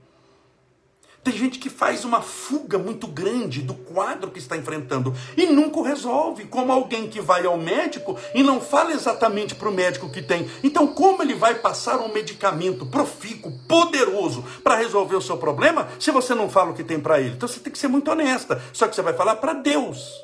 Tem 1.26 1.34
gente 1.34 1.58
que 1.58 1.72
faz 1.72 2.06
uma 2.06 2.22
fuga 2.22 2.78
muito 2.78 3.08
grande 3.08 3.60
do 3.64 3.74
quadro 3.74 4.30
que 4.30 4.38
está 4.38 4.56
enfrentando 4.56 5.12
e 5.36 5.48
nunca 5.48 5.80
o 5.80 5.82
resolve, 5.82 6.46
como 6.46 6.72
alguém 6.72 7.10
que 7.10 7.20
vai 7.20 7.48
ao 7.48 7.58
médico 7.58 8.16
e 8.36 8.44
não 8.44 8.62
fala 8.62 8.92
exatamente 8.92 9.56
para 9.56 9.68
o 9.68 9.74
médico 9.74 10.12
que 10.12 10.22
tem. 10.22 10.48
Então, 10.64 10.86
como 10.86 11.24
ele 11.24 11.34
vai 11.34 11.56
passar 11.56 11.98
um 11.98 12.14
medicamento 12.14 12.86
profícuo, 12.86 13.52
poderoso, 13.68 14.46
para 14.64 14.76
resolver 14.76 15.16
o 15.16 15.22
seu 15.22 15.36
problema, 15.36 15.88
se 16.00 16.12
você 16.12 16.36
não 16.36 16.48
fala 16.48 16.70
o 16.70 16.76
que 16.76 16.84
tem 16.84 17.00
para 17.00 17.20
ele? 17.20 17.34
Então, 17.34 17.50
você 17.50 17.60
tem 17.60 17.74
que 17.74 17.80
ser 17.80 17.88
muito 17.88 18.12
honesta. 18.12 18.62
Só 18.72 18.88
que 18.88 18.96
você 18.96 19.02
vai 19.02 19.14
falar 19.14 19.38
para 19.38 19.54
Deus. 19.54 20.24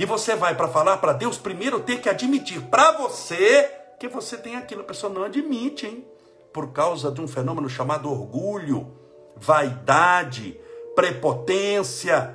E 0.00 0.06
você 0.06 0.34
vai 0.34 0.54
para 0.54 0.66
falar 0.66 0.96
para 0.96 1.12
Deus, 1.12 1.36
primeiro 1.36 1.78
ter 1.78 2.00
que 2.00 2.08
admitir 2.08 2.58
para 2.70 2.92
você 2.92 3.70
que 3.98 4.08
você 4.08 4.34
tem 4.34 4.56
aquilo. 4.56 4.80
A 4.80 4.84
pessoa 4.84 5.12
não 5.12 5.24
admite, 5.24 5.84
hein? 5.84 6.02
Por 6.54 6.72
causa 6.72 7.10
de 7.10 7.20
um 7.20 7.28
fenômeno 7.28 7.68
chamado 7.68 8.10
orgulho, 8.10 8.94
vaidade, 9.36 10.58
prepotência. 10.96 12.34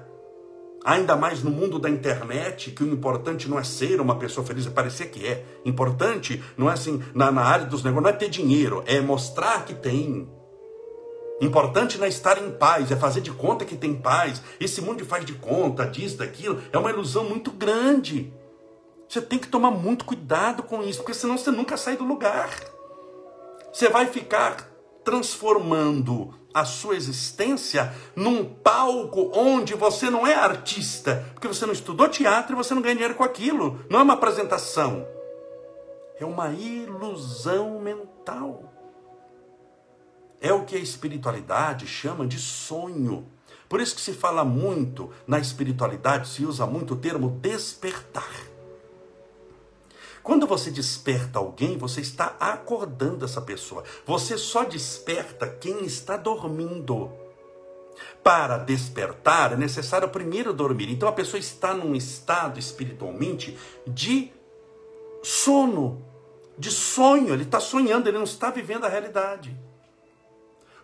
Ainda 0.85 1.15
mais 1.15 1.41
no 1.41 1.49
mundo 1.49 1.79
da 1.79 1.89
internet, 1.89 2.69
que 2.69 2.83
o 2.83 2.87
importante 2.87 3.49
não 3.49 3.57
é 3.57 3.63
ser 3.63 3.99
uma 3.99 4.19
pessoa 4.19 4.45
feliz, 4.45 4.67
é 4.67 4.69
parecer 4.69 5.09
que 5.09 5.25
é. 5.25 5.43
Importante 5.65 6.43
não 6.55 6.69
é 6.69 6.73
assim, 6.73 7.01
na, 7.15 7.31
na 7.31 7.41
área 7.41 7.65
dos 7.65 7.83
negócios, 7.83 8.03
não 8.03 8.11
é 8.11 8.13
ter 8.13 8.29
dinheiro, 8.29 8.83
é 8.85 9.01
mostrar 9.01 9.65
que 9.65 9.73
tem. 9.73 10.29
Importante 11.41 11.97
não 11.97 12.05
é 12.05 12.09
estar 12.09 12.41
em 12.41 12.51
paz, 12.51 12.91
é 12.91 12.95
fazer 12.95 13.21
de 13.21 13.31
conta 13.31 13.65
que 13.65 13.75
tem 13.75 13.93
paz. 13.93 14.41
Esse 14.59 14.81
mundo 14.81 15.05
faz 15.05 15.25
de 15.25 15.33
conta, 15.33 15.85
disso, 15.85 16.17
daquilo, 16.17 16.61
é 16.71 16.77
uma 16.77 16.89
ilusão 16.89 17.25
muito 17.25 17.51
grande. 17.51 18.33
Você 19.07 19.21
tem 19.21 19.37
que 19.37 19.47
tomar 19.47 19.71
muito 19.71 20.05
cuidado 20.05 20.63
com 20.63 20.81
isso, 20.81 20.99
porque 20.99 21.13
senão 21.13 21.37
você 21.37 21.51
nunca 21.51 21.77
sai 21.77 21.97
do 21.97 22.05
lugar. 22.05 22.49
Você 23.71 23.89
vai 23.89 24.07
ficar 24.07 24.69
transformando 25.03 26.33
a 26.53 26.63
sua 26.63 26.95
existência 26.95 27.93
num 28.15 28.45
palco 28.45 29.29
onde 29.33 29.73
você 29.73 30.09
não 30.09 30.25
é 30.25 30.33
artista, 30.33 31.25
porque 31.33 31.49
você 31.49 31.65
não 31.65 31.73
estudou 31.73 32.07
teatro 32.07 32.53
e 32.53 32.55
você 32.55 32.73
não 32.73 32.81
ganha 32.81 32.95
dinheiro 32.95 33.15
com 33.15 33.23
aquilo. 33.25 33.85
Não 33.89 33.99
é 33.99 34.03
uma 34.03 34.13
apresentação. 34.13 35.05
É 36.17 36.25
uma 36.25 36.49
ilusão 36.51 37.81
mental. 37.81 38.74
É 40.41 40.53
o 40.53 40.63
que 40.63 40.75
a 40.75 40.79
espiritualidade 40.79 41.87
chama 41.87 42.25
de 42.27 42.39
sonho. 42.39 43.27
Por 43.67 43.81
isso 43.81 43.95
que 43.95 44.01
se 44.01 44.13
fala 44.13 44.45
muito 44.45 45.11
na 45.25 45.39
espiritualidade, 45.39 46.27
se 46.27 46.45
usa 46.45 46.65
muito 46.65 46.93
o 46.93 46.97
termo 46.97 47.29
despertar. 47.41 48.31
Quando 50.25 50.47
você 50.47 50.71
desperta 50.71 51.37
alguém, 51.37 51.77
você 51.77 52.01
está 52.01 52.35
acordando 52.39 53.25
essa 53.25 53.41
pessoa. 53.41 53.83
Você 54.07 54.37
só 54.39 54.63
desperta 54.63 55.47
quem 55.47 55.85
está 55.85 56.17
dormindo. 56.17 57.11
Para 58.23 58.57
despertar 58.57 59.53
é 59.53 59.55
necessário 59.55 60.09
primeiro 60.09 60.51
dormir. 60.51 60.89
Então 60.89 61.07
a 61.07 61.11
pessoa 61.11 61.39
está 61.39 61.75
num 61.75 61.95
estado 61.95 62.59
espiritualmente 62.59 63.55
de 63.85 64.31
sono, 65.21 66.03
de 66.57 66.71
sonho. 66.71 67.31
Ele 67.31 67.43
está 67.43 67.59
sonhando, 67.59 68.07
ele 68.07 68.17
não 68.17 68.25
está 68.25 68.49
vivendo 68.49 68.85
a 68.85 68.89
realidade. 68.89 69.55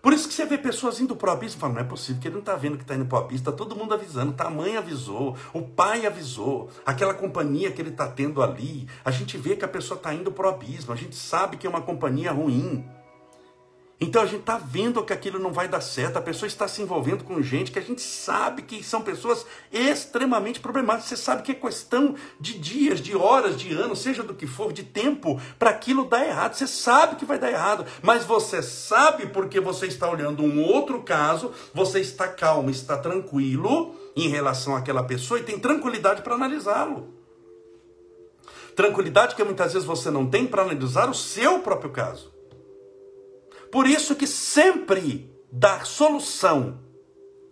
Por 0.01 0.13
isso 0.13 0.27
que 0.27 0.33
você 0.33 0.45
vê 0.45 0.57
pessoas 0.57 0.99
indo 0.99 1.15
para 1.15 1.29
o 1.29 1.33
abismo 1.33 1.57
e 1.57 1.61
fala, 1.61 1.73
não 1.73 1.81
é 1.81 1.83
possível, 1.83 2.19
que 2.19 2.27
ele 2.27 2.33
não 2.33 2.39
está 2.41 2.55
vendo 2.55 2.75
que 2.75 2.83
está 2.83 2.95
indo 2.95 3.05
para 3.05 3.19
o 3.19 3.23
abismo, 3.23 3.37
está 3.37 3.51
todo 3.51 3.75
mundo 3.75 3.93
avisando, 3.93 4.33
tá, 4.33 4.45
a 4.45 4.49
mãe 4.49 4.75
avisou, 4.75 5.37
o 5.53 5.61
pai 5.61 6.07
avisou, 6.07 6.69
aquela 6.83 7.13
companhia 7.13 7.71
que 7.71 7.79
ele 7.79 7.91
está 7.91 8.07
tendo 8.07 8.41
ali, 8.41 8.87
a 9.05 9.11
gente 9.11 9.37
vê 9.37 9.55
que 9.55 9.63
a 9.63 9.67
pessoa 9.67 9.97
está 9.97 10.11
indo 10.11 10.31
para 10.31 10.47
o 10.47 10.49
abismo, 10.49 10.91
a 10.91 10.95
gente 10.95 11.15
sabe 11.15 11.55
que 11.55 11.67
é 11.67 11.69
uma 11.69 11.81
companhia 11.81 12.31
ruim. 12.31 12.83
Então 14.03 14.23
a 14.23 14.25
gente 14.25 14.39
está 14.39 14.57
vendo 14.57 15.03
que 15.03 15.13
aquilo 15.13 15.37
não 15.37 15.53
vai 15.53 15.67
dar 15.67 15.79
certo, 15.79 16.17
a 16.17 16.21
pessoa 16.21 16.47
está 16.47 16.67
se 16.67 16.81
envolvendo 16.81 17.23
com 17.23 17.39
gente 17.39 17.71
que 17.71 17.77
a 17.77 17.83
gente 17.83 18.01
sabe 18.01 18.63
que 18.63 18.83
são 18.83 19.03
pessoas 19.03 19.45
extremamente 19.71 20.59
problemáticas. 20.59 21.09
Você 21.09 21.17
sabe 21.17 21.43
que 21.43 21.51
é 21.51 21.55
questão 21.55 22.15
de 22.39 22.57
dias, 22.57 22.99
de 22.99 23.15
horas, 23.15 23.55
de 23.55 23.71
anos, 23.71 23.99
seja 23.99 24.23
do 24.23 24.33
que 24.33 24.47
for, 24.47 24.73
de 24.73 24.81
tempo, 24.81 25.39
para 25.59 25.69
aquilo 25.69 26.05
dar 26.05 26.25
errado. 26.25 26.55
Você 26.55 26.65
sabe 26.65 27.15
que 27.15 27.25
vai 27.25 27.37
dar 27.37 27.51
errado, 27.51 27.85
mas 28.01 28.25
você 28.25 28.63
sabe 28.63 29.27
porque 29.27 29.59
você 29.59 29.85
está 29.85 30.09
olhando 30.09 30.41
um 30.41 30.63
outro 30.63 31.03
caso, 31.03 31.51
você 31.71 31.99
está 31.99 32.27
calmo, 32.27 32.71
está 32.71 32.97
tranquilo 32.97 33.93
em 34.15 34.27
relação 34.27 34.75
àquela 34.75 35.03
pessoa 35.03 35.39
e 35.39 35.43
tem 35.43 35.59
tranquilidade 35.59 36.23
para 36.23 36.33
analisá-lo. 36.33 37.13
Tranquilidade 38.75 39.35
que 39.35 39.43
muitas 39.43 39.73
vezes 39.73 39.87
você 39.87 40.09
não 40.09 40.25
tem 40.25 40.47
para 40.47 40.63
analisar 40.63 41.07
o 41.07 41.13
seu 41.13 41.59
próprio 41.59 41.91
caso. 41.91 42.40
Por 43.71 43.88
isso 43.88 44.15
que 44.15 44.27
sempre 44.27 45.31
dar 45.51 45.86
solução 45.86 46.79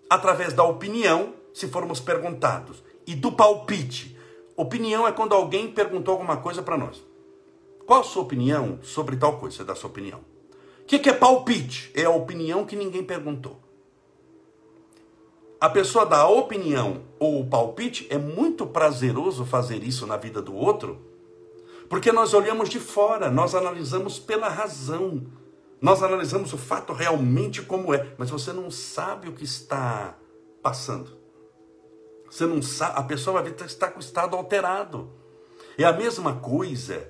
através 0.09 0.53
da 0.53 0.63
opinião, 0.63 1.33
se 1.53 1.67
formos 1.67 1.99
perguntados, 1.99 2.83
e 3.05 3.15
do 3.15 3.31
palpite. 3.31 4.17
Opinião 4.55 5.07
é 5.07 5.11
quando 5.11 5.33
alguém 5.33 5.71
perguntou 5.71 6.13
alguma 6.13 6.37
coisa 6.37 6.61
para 6.61 6.77
nós. 6.77 7.03
Qual 7.85 8.01
a 8.01 8.03
sua 8.03 8.23
opinião 8.23 8.79
sobre 8.83 9.15
tal 9.15 9.39
coisa? 9.39 9.57
Você 9.57 9.63
dá 9.63 9.73
sua 9.73 9.89
opinião. 9.89 10.19
O 10.81 10.85
que, 10.85 10.99
que 10.99 11.09
é 11.09 11.13
palpite? 11.13 11.91
É 11.95 12.05
a 12.05 12.09
opinião 12.09 12.65
que 12.65 12.75
ninguém 12.75 13.03
perguntou. 13.03 13.59
A 15.59 15.69
pessoa 15.69 16.05
dá 16.05 16.19
a 16.19 16.29
opinião 16.29 17.01
ou 17.19 17.41
o 17.41 17.47
palpite, 17.47 18.07
é 18.09 18.17
muito 18.17 18.65
prazeroso 18.65 19.43
fazer 19.43 19.83
isso 19.83 20.07
na 20.07 20.15
vida 20.15 20.41
do 20.41 20.55
outro, 20.55 21.01
porque 21.89 22.11
nós 22.11 22.33
olhamos 22.33 22.69
de 22.69 22.79
fora, 22.79 23.29
nós 23.29 23.53
analisamos 23.53 24.19
pela 24.19 24.47
razão, 24.47 25.25
nós 25.81 26.03
analisamos 26.03 26.51
o 26.51 26.57
fato 26.57 26.91
realmente 26.91 27.61
como 27.61 27.93
é, 27.93 28.13
mas 28.17 28.29
você 28.29 28.51
não 28.51 28.69
sabe 28.69 29.29
o 29.29 29.33
que 29.33 29.45
está 29.45 30.15
passando. 30.61 31.17
Você 32.29 32.45
não 32.45 32.61
sabe, 32.61 32.99
a 32.99 33.03
pessoa 33.03 33.41
vai 33.41 33.51
estar 33.51 33.89
com 33.91 33.97
o 33.97 34.01
estado 34.01 34.35
alterado. 34.35 35.09
É 35.77 35.85
a 35.85 35.93
mesma 35.93 36.35
coisa 36.35 37.07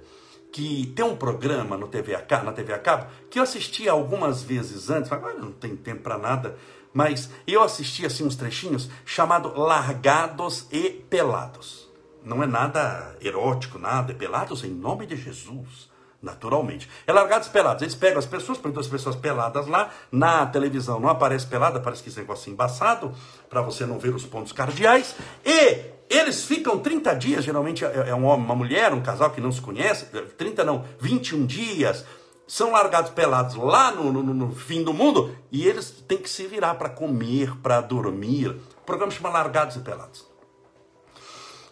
que 0.51 0.87
tem 0.95 1.03
um 1.03 1.15
programa 1.15 1.77
no 1.77 1.87
TV 1.87 2.15
a, 2.15 2.43
na 2.43 2.51
TV 2.51 2.73
a 2.73 2.79
cabo 2.79 3.07
que 3.29 3.39
eu 3.39 3.43
assisti 3.43 3.87
algumas 3.89 4.41
vezes 4.41 4.89
antes, 4.89 5.11
agora 5.11 5.35
não 5.35 5.51
tem 5.51 5.75
tempo 5.75 6.01
para 6.01 6.17
nada, 6.17 6.57
mas 6.93 7.29
eu 7.45 7.61
assisti 7.61 8.05
assim 8.05 8.25
uns 8.25 8.35
trechinhos 8.35 8.89
chamado 9.05 9.59
Largados 9.59 10.67
e 10.71 10.89
Pelados. 11.09 11.89
Não 12.23 12.43
é 12.43 12.47
nada 12.47 13.15
erótico, 13.21 13.79
nada, 13.79 14.11
é 14.11 14.15
pelados 14.15 14.63
em 14.63 14.69
nome 14.69 15.05
de 15.05 15.15
Jesus 15.15 15.88
naturalmente. 16.21 16.89
É 17.07 17.13
largados 17.13 17.47
pelados. 17.47 17.81
Eles 17.81 17.95
pegam 17.95 18.19
as 18.19 18.25
pessoas, 18.25 18.57
põem 18.57 18.71
duas 18.71 18.87
pessoas 18.87 19.15
peladas 19.15 19.67
lá, 19.67 19.89
na 20.11 20.45
televisão 20.45 20.99
não 20.99 21.09
aparece 21.09 21.47
pelada, 21.47 21.79
parece 21.79 22.03
que 22.03 22.09
esse 22.09 22.19
negócio 22.19 22.51
embaçado, 22.51 23.13
para 23.49 23.61
você 23.61 23.85
não 23.85 23.97
ver 23.97 24.13
os 24.13 24.25
pontos 24.25 24.51
cardeais, 24.51 25.15
e 25.45 25.85
eles 26.09 26.43
ficam 26.43 26.79
30 26.79 27.13
dias, 27.15 27.43
geralmente 27.45 27.85
é, 27.85 28.09
é 28.09 28.15
um 28.15 28.25
homem, 28.25 28.45
uma 28.45 28.55
mulher, 28.55 28.93
um 28.93 29.01
casal 29.01 29.29
que 29.29 29.39
não 29.39 29.51
se 29.51 29.61
conhece, 29.61 30.05
30 30.37 30.63
não, 30.63 30.83
21 30.99 31.45
dias, 31.45 32.05
são 32.47 32.71
largados 32.71 33.11
pelados 33.11 33.55
lá 33.55 33.91
no, 33.91 34.11
no, 34.11 34.23
no 34.23 34.55
fim 34.55 34.83
do 34.83 34.91
mundo, 34.91 35.35
e 35.51 35.67
eles 35.67 35.91
têm 36.07 36.17
que 36.17 36.29
se 36.29 36.47
virar 36.47 36.75
para 36.75 36.89
comer, 36.89 37.55
para 37.57 37.79
dormir. 37.79 38.49
O 38.81 38.85
programa 38.85 39.11
chama 39.11 39.29
Largados 39.29 39.75
e 39.75 39.79
Pelados. 39.81 40.27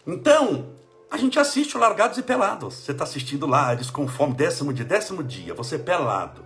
Então, 0.06 0.77
a 1.10 1.16
gente 1.16 1.38
assiste 1.38 1.76
o 1.76 1.80
Largados 1.80 2.18
e 2.18 2.22
Pelados. 2.22 2.74
Você 2.74 2.92
está 2.92 3.04
assistindo 3.04 3.46
lá, 3.46 3.72
eles 3.72 3.90
com 3.90 4.06
fome, 4.06 4.34
décimo 4.34 4.72
dia, 4.72 4.84
décimo 4.84 5.22
dia, 5.22 5.54
você 5.54 5.78
pelado, 5.78 6.44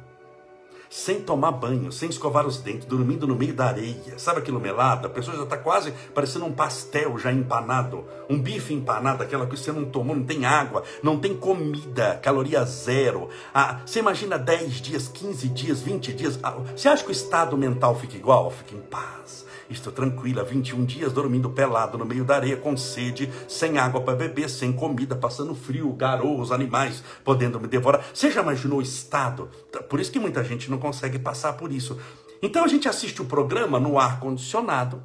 sem 0.88 1.20
tomar 1.20 1.52
banho, 1.52 1.90
sem 1.90 2.08
escovar 2.08 2.46
os 2.46 2.58
dentes, 2.58 2.86
dormindo 2.86 3.26
no 3.26 3.34
meio 3.34 3.54
da 3.54 3.66
areia. 3.66 4.18
Sabe 4.18 4.38
aquilo 4.38 4.60
melado? 4.60 5.06
A 5.06 5.10
pessoa 5.10 5.36
já 5.36 5.42
está 5.42 5.56
quase 5.56 5.92
parecendo 6.14 6.44
um 6.44 6.52
pastel 6.52 7.18
já 7.18 7.32
empanado, 7.32 8.04
um 8.28 8.38
bife 8.38 8.72
empanado, 8.72 9.22
aquela 9.22 9.46
que 9.46 9.56
você 9.56 9.72
não 9.72 9.84
tomou, 9.84 10.14
não 10.14 10.24
tem 10.24 10.44
água, 10.44 10.84
não 11.02 11.18
tem 11.18 11.36
comida, 11.36 12.20
caloria 12.22 12.64
zero. 12.64 13.30
Ah, 13.52 13.80
você 13.84 13.98
imagina 13.98 14.38
10 14.38 14.74
dias, 14.74 15.08
15 15.08 15.48
dias, 15.48 15.80
20 15.80 16.12
dias. 16.12 16.38
Ah, 16.42 16.52
você 16.52 16.88
acha 16.88 17.02
que 17.02 17.10
o 17.10 17.12
estado 17.12 17.56
mental 17.56 17.98
fica 17.98 18.16
igual? 18.16 18.50
Fica 18.50 18.76
em 18.76 18.80
paz 18.80 19.41
Estou 19.72 19.92
tranquila, 19.92 20.44
21 20.44 20.84
dias 20.84 21.12
dormindo 21.12 21.48
pelado 21.48 21.96
no 21.96 22.04
meio 22.04 22.24
da 22.24 22.36
areia, 22.36 22.56
com 22.56 22.76
sede, 22.76 23.32
sem 23.48 23.78
água 23.78 24.02
para 24.02 24.14
beber, 24.14 24.48
sem 24.50 24.72
comida, 24.72 25.16
passando 25.16 25.54
frio, 25.54 25.90
garou, 25.92 26.38
os 26.38 26.52
animais 26.52 27.02
podendo 27.24 27.58
me 27.58 27.66
devorar. 27.66 28.04
Você 28.12 28.30
já 28.30 28.42
imaginou 28.42 28.78
o 28.78 28.82
estado? 28.82 29.48
Por 29.88 29.98
isso 29.98 30.12
que 30.12 30.20
muita 30.20 30.44
gente 30.44 30.70
não 30.70 30.78
consegue 30.78 31.18
passar 31.18 31.54
por 31.54 31.72
isso. 31.72 31.98
Então 32.42 32.64
a 32.64 32.68
gente 32.68 32.88
assiste 32.88 33.22
o 33.22 33.24
programa 33.24 33.80
no 33.80 33.98
ar 33.98 34.20
condicionado, 34.20 35.02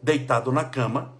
deitado 0.00 0.52
na 0.52 0.64
cama, 0.64 1.12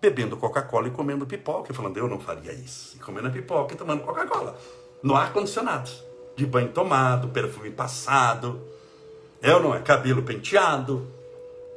bebendo 0.00 0.36
Coca-Cola 0.36 0.88
e 0.88 0.90
comendo 0.90 1.26
pipoca, 1.26 1.74
falando, 1.74 1.98
eu 1.98 2.08
não 2.08 2.18
faria 2.18 2.52
isso. 2.52 2.96
E 2.96 2.98
comendo 3.00 3.30
pipoca 3.30 3.74
e 3.74 3.76
tomando 3.76 4.02
Coca-Cola. 4.02 4.56
No 5.02 5.14
ar 5.14 5.32
condicionado. 5.32 5.90
De 6.36 6.46
banho 6.46 6.68
tomado, 6.68 7.28
perfume 7.28 7.70
passado. 7.70 8.62
É 9.42 9.54
ou 9.54 9.62
não 9.62 9.74
é? 9.74 9.80
Cabelo 9.80 10.22
penteado 10.22 11.19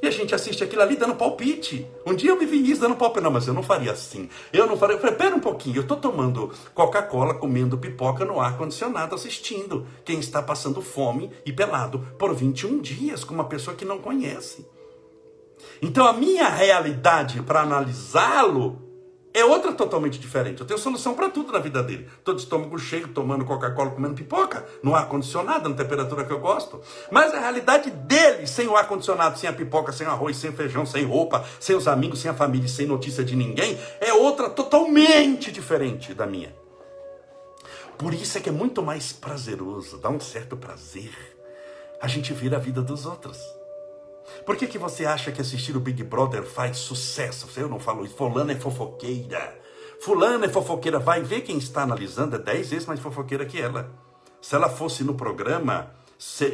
e 0.04 0.08
a 0.08 0.10
gente 0.10 0.34
assiste 0.34 0.62
aquilo 0.62 0.82
ali 0.82 0.96
dando 0.96 1.14
palpite. 1.14 1.86
Um 2.06 2.14
dia 2.14 2.30
eu 2.30 2.38
me 2.38 2.44
vi 2.44 2.70
isso 2.70 2.80
dando 2.80 2.94
palpite. 2.94 3.24
Não, 3.24 3.30
mas 3.30 3.46
eu 3.46 3.54
não 3.54 3.62
faria 3.62 3.92
assim. 3.92 4.28
Eu 4.52 4.66
não 4.66 4.76
faria. 4.76 4.96
Eu 4.96 5.00
falei, 5.00 5.16
pera 5.16 5.34
um 5.34 5.40
pouquinho, 5.40 5.76
eu 5.76 5.82
estou 5.82 5.96
tomando 5.96 6.52
Coca-Cola, 6.74 7.34
comendo 7.34 7.78
pipoca 7.78 8.24
no 8.24 8.40
ar-condicionado, 8.40 9.14
assistindo 9.14 9.86
quem 10.04 10.20
está 10.20 10.42
passando 10.42 10.82
fome 10.82 11.30
e 11.44 11.52
pelado 11.52 12.00
por 12.18 12.34
21 12.34 12.80
dias 12.80 13.24
com 13.24 13.34
uma 13.34 13.44
pessoa 13.44 13.76
que 13.76 13.84
não 13.84 13.98
conhece. 13.98 14.66
Então 15.80 16.06
a 16.06 16.12
minha 16.12 16.48
realidade 16.48 17.42
para 17.42 17.62
analisá-lo 17.62 18.83
é 19.34 19.44
outra 19.44 19.72
totalmente 19.72 20.18
diferente. 20.18 20.60
Eu 20.60 20.66
tenho 20.66 20.78
solução 20.78 21.12
para 21.14 21.28
tudo 21.28 21.52
na 21.52 21.58
vida 21.58 21.82
dele. 21.82 22.08
Todo 22.22 22.38
estômago 22.38 22.78
cheio, 22.78 23.08
tomando 23.08 23.44
Coca-Cola, 23.44 23.90
comendo 23.90 24.14
pipoca, 24.14 24.64
no 24.80 24.94
ar-condicionado, 24.94 25.68
na 25.68 25.74
temperatura 25.74 26.24
que 26.24 26.32
eu 26.32 26.38
gosto. 26.38 26.80
Mas 27.10 27.34
a 27.34 27.40
realidade 27.40 27.90
dele, 27.90 28.46
sem 28.46 28.68
o 28.68 28.76
ar-condicionado, 28.76 29.36
sem 29.36 29.50
a 29.50 29.52
pipoca, 29.52 29.90
sem 29.90 30.06
o 30.06 30.10
arroz, 30.10 30.36
sem 30.36 30.52
feijão, 30.52 30.86
sem 30.86 31.04
roupa, 31.04 31.44
sem 31.58 31.74
os 31.74 31.88
amigos, 31.88 32.20
sem 32.20 32.30
a 32.30 32.34
família, 32.34 32.68
sem 32.68 32.86
notícia 32.86 33.24
de 33.24 33.34
ninguém, 33.34 33.76
é 34.00 34.12
outra 34.12 34.48
totalmente 34.48 35.50
diferente 35.50 36.14
da 36.14 36.26
minha. 36.26 36.54
Por 37.98 38.14
isso 38.14 38.38
é 38.38 38.40
que 38.40 38.48
é 38.48 38.52
muito 38.52 38.82
mais 38.82 39.12
prazeroso, 39.12 39.98
dá 39.98 40.08
um 40.08 40.20
certo 40.20 40.56
prazer 40.56 41.10
a 42.00 42.06
gente 42.06 42.32
ver 42.32 42.54
a 42.54 42.58
vida 42.58 42.82
dos 42.82 43.06
outros. 43.06 43.38
Por 44.44 44.56
que, 44.56 44.66
que 44.66 44.78
você 44.78 45.06
acha 45.06 45.32
que 45.32 45.40
assistir 45.40 45.76
o 45.76 45.80
Big 45.80 46.02
Brother 46.02 46.42
faz 46.42 46.78
sucesso? 46.78 47.48
Eu 47.56 47.68
não 47.68 47.78
falo 47.78 48.04
isso. 48.04 48.14
Fulano 48.14 48.50
é 48.52 48.56
fofoqueira. 48.56 49.58
Fulano 50.00 50.44
é 50.44 50.48
fofoqueira. 50.48 50.98
Vai 50.98 51.22
ver 51.22 51.42
quem 51.42 51.56
está 51.56 51.82
analisando. 51.82 52.36
É 52.36 52.38
dez 52.38 52.70
vezes 52.70 52.86
mais 52.86 53.00
fofoqueira 53.00 53.46
que 53.46 53.60
ela. 53.60 53.90
Se 54.40 54.54
ela 54.54 54.68
fosse 54.68 55.02
no 55.02 55.14
programa, 55.14 55.90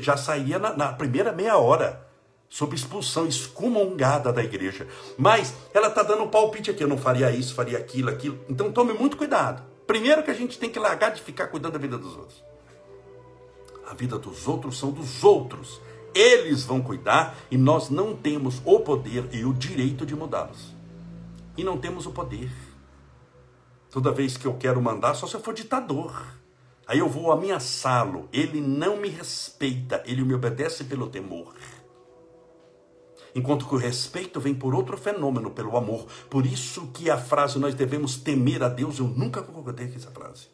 já 0.01 0.17
saía 0.17 0.59
na, 0.59 0.77
na 0.77 0.93
primeira 0.93 1.33
meia 1.33 1.57
hora. 1.59 2.07
Sob 2.49 2.75
expulsão 2.75 3.27
excomungada 3.27 4.33
da 4.33 4.43
igreja. 4.43 4.87
Mas 5.17 5.55
ela 5.73 5.89
está 5.89 6.03
dando 6.03 6.25
um 6.25 6.29
palpite 6.29 6.71
aqui. 6.71 6.85
Eu 6.85 6.89
não 6.89 6.99
faria 6.99 7.31
isso, 7.31 7.55
faria 7.55 7.79
aquilo, 7.79 8.11
aquilo. 8.11 8.39
Então 8.49 8.73
tome 8.73 8.93
muito 8.93 9.17
cuidado. 9.17 9.63
Primeiro 9.87 10.23
que 10.23 10.31
a 10.31 10.35
gente 10.35 10.59
tem 10.59 10.71
que 10.71 10.79
largar 10.79 11.11
de 11.11 11.21
ficar 11.21 11.49
cuidando 11.49 11.73
da 11.73 11.79
vida 11.79 11.99
dos 11.99 12.17
outros. 12.17 12.45
A 13.89 13.95
vida 13.95 14.19
dos 14.19 14.47
outros 14.47 14.79
são 14.79 14.93
dos 14.93 15.25
outros 15.25 15.81
eles 16.15 16.65
vão 16.65 16.81
cuidar 16.81 17.37
e 17.51 17.57
nós 17.57 17.91
não 17.91 18.17
temos 18.17 18.61
o 18.65 18.81
poder 18.81 19.29
e 19.33 19.45
o 19.45 19.53
direito 19.53 20.05
de 20.05 20.15
mudá-los. 20.15 20.75
E 21.57 21.65
não 21.65 21.79
temos 21.79 22.07
o 22.07 22.11
poder. 22.11 22.51
Toda 23.91 24.13
vez 24.13 24.37
que 24.37 24.47
eu 24.47 24.55
quero 24.55 24.81
mandar, 24.81 25.15
só 25.15 25.27
se 25.27 25.35
eu 25.35 25.41
for 25.41 25.53
ditador. 25.53 26.25
Aí 26.87 26.99
eu 26.99 27.09
vou 27.09 27.33
ameaçá-lo. 27.33 28.29
Ele 28.33 28.61
não 28.61 28.97
me 28.97 29.09
respeita, 29.09 30.03
ele 30.07 30.25
me 30.25 30.35
obedece 30.35 30.85
pelo 30.85 31.09
temor. 31.09 31.55
Enquanto 33.35 33.67
que 33.67 33.75
o 33.75 33.79
respeito 33.79 34.41
vem 34.41 34.55
por 34.55 34.75
outro 34.75 34.97
fenômeno, 34.97 35.51
pelo 35.51 35.77
amor. 35.77 36.07
Por 36.29 36.47
isso 36.47 36.89
que 36.89 37.11
a 37.11 37.19
frase 37.19 37.59
nós 37.59 37.75
devemos 37.75 38.17
temer 38.17 38.63
a 38.63 38.69
Deus, 38.69 38.99
eu 38.99 39.07
nunca 39.07 39.43
concordei 39.43 39.89
com 39.89 39.97
essa 39.97 40.11
frase. 40.11 40.49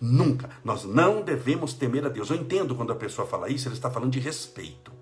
Nunca. 0.00 0.50
Nós 0.64 0.84
não 0.84 1.22
devemos 1.22 1.72
temer 1.72 2.04
a 2.04 2.08
Deus. 2.08 2.30
Eu 2.30 2.36
entendo 2.36 2.74
quando 2.74 2.92
a 2.92 2.96
pessoa 2.96 3.26
fala 3.26 3.48
isso, 3.48 3.68
ele 3.68 3.74
está 3.74 3.90
falando 3.90 4.12
de 4.12 4.20
respeito. 4.20 4.92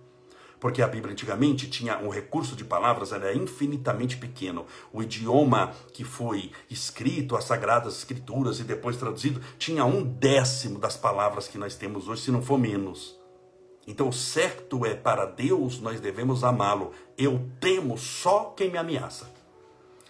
Porque 0.61 0.80
a 0.80 0.88
Bíblia 0.88 1.12
antigamente 1.12 1.68
tinha 1.68 1.98
um 1.98 2.09
recurso 2.09 2.57
de 2.57 2.64
palavras, 2.64 3.12
era 3.12 3.35
infinitamente 3.35 4.16
pequeno. 4.16 4.64
O 4.92 5.02
idioma 5.02 5.72
que 5.92 6.04
foi 6.04 6.52
escrito, 6.70 7.37
as 7.37 7.44
Sagradas 7.44 7.98
Escrituras 7.98 8.61
e 8.61 8.64
depois 8.64 8.96
traduzido, 8.96 9.42
tinha 9.59 9.85
um 9.85 10.02
décimo 10.02 10.78
das 10.78 10.96
palavras 10.96 11.48
que 11.48 11.59
nós 11.59 11.76
temos 11.76 12.09
hoje, 12.09 12.22
se 12.22 12.30
não 12.30 12.40
for 12.40 12.59
menos. 12.59 13.14
Então, 13.87 14.09
o 14.09 14.12
certo 14.12 14.87
é 14.87 14.94
para 14.94 15.26
Deus 15.26 15.80
nós 15.80 16.00
devemos 16.00 16.42
amá-lo. 16.42 16.92
Eu 17.18 17.46
temo 17.61 17.98
só 17.98 18.54
quem 18.57 18.70
me 18.70 18.78
ameaça. 18.78 19.33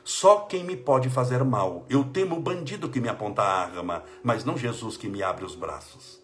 Só 0.05 0.41
quem 0.41 0.63
me 0.63 0.77
pode 0.77 1.09
fazer 1.09 1.43
mal. 1.43 1.87
Eu 1.89 2.05
temo 2.05 2.37
o 2.37 2.41
bandido 2.41 2.91
que 2.91 3.01
me 3.01 3.09
aponta 3.09 3.41
a 3.41 3.63
arma, 3.63 4.05
mas 4.23 4.45
não 4.45 4.57
Jesus 4.57 4.99
que 4.99 5.09
me 5.09 5.23
abre 5.23 5.47
os 5.47 5.55
braços. 5.55 6.23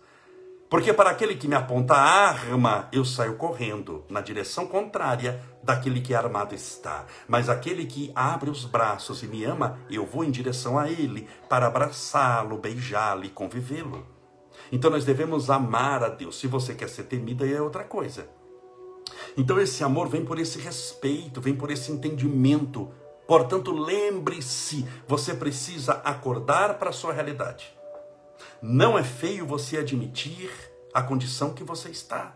Porque 0.68 0.92
para 0.92 1.10
aquele 1.10 1.34
que 1.34 1.48
me 1.48 1.54
aponta 1.54 1.94
a 1.94 2.28
arma, 2.28 2.88
eu 2.92 3.06
saio 3.06 3.36
correndo 3.36 4.04
na 4.08 4.20
direção 4.20 4.66
contrária 4.66 5.42
daquele 5.64 6.02
que 6.02 6.14
armado 6.14 6.54
está. 6.54 7.06
Mas 7.26 7.48
aquele 7.48 7.86
que 7.86 8.12
abre 8.14 8.50
os 8.50 8.66
braços 8.66 9.22
e 9.22 9.26
me 9.26 9.44
ama, 9.44 9.80
eu 9.90 10.04
vou 10.04 10.24
em 10.24 10.30
direção 10.30 10.78
a 10.78 10.88
ele 10.88 11.26
para 11.48 11.66
abraçá-lo, 11.66 12.58
beijá-lo 12.58 13.24
e 13.24 13.30
convivê-lo. 13.30 14.06
Então 14.70 14.90
nós 14.90 15.06
devemos 15.06 15.48
amar 15.48 16.04
a 16.04 16.08
Deus. 16.08 16.38
Se 16.38 16.46
você 16.46 16.74
quer 16.74 16.88
ser 16.90 17.04
temido, 17.04 17.44
aí 17.44 17.54
é 17.54 17.62
outra 17.62 17.82
coisa. 17.82 18.28
Então 19.36 19.58
esse 19.58 19.82
amor 19.82 20.08
vem 20.08 20.24
por 20.24 20.38
esse 20.38 20.60
respeito, 20.60 21.40
vem 21.40 21.56
por 21.56 21.70
esse 21.70 21.90
entendimento 21.90 22.92
Portanto, 23.30 23.70
lembre-se, 23.70 24.84
você 25.06 25.32
precisa 25.32 25.92
acordar 25.92 26.80
para 26.80 26.90
a 26.90 26.92
sua 26.92 27.12
realidade. 27.12 27.72
Não 28.60 28.98
é 28.98 29.04
feio 29.04 29.46
você 29.46 29.78
admitir 29.78 30.50
a 30.92 31.00
condição 31.00 31.54
que 31.54 31.62
você 31.62 31.90
está. 31.90 32.34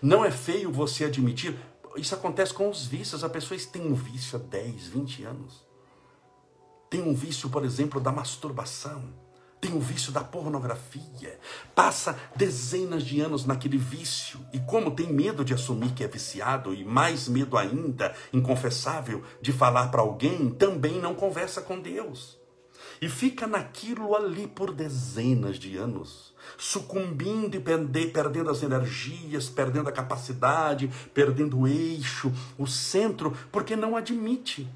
Não 0.00 0.24
é 0.24 0.30
feio 0.30 0.72
você 0.72 1.04
admitir. 1.04 1.58
Isso 1.94 2.14
acontece 2.14 2.54
com 2.54 2.70
os 2.70 2.86
vícios. 2.86 3.22
A 3.22 3.28
pessoa 3.28 3.60
tem 3.70 3.82
um 3.82 3.92
vício 3.92 4.38
há 4.38 4.42
10, 4.42 4.86
20 4.86 5.24
anos. 5.24 5.68
Tem 6.88 7.02
um 7.02 7.12
vício, 7.12 7.50
por 7.50 7.62
exemplo, 7.62 8.00
da 8.00 8.10
masturbação 8.10 9.12
tem 9.60 9.74
o 9.74 9.80
vício 9.80 10.12
da 10.12 10.22
pornografia, 10.22 11.38
passa 11.74 12.18
dezenas 12.36 13.02
de 13.02 13.20
anos 13.20 13.44
naquele 13.44 13.76
vício. 13.76 14.40
E, 14.52 14.58
como 14.60 14.90
tem 14.90 15.12
medo 15.12 15.44
de 15.44 15.54
assumir 15.54 15.92
que 15.92 16.04
é 16.04 16.08
viciado 16.08 16.72
e 16.72 16.84
mais 16.84 17.28
medo 17.28 17.56
ainda, 17.56 18.14
inconfessável, 18.32 19.22
de 19.40 19.52
falar 19.52 19.88
para 19.88 20.00
alguém, 20.00 20.50
também 20.50 21.00
não 21.00 21.14
conversa 21.14 21.60
com 21.60 21.80
Deus. 21.80 22.38
E 23.00 23.08
fica 23.08 23.46
naquilo 23.46 24.14
ali 24.16 24.46
por 24.46 24.72
dezenas 24.72 25.56
de 25.56 25.76
anos, 25.76 26.34
sucumbindo 26.56 27.56
e 27.56 28.06
perdendo 28.08 28.50
as 28.50 28.62
energias, 28.62 29.48
perdendo 29.48 29.88
a 29.88 29.92
capacidade, 29.92 30.90
perdendo 31.12 31.60
o 31.60 31.68
eixo, 31.68 32.32
o 32.56 32.66
centro, 32.66 33.36
porque 33.52 33.76
não 33.76 33.96
admite 33.96 34.68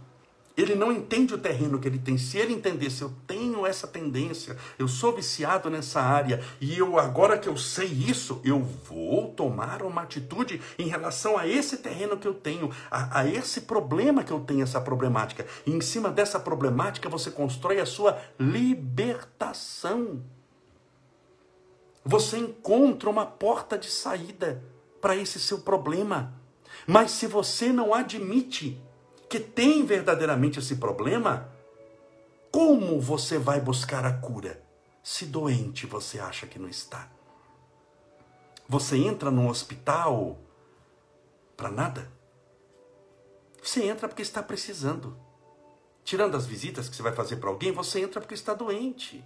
ele 0.57 0.75
não 0.75 0.93
entende 0.93 1.35
o 1.35 1.39
terreno 1.39 1.79
que 1.79 1.89
ele 1.89 1.99
tem. 1.99 2.19
Se 2.19 2.37
ele 2.39 2.53
entendesse, 2.53 3.03
eu 3.03 3.13
tenho 3.27 3.67
essa 3.67 3.87
tendência, 3.87 4.57
eu 4.79 4.87
sou 4.87 5.15
viciado 5.15 5.71
nessa 5.71 6.01
área, 6.01 6.43
e 6.61 6.77
eu 6.77 6.99
agora 6.99 7.39
que 7.39 7.49
eu 7.49 7.57
sei 7.57 7.87
isso, 7.87 8.41
eu 8.45 8.61
vou 8.61 9.33
tomar 9.33 9.83
uma 9.83 10.03
atitude 10.03 10.61
em 10.79 10.89
relação 10.89 11.39
a 11.39 11.47
esse 11.47 11.79
terreno 11.79 12.19
que 12.19 12.29
eu 12.29 12.35
tenho, 12.35 12.71
a, 12.91 13.21
a 13.21 13.27
esse 13.27 13.63
problema 13.63 14.23
que 14.23 14.33
eu 14.33 14.41
tenho, 14.41 14.63
essa 14.63 14.81
problemática. 14.81 15.47
E 15.67 15.71
em 15.71 15.81
cima 15.81 16.11
dessa 16.11 16.39
problemática 16.39 17.09
você 17.09 17.31
constrói 17.31 17.81
a 17.81 17.87
sua 17.87 18.19
libertação. 18.39 20.23
Você 22.05 22.37
encontra 22.37 23.09
uma 23.09 23.25
porta 23.25 23.79
de 23.79 23.89
saída 23.89 24.63
para 25.01 25.17
esse 25.17 25.39
seu 25.39 25.61
problema. 25.61 26.35
Mas 26.87 27.13
se 27.13 27.27
você 27.27 27.73
não 27.73 27.95
admite 27.95 28.81
que 29.33 29.41
tem 29.41 29.83
verdadeiramente 29.83 30.59
esse 30.59 30.77
problema, 30.77 31.51
como 32.51 33.01
você 33.01 33.39
vai 33.39 33.59
buscar 33.59 34.05
a 34.05 34.13
cura 34.13 34.63
se 35.03 35.25
doente 35.25 35.87
você 35.87 36.19
acha 36.21 36.47
que 36.47 36.59
não 36.59 36.69
está? 36.69 37.11
Você 38.69 38.99
entra 38.99 39.31
num 39.31 39.49
hospital 39.49 40.39
para 41.57 41.71
nada? 41.71 42.13
Você 43.63 43.85
entra 43.85 44.07
porque 44.07 44.21
está 44.21 44.43
precisando. 44.43 45.17
Tirando 46.05 46.37
as 46.37 46.45
visitas 46.45 46.87
que 46.87 46.95
você 46.95 47.03
vai 47.03 47.15
fazer 47.15 47.37
para 47.37 47.49
alguém, 47.49 47.73
você 47.73 48.01
entra 48.01 48.21
porque 48.21 48.35
está 48.35 48.53
doente. 48.53 49.25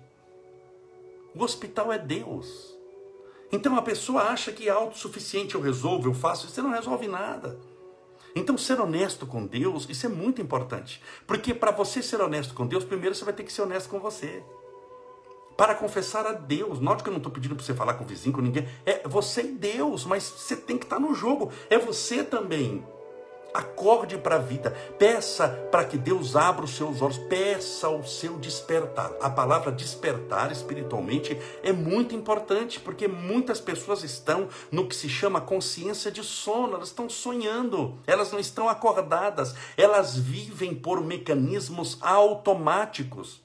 O 1.35 1.43
hospital 1.43 1.93
é 1.93 1.99
Deus. 1.99 2.77
Então 3.51 3.77
a 3.77 3.83
pessoa 3.83 4.23
acha 4.23 4.53
que 4.53 4.69
é 4.69 4.71
autossuficiente, 4.71 5.57
eu 5.57 5.61
resolvo, 5.61 6.07
eu 6.09 6.15
faço, 6.15 6.49
você 6.49 6.63
não 6.63 6.71
resolve 6.71 7.09
nada. 7.09 7.59
Então, 8.37 8.59
ser 8.59 8.79
honesto 8.79 9.27
com 9.27 9.47
Deus, 9.47 9.89
isso 9.89 10.05
é 10.05 10.11
muito 10.11 10.43
importante. 10.43 11.03
Porque 11.27 11.55
para 11.55 11.71
você 11.71 12.03
ser 12.03 12.21
honesto 12.21 12.53
com 12.53 12.67
Deus, 12.67 12.85
primeiro 12.85 13.15
você 13.15 13.25
vai 13.25 13.33
ter 13.33 13.43
que 13.43 13.53
ser 13.53 13.63
honesto 13.63 13.89
com 13.89 13.99
você. 13.99 14.45
Para 15.57 15.75
confessar 15.75 16.27
a 16.27 16.33
Deus. 16.33 16.79
Note 16.79 17.03
que 17.03 17.09
eu 17.09 17.13
não 17.13 17.19
estou 17.19 17.33
pedindo 17.33 17.57
para 17.57 17.65
você 17.65 17.73
falar 17.73 17.95
com 17.95 18.05
o 18.05 18.07
vizinho, 18.07 18.35
com 18.35 18.43
ninguém. 18.43 18.69
É 18.85 19.09
você 19.09 19.41
e 19.41 19.53
Deus, 19.53 20.05
mas 20.05 20.23
você 20.23 20.55
tem 20.55 20.77
que 20.77 20.85
estar 20.85 20.97
tá 20.97 21.03
no 21.03 21.15
jogo. 21.15 21.51
É 21.71 21.79
você 21.79 22.23
também. 22.23 22.85
Acorde 23.57 24.19
para 24.19 24.35
a 24.35 24.39
vida. 24.39 24.71
Peça 24.99 25.49
para 25.71 25.87
que 25.87 25.97
Deus 25.97 26.37
abra 26.37 26.67
os 26.67 26.77
seus 26.77 27.01
olhos. 27.01 27.17
Peça 27.17 27.89
o 27.89 28.05
seu 28.05 28.39
despertar. 28.39 29.11
A 29.19 29.31
palavra 29.31 29.73
despertar 29.73 30.53
espiritualmente 30.53 31.41
é 31.63 31.73
muito 31.73 32.15
importante, 32.15 32.79
porque 32.79 33.09
muitas 33.09 33.59
pessoas 33.59 34.05
estão 34.05 34.51
no 34.71 34.87
que 34.87 34.95
se 34.95 35.09
chama 35.09 35.41
consciência 35.41 36.11
de 36.11 36.23
sono. 36.23 36.75
Elas 36.75 36.89
estão 36.89 37.09
sonhando. 37.09 37.99
Elas 38.07 38.31
não 38.31 38.39
estão 38.39 38.69
acordadas. 38.69 39.55
Elas 39.75 40.19
vivem 40.19 40.75
por 40.75 41.01
mecanismos 41.01 41.97
automáticos. 42.03 43.41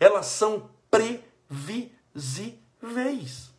Elas 0.00 0.26
são 0.26 0.70
previsíveis. 0.90 3.51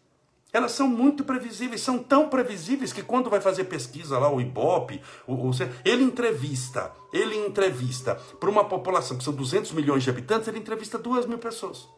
Elas 0.54 0.72
são 0.72 0.88
muito 0.88 1.24
previsíveis, 1.24 1.82
são 1.82 1.98
tão 1.98 2.30
previsíveis 2.30 2.94
que 2.94 3.02
quando 3.02 3.30
vai 3.30 3.42
fazer 3.42 3.63
pesquisa 3.63 4.20
lá, 4.20 4.32
o 4.32 4.39
Ibope, 4.39 5.02
o, 5.26 5.34
o, 5.34 5.52
ele 5.84 6.04
entrevista, 6.04 6.92
ele 7.12 7.36
entrevista 7.36 8.16
para 8.39 8.50
uma 8.52 8.63
população 8.63 9.18
que 9.18 9.24
são 9.24 9.34
200 9.34 9.72
milhões 9.72 10.04
de 10.04 10.12
habitantes, 10.12 10.48
ele 10.48 10.60
entrevista 10.60 11.00
2 11.00 11.26
mil 11.26 11.39
pessoas 11.39 11.89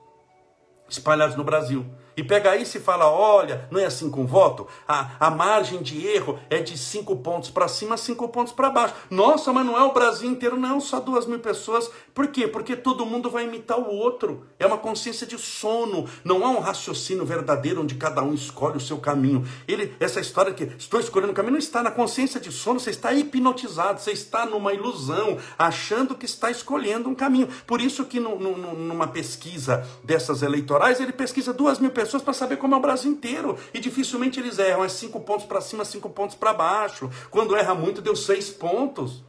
espalhadas 0.87 1.35
no 1.35 1.43
Brasil 1.43 1.85
e 2.17 2.23
pega 2.23 2.51
aí 2.51 2.63
e 2.63 2.79
fala: 2.79 3.09
olha, 3.09 3.67
não 3.69 3.79
é 3.79 3.85
assim 3.85 4.09
com 4.09 4.25
voto? 4.25 4.67
A, 4.87 5.11
a 5.19 5.29
margem 5.29 5.81
de 5.81 6.05
erro 6.07 6.39
é 6.49 6.59
de 6.61 6.77
cinco 6.77 7.15
pontos 7.17 7.49
para 7.49 7.67
cima, 7.67 7.97
cinco 7.97 8.27
pontos 8.29 8.53
para 8.53 8.69
baixo. 8.69 8.93
Nossa, 9.09 9.51
mas 9.51 9.65
não 9.65 9.77
é 9.77 9.83
o 9.83 9.93
Brasil 9.93 10.29
inteiro, 10.29 10.57
não, 10.57 10.79
só 10.79 10.99
duas 10.99 11.25
mil 11.25 11.39
pessoas. 11.39 11.89
Por 12.13 12.27
quê? 12.27 12.47
Porque 12.47 12.75
todo 12.75 13.05
mundo 13.05 13.29
vai 13.29 13.45
imitar 13.45 13.77
o 13.77 13.93
outro. 13.93 14.45
É 14.57 14.65
uma 14.65 14.77
consciência 14.77 15.27
de 15.27 15.37
sono, 15.37 16.07
não 16.23 16.45
há 16.45 16.49
um 16.49 16.59
raciocínio 16.59 17.25
verdadeiro 17.25 17.81
onde 17.81 17.95
cada 17.95 18.23
um 18.23 18.33
escolhe 18.33 18.77
o 18.77 18.81
seu 18.81 18.97
caminho. 18.97 19.45
Ele, 19.67 19.93
essa 19.99 20.19
história 20.19 20.53
que 20.53 20.63
estou 20.77 20.99
escolhendo 20.99 21.33
o 21.33 21.35
caminho, 21.35 21.53
não 21.53 21.59
está 21.59 21.83
na 21.83 21.91
consciência 21.91 22.39
de 22.39 22.51
sono, 22.51 22.79
você 22.79 22.91
está 22.91 23.13
hipnotizado, 23.13 23.99
você 23.99 24.11
está 24.11 24.45
numa 24.45 24.73
ilusão, 24.73 25.37
achando 25.57 26.15
que 26.15 26.25
está 26.25 26.49
escolhendo 26.49 27.09
um 27.09 27.15
caminho. 27.15 27.49
Por 27.67 27.81
isso 27.81 28.05
que 28.05 28.19
no, 28.19 28.39
no, 28.39 28.73
numa 28.73 29.07
pesquisa 29.07 29.85
dessas 30.03 30.41
eleitorais, 30.41 30.99
ele 30.99 31.11
pesquisa 31.11 31.53
duas 31.53 31.79
mil 31.79 31.91
pessoas 31.91 32.04
pessoas 32.05 32.23
para 32.23 32.33
saber 32.33 32.57
como 32.57 32.75
é 32.75 32.77
o 32.77 32.81
Brasil 32.81 33.11
inteiro. 33.11 33.57
E 33.73 33.79
dificilmente 33.79 34.39
eles 34.39 34.59
erram. 34.59 34.83
É 34.83 34.89
cinco 34.89 35.19
pontos 35.19 35.45
para 35.45 35.61
cima, 35.61 35.83
cinco 35.83 36.09
pontos 36.09 36.35
para 36.35 36.53
baixo. 36.53 37.09
Quando 37.29 37.55
erra 37.55 37.75
muito, 37.75 38.01
deu 38.01 38.15
seis 38.15 38.49
pontos. 38.49 39.23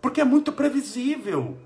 Porque 0.00 0.20
é 0.20 0.24
muito 0.24 0.52
previsível. 0.52 1.56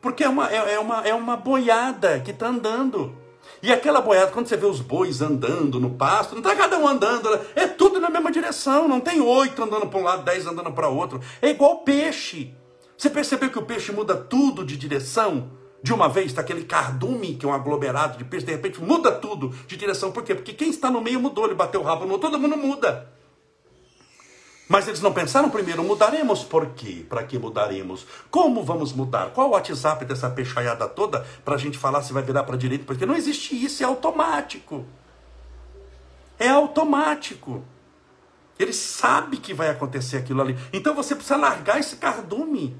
Porque 0.00 0.24
é 0.24 0.28
uma, 0.28 0.50
é, 0.50 0.74
é 0.74 0.78
uma, 0.78 1.00
é 1.06 1.14
uma 1.14 1.36
boiada 1.36 2.20
que 2.20 2.30
está 2.30 2.48
andando. 2.48 3.16
E 3.62 3.72
aquela 3.72 4.00
boiada, 4.00 4.32
quando 4.32 4.46
você 4.46 4.56
vê 4.56 4.66
os 4.66 4.80
bois 4.80 5.22
andando 5.22 5.78
no 5.80 5.90
pasto, 5.90 6.32
não 6.32 6.40
está 6.40 6.56
cada 6.56 6.78
um 6.78 6.88
andando, 6.88 7.28
é 7.54 7.66
tudo 7.66 8.00
na 8.00 8.10
mesma 8.10 8.30
direção. 8.30 8.88
Não 8.88 9.00
tem 9.00 9.20
oito 9.20 9.62
andando 9.62 9.86
para 9.86 9.98
um 9.98 10.02
lado, 10.02 10.24
dez 10.24 10.46
andando 10.46 10.72
para 10.72 10.88
outro. 10.88 11.20
É 11.40 11.50
igual 11.50 11.78
peixe. 11.78 12.54
Você 12.96 13.10
percebeu 13.10 13.50
que 13.50 13.58
o 13.58 13.64
peixe 13.64 13.92
muda 13.92 14.14
tudo 14.14 14.64
de 14.64 14.76
direção? 14.76 15.50
De 15.84 15.92
uma 15.92 16.08
vez, 16.08 16.28
está 16.28 16.40
aquele 16.40 16.64
cardume, 16.64 17.34
que 17.34 17.44
é 17.44 17.48
um 17.48 17.52
aglomerado 17.52 18.16
de 18.16 18.24
peixe, 18.24 18.46
de 18.46 18.52
repente 18.52 18.80
muda 18.80 19.12
tudo 19.12 19.50
de 19.66 19.76
direção. 19.76 20.10
Por 20.10 20.22
quê? 20.22 20.34
Porque 20.34 20.54
quem 20.54 20.70
está 20.70 20.90
no 20.90 20.98
meio 20.98 21.20
mudou, 21.20 21.44
ele 21.44 21.54
bateu 21.54 21.82
o 21.82 21.84
rabo 21.84 22.06
no 22.06 22.18
todo 22.18 22.38
mundo 22.38 22.56
muda. 22.56 23.12
Mas 24.66 24.88
eles 24.88 25.02
não 25.02 25.12
pensaram 25.12 25.50
primeiro, 25.50 25.84
mudaremos 25.84 26.42
por 26.42 26.68
quê? 26.68 27.04
Para 27.06 27.22
que 27.22 27.38
mudaremos? 27.38 28.06
Como 28.30 28.64
vamos 28.64 28.94
mudar? 28.94 29.28
Qual 29.34 29.48
o 29.48 29.50
WhatsApp 29.50 30.06
dessa 30.06 30.30
peixaiada 30.30 30.88
toda 30.88 31.20
para 31.44 31.54
a 31.54 31.58
gente 31.58 31.76
falar 31.76 32.00
se 32.00 32.14
vai 32.14 32.22
virar 32.22 32.44
para 32.44 32.54
a 32.54 32.58
direita? 32.58 32.86
Porque 32.86 33.04
não 33.04 33.14
existe 33.14 33.54
isso, 33.54 33.82
é 33.82 33.86
automático. 33.86 34.86
É 36.38 36.48
automático. 36.48 37.62
Ele 38.58 38.72
sabe 38.72 39.36
que 39.36 39.52
vai 39.52 39.68
acontecer 39.68 40.16
aquilo 40.16 40.40
ali. 40.40 40.56
Então 40.72 40.94
você 40.94 41.14
precisa 41.14 41.36
largar 41.36 41.78
esse 41.78 41.96
cardume. 41.96 42.74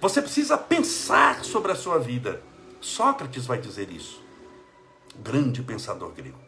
Você 0.00 0.22
precisa 0.22 0.56
pensar 0.56 1.44
sobre 1.44 1.72
a 1.72 1.74
sua 1.74 1.98
vida. 1.98 2.40
Sócrates 2.80 3.46
vai 3.46 3.58
dizer 3.58 3.90
isso. 3.90 4.22
Grande 5.16 5.60
pensador 5.60 6.12
grego. 6.12 6.38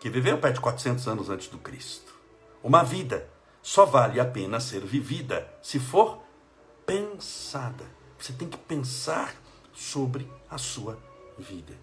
Que 0.00 0.08
viveu 0.08 0.38
perto 0.38 0.54
de 0.54 0.60
400 0.62 1.06
anos 1.08 1.28
antes 1.28 1.48
do 1.48 1.58
Cristo. 1.58 2.14
Uma 2.62 2.82
vida 2.82 3.28
só 3.62 3.84
vale 3.84 4.18
a 4.18 4.24
pena 4.24 4.60
ser 4.60 4.80
vivida 4.80 5.46
se 5.62 5.78
for 5.78 6.22
pensada. 6.86 7.84
Você 8.18 8.32
tem 8.32 8.48
que 8.48 8.56
pensar 8.56 9.34
sobre 9.74 10.26
a 10.48 10.56
sua 10.56 10.98
vida. 11.38 11.74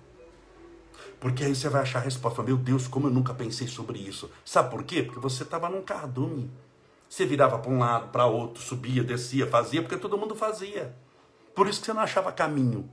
Porque 1.20 1.44
aí 1.44 1.56
você 1.56 1.70
vai 1.70 1.84
achar 1.84 2.00
a 2.00 2.04
resposta. 2.04 2.42
Meu 2.42 2.58
Deus, 2.58 2.88
como 2.88 3.06
eu 3.06 3.12
nunca 3.12 3.36
pensei 3.36 3.68
sobre 3.68 4.00
isso. 4.00 4.32
Sabe 4.44 4.72
por 4.72 4.84
quê? 4.84 5.04
Porque 5.04 5.20
você 5.20 5.44
estava 5.44 5.70
num 5.70 5.84
cardume. 5.84 6.50
Você 7.10 7.26
virava 7.26 7.58
para 7.58 7.72
um 7.72 7.80
lado, 7.80 8.10
para 8.10 8.28
outro, 8.28 8.62
subia, 8.62 9.04
descia, 9.04 9.48
fazia, 9.48 9.82
porque 9.82 9.98
todo 9.98 10.18
mundo 10.18 10.36
fazia. 10.36 10.96
Por 11.56 11.68
isso 11.68 11.80
que 11.80 11.88
você 11.88 11.94
não 11.94 12.04
achava 12.04 12.32
caminho. 12.32 12.88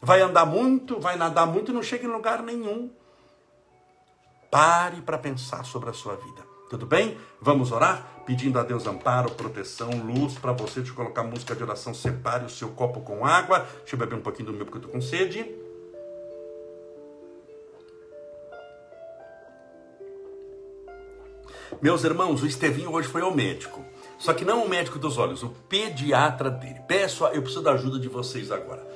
Vai 0.00 0.22
andar 0.22 0.46
muito, 0.46 0.98
vai 0.98 1.16
nadar 1.16 1.46
muito 1.46 1.70
e 1.70 1.74
não 1.74 1.82
chega 1.82 2.06
em 2.06 2.10
lugar 2.10 2.42
nenhum. 2.42 2.90
Pare 4.50 5.02
para 5.02 5.18
pensar 5.18 5.64
sobre 5.64 5.90
a 5.90 5.92
sua 5.92 6.16
vida. 6.16 6.42
Tudo 6.70 6.86
bem? 6.86 7.18
Vamos 7.40 7.70
orar? 7.70 8.22
Pedindo 8.24 8.58
a 8.58 8.62
Deus 8.62 8.86
amparo, 8.86 9.30
proteção, 9.32 9.90
luz 9.90 10.38
para 10.38 10.52
você. 10.52 10.80
Deixa 10.80 10.92
eu 10.92 10.96
colocar 10.96 11.22
música 11.22 11.54
de 11.54 11.62
oração. 11.62 11.92
Separe 11.92 12.46
o 12.46 12.50
seu 12.50 12.70
copo 12.70 13.00
com 13.02 13.26
água. 13.26 13.66
Deixa 13.80 13.94
eu 13.94 13.98
beber 13.98 14.16
um 14.16 14.22
pouquinho 14.22 14.46
do 14.46 14.54
meu 14.54 14.64
porque 14.64 14.78
eu 14.78 14.82
estou 14.82 14.92
com 14.92 15.02
sede. 15.02 15.59
Meus 21.80 22.04
irmãos, 22.04 22.42
o 22.42 22.46
Estevinho 22.46 22.92
hoje 22.92 23.08
foi 23.08 23.22
ao 23.22 23.34
médico. 23.34 23.84
Só 24.18 24.34
que 24.34 24.44
não 24.44 24.64
o 24.64 24.68
médico 24.68 24.98
dos 24.98 25.16
olhos, 25.16 25.42
o 25.42 25.48
pediatra 25.68 26.50
dele. 26.50 26.80
Peço, 26.86 27.24
eu 27.26 27.40
preciso 27.40 27.62
da 27.62 27.72
ajuda 27.72 27.98
de 27.98 28.08
vocês 28.08 28.50
agora. 28.50 28.86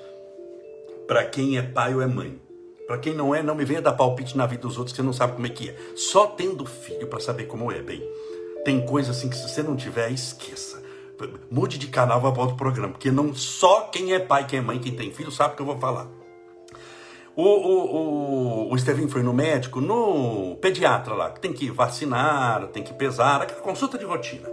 Para 1.06 1.24
quem 1.24 1.56
é 1.56 1.62
pai 1.62 1.94
ou 1.94 2.02
é 2.02 2.06
mãe. 2.06 2.38
Para 2.86 2.98
quem 2.98 3.14
não 3.14 3.34
é, 3.34 3.42
não 3.42 3.54
me 3.54 3.64
venha 3.64 3.80
dar 3.80 3.92
palpite 3.92 4.36
na 4.36 4.44
vida 4.44 4.62
dos 4.62 4.76
outros 4.76 4.92
que 4.92 5.00
você 5.00 5.06
não 5.06 5.12
sabe 5.12 5.34
como 5.34 5.46
é 5.46 5.50
que 5.50 5.70
é. 5.70 5.76
Só 5.96 6.26
tendo 6.26 6.66
filho 6.66 7.06
para 7.06 7.20
saber 7.20 7.44
como 7.44 7.72
é, 7.72 7.80
bem. 7.80 8.02
Tem 8.64 8.84
coisa 8.84 9.12
assim 9.12 9.30
que 9.30 9.36
se 9.36 9.48
você 9.48 9.62
não 9.62 9.76
tiver, 9.76 10.10
esqueça. 10.10 10.82
Mude 11.50 11.78
de 11.78 11.86
canal, 11.86 12.20
vá 12.20 12.30
para 12.32 12.42
outro 12.42 12.56
programa. 12.56 12.92
Porque 12.92 13.10
não 13.10 13.34
só 13.34 13.82
quem 13.82 14.12
é 14.12 14.18
pai, 14.18 14.46
quem 14.46 14.58
é 14.58 14.62
mãe, 14.62 14.78
quem 14.78 14.94
tem 14.94 15.10
filho, 15.10 15.30
sabe 15.30 15.54
o 15.54 15.56
que 15.56 15.62
eu 15.62 15.66
vou 15.66 15.78
falar. 15.78 16.06
O, 17.36 17.42
o, 17.42 17.96
o, 17.96 18.72
o 18.72 18.76
Estevinho 18.76 19.08
foi 19.08 19.22
no 19.22 19.32
médico, 19.32 19.80
no 19.80 20.56
pediatra 20.60 21.14
lá, 21.14 21.30
que 21.32 21.40
tem 21.40 21.52
que 21.52 21.68
vacinar, 21.68 22.68
tem 22.68 22.84
que 22.84 22.94
pesar, 22.94 23.42
aquela 23.42 23.60
consulta 23.60 23.98
de 23.98 24.04
rotina. 24.04 24.48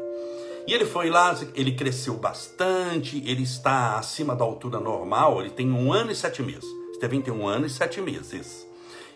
E 0.67 0.73
ele 0.73 0.85
foi 0.85 1.09
lá, 1.11 1.35
ele 1.53 1.73
cresceu 1.73 2.15
bastante, 2.15 3.21
ele 3.25 3.43
está 3.43 3.99
acima 3.99 4.35
da 4.35 4.43
altura 4.43 4.79
normal, 4.79 5.41
ele 5.41 5.51
tem 5.51 5.71
um 5.71 5.93
ano 5.93 6.11
e 6.11 6.15
sete 6.15 6.41
meses. 6.41 6.65
Estevinho 6.91 7.21
tem 7.21 7.33
um 7.33 7.47
ano 7.47 7.67
e 7.67 7.69
sete 7.69 8.01
meses. 8.01 8.67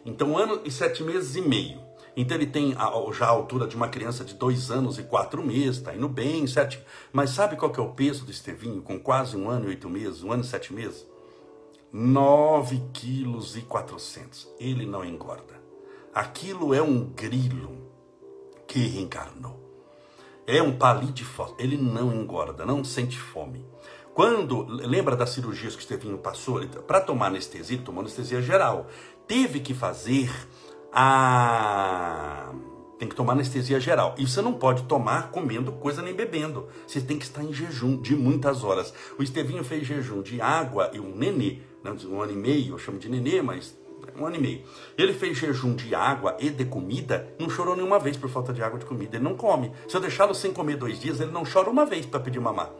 Então, 0.06 0.34
um 0.34 0.38
ano 0.38 0.62
e 0.64 0.70
sete 0.70 1.02
meses 1.02 1.36
e 1.36 1.42
meio. 1.42 1.80
Então 2.16 2.38
ele 2.38 2.46
tem 2.46 2.74
já 3.14 3.26
a 3.26 3.30
altura 3.30 3.68
de 3.68 3.76
uma 3.76 3.90
criança 3.90 4.24
de 4.24 4.36
dois 4.36 4.72
anos 4.72 4.98
e 4.98 5.04
quatro 5.04 5.44
meses, 5.44 5.78
está 5.78 5.94
indo 5.94 6.08
bem, 6.08 6.46
sete. 6.48 6.80
Mas 7.12 7.32
sabe 7.32 7.58
qual 7.58 7.72
que 7.72 7.80
é 7.80 7.84
o 7.84 7.90
peso 7.90 8.26
do 8.26 8.32
Estevinho 8.32 8.82
com 8.82 9.00
quase 9.00 9.36
um 9.36 9.50
ano 9.50 9.66
e 9.66 9.70
oito 9.70 9.90
meses, 9.90 10.24
um 10.24 10.32
ano 10.32 10.44
e 10.44 10.46
sete 10.46 10.72
meses? 10.72 11.06
9 11.98 12.90
quilos 12.92 13.56
e 13.56 13.62
400. 13.62 14.50
Ele 14.60 14.86
não 14.86 15.06
engorda. 15.06 15.54
Aquilo 16.14 16.74
é 16.74 16.82
um 16.82 17.06
grilo 17.06 17.90
que 18.68 18.80
reencarnou. 18.80 19.58
É 20.46 20.62
um 20.62 20.78
palito 20.78 21.14
de 21.14 21.24
fósforo. 21.24 21.56
Ele 21.58 21.78
não 21.78 22.14
engorda, 22.14 22.66
não 22.66 22.84
sente 22.84 23.18
fome. 23.18 23.66
Quando, 24.14 24.66
lembra 24.66 25.16
das 25.16 25.30
cirurgias 25.30 25.74
que 25.74 25.80
o 25.80 25.84
Estevinho 25.84 26.18
passou? 26.18 26.68
Para 26.86 27.00
tomar 27.00 27.28
anestesia, 27.28 27.78
ele 27.78 27.86
tomou 27.86 28.02
anestesia 28.02 28.42
geral. 28.42 28.88
Teve 29.26 29.62
que 29.62 29.74
fazer 29.74 30.30
a 30.92 32.52
tem 33.00 33.08
que 33.08 33.16
tomar 33.16 33.34
anestesia 33.34 33.80
geral. 33.80 34.16
E 34.18 34.28
você 34.28 34.42
não 34.42 34.54
pode 34.54 34.84
tomar 34.84 35.32
comendo 35.32 35.72
coisa 35.72 36.02
nem 36.02 36.14
bebendo. 36.14 36.68
Você 36.86 37.00
tem 37.00 37.18
que 37.18 37.24
estar 37.24 37.42
em 37.42 37.54
jejum 37.54 38.02
de 38.02 38.18
muitas 38.18 38.66
horas. 38.66 38.94
O 39.18 39.24
Estevinho 39.24 39.64
fez 39.64 39.88
jejum 39.88 40.22
de 40.22 40.42
água 40.42 40.92
e 40.94 41.00
um 41.00 41.16
nenê 41.16 41.60
um 42.06 42.22
ano 42.22 42.32
e 42.32 42.36
meio, 42.36 42.74
eu 42.74 42.78
chamo 42.78 42.98
de 42.98 43.10
nenê, 43.10 43.42
mas 43.42 43.76
um 44.18 44.26
ano 44.26 44.36
e 44.36 44.40
meio. 44.40 44.62
Ele 44.98 45.14
fez 45.14 45.38
jejum 45.38 45.76
de 45.76 45.94
água 45.94 46.38
e 46.40 46.50
de 46.50 46.66
comida, 46.66 47.34
não 47.40 47.50
chorou 47.50 47.76
nenhuma 47.76 48.00
vez 48.00 48.18
por 48.18 48.30
falta 48.30 48.54
de 48.54 48.62
água 48.64 48.78
e 48.78 48.80
de 48.80 48.86
comida. 48.86 49.18
Ele 49.18 49.24
não 49.24 49.36
come. 49.36 49.72
Se 49.88 49.96
eu 49.96 50.02
deixá-lo 50.02 50.34
sem 50.34 50.54
comer 50.54 50.78
dois 50.78 51.00
dias, 51.00 51.20
ele 51.20 51.32
não 51.32 51.44
chora 51.44 51.70
uma 51.70 51.86
vez 51.86 52.06
para 52.06 52.20
pedir 52.20 52.40
mamar. 52.40 52.72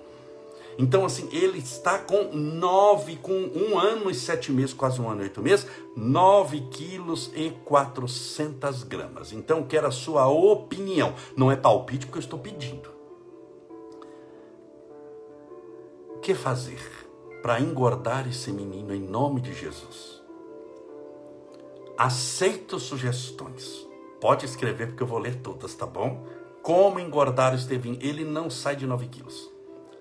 Então, 0.78 1.06
assim, 1.06 1.30
ele 1.32 1.58
está 1.60 1.98
com 1.98 2.36
nove, 2.36 3.16
com 3.16 3.32
um 3.32 3.80
ano 3.80 4.10
e 4.10 4.16
sete 4.16 4.52
meses, 4.52 4.74
quase 4.74 5.00
um 5.00 5.10
ano 5.10 5.22
e 5.22 5.24
oito 5.24 5.42
meses, 5.42 5.66
nove 5.96 6.68
quilos 6.70 7.32
e 7.34 7.52
quatrocentas 7.64 8.84
gramas. 8.84 9.32
Então, 9.32 9.64
quero 9.64 9.88
a 9.88 9.92
sua 9.92 10.28
opinião. 10.28 11.14
Não 11.36 11.50
é 11.50 11.56
palpite, 11.56 12.06
porque 12.06 12.18
eu 12.18 12.24
estou 12.24 12.40
pedindo. 12.40 12.90
O 16.16 16.20
que 16.20 16.34
fazer? 16.34 17.05
Para 17.46 17.60
engordar 17.60 18.28
esse 18.28 18.52
menino 18.52 18.92
em 18.92 19.00
nome 19.00 19.40
de 19.40 19.54
Jesus. 19.54 20.20
Aceito 21.96 22.80
sugestões. 22.80 23.88
Pode 24.20 24.48
escrever 24.48 24.88
porque 24.88 25.04
eu 25.04 25.08
vou 25.08 25.20
ler 25.20 25.36
todas, 25.36 25.76
tá 25.76 25.86
bom? 25.86 26.26
Como 26.64 27.00
engordar 27.00 27.54
o 27.54 27.56
Estevinho? 27.56 28.00
Ele 28.02 28.26
não 28.26 28.50
sai 28.50 28.76
de 28.76 28.88
9 28.88 29.06
quilos. 29.10 29.48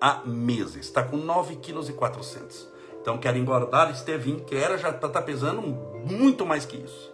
Há 0.01 0.23
meses. 0.25 0.87
Está 0.87 1.03
com 1.03 1.17
9 1.17 1.57
quilos 1.57 1.87
e 1.87 1.93
400. 1.93 2.67
Então 2.99 3.19
quero 3.19 3.37
engordar 3.37 3.91
Estevinho, 3.91 4.43
que 4.43 4.55
era 4.55 4.75
já 4.79 4.89
está 4.89 5.07
tá 5.07 5.21
pesando 5.21 5.61
muito 5.61 6.47
mais 6.47 6.65
que 6.65 6.77
isso. 6.77 7.13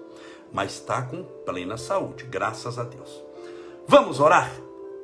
Mas 0.49 0.75
está 0.75 1.01
com 1.01 1.25
plena 1.45 1.75
saúde, 1.75 2.23
graças 2.23 2.79
a 2.79 2.85
Deus. 2.85 3.21
Vamos 3.85 4.21
orar? 4.21 4.49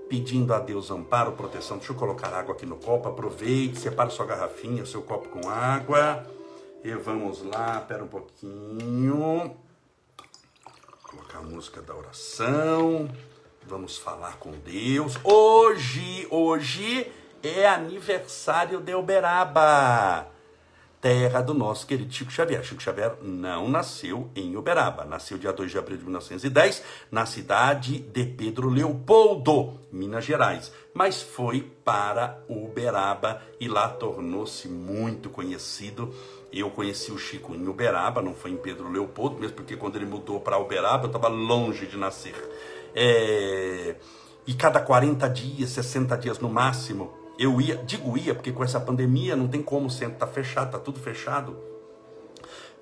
Pedindo 0.09 0.53
a 0.53 0.59
Deus 0.59 0.89
amparo, 0.91 1.33
proteção. 1.33 1.77
Deixa 1.77 1.91
eu 1.91 1.97
colocar 1.97 2.33
água 2.33 2.53
aqui 2.53 2.65
no 2.65 2.77
copo. 2.77 3.09
Aproveite, 3.09 3.79
separe 3.79 4.11
sua 4.11 4.25
garrafinha, 4.25 4.85
seu 4.85 5.01
copo 5.01 5.29
com 5.29 5.49
água. 5.49 6.25
E 6.83 6.91
vamos 6.93 7.43
lá, 7.43 7.79
espera 7.81 8.03
um 8.03 8.07
pouquinho. 8.07 9.55
Vou 10.17 11.09
colocar 11.09 11.39
a 11.39 11.41
música 11.41 11.81
da 11.81 11.95
oração. 11.95 13.09
Vamos 13.65 13.97
falar 13.97 14.37
com 14.37 14.51
Deus. 14.51 15.17
Hoje, 15.23 16.27
hoje 16.29 17.11
é 17.43 17.67
aniversário 17.67 18.79
de 18.79 18.93
Uberaba 18.93 20.36
terra 21.01 21.41
do 21.41 21.53
nosso 21.53 21.85
querido 21.85 22.11
Chico 22.11 22.31
Xavier. 22.31 22.63
Chico 22.63 22.81
Xavier 22.81 23.15
não 23.21 23.69
nasceu 23.69 24.29
em 24.35 24.55
Uberaba, 24.55 25.05
nasceu 25.05 25.37
dia 25.37 25.53
2 25.53 25.71
de 25.71 25.77
abril 25.77 25.97
de 25.97 26.03
1910, 26.03 26.83
na 27.11 27.25
cidade 27.25 27.99
de 27.99 28.25
Pedro 28.25 28.69
Leopoldo, 28.69 29.79
Minas 29.91 30.25
Gerais, 30.25 30.71
mas 30.93 31.21
foi 31.21 31.61
para 31.83 32.39
Uberaba 32.49 33.41
e 33.59 33.67
lá 33.67 33.87
tornou-se 33.87 34.67
muito 34.67 35.29
conhecido. 35.29 36.13
Eu 36.51 36.71
conheci 36.71 37.11
o 37.11 37.17
Chico 37.17 37.53
em 37.53 37.67
Uberaba, 37.67 38.21
não 38.21 38.33
foi 38.33 38.51
em 38.51 38.57
Pedro 38.57 38.91
Leopoldo, 38.91 39.39
mesmo 39.39 39.55
porque 39.55 39.75
quando 39.75 39.95
ele 39.95 40.05
mudou 40.05 40.39
para 40.39 40.57
Uberaba 40.57 41.03
eu 41.03 41.07
estava 41.07 41.27
longe 41.27 41.85
de 41.85 41.97
nascer. 41.97 42.35
É... 42.95 43.95
E 44.47 44.53
cada 44.53 44.79
40 44.79 45.27
dias, 45.27 45.71
60 45.71 46.17
dias 46.17 46.39
no 46.39 46.49
máximo, 46.49 47.16
eu 47.37 47.61
ia, 47.61 47.75
digo 47.77 48.17
ia, 48.17 48.33
porque 48.33 48.51
com 48.51 48.63
essa 48.63 48.79
pandemia 48.79 49.35
não 49.35 49.47
tem 49.47 49.61
como, 49.61 49.87
o 49.87 49.89
centro 49.89 50.13
está 50.15 50.27
fechado, 50.27 50.67
está 50.67 50.79
tudo 50.79 50.99
fechado. 50.99 51.57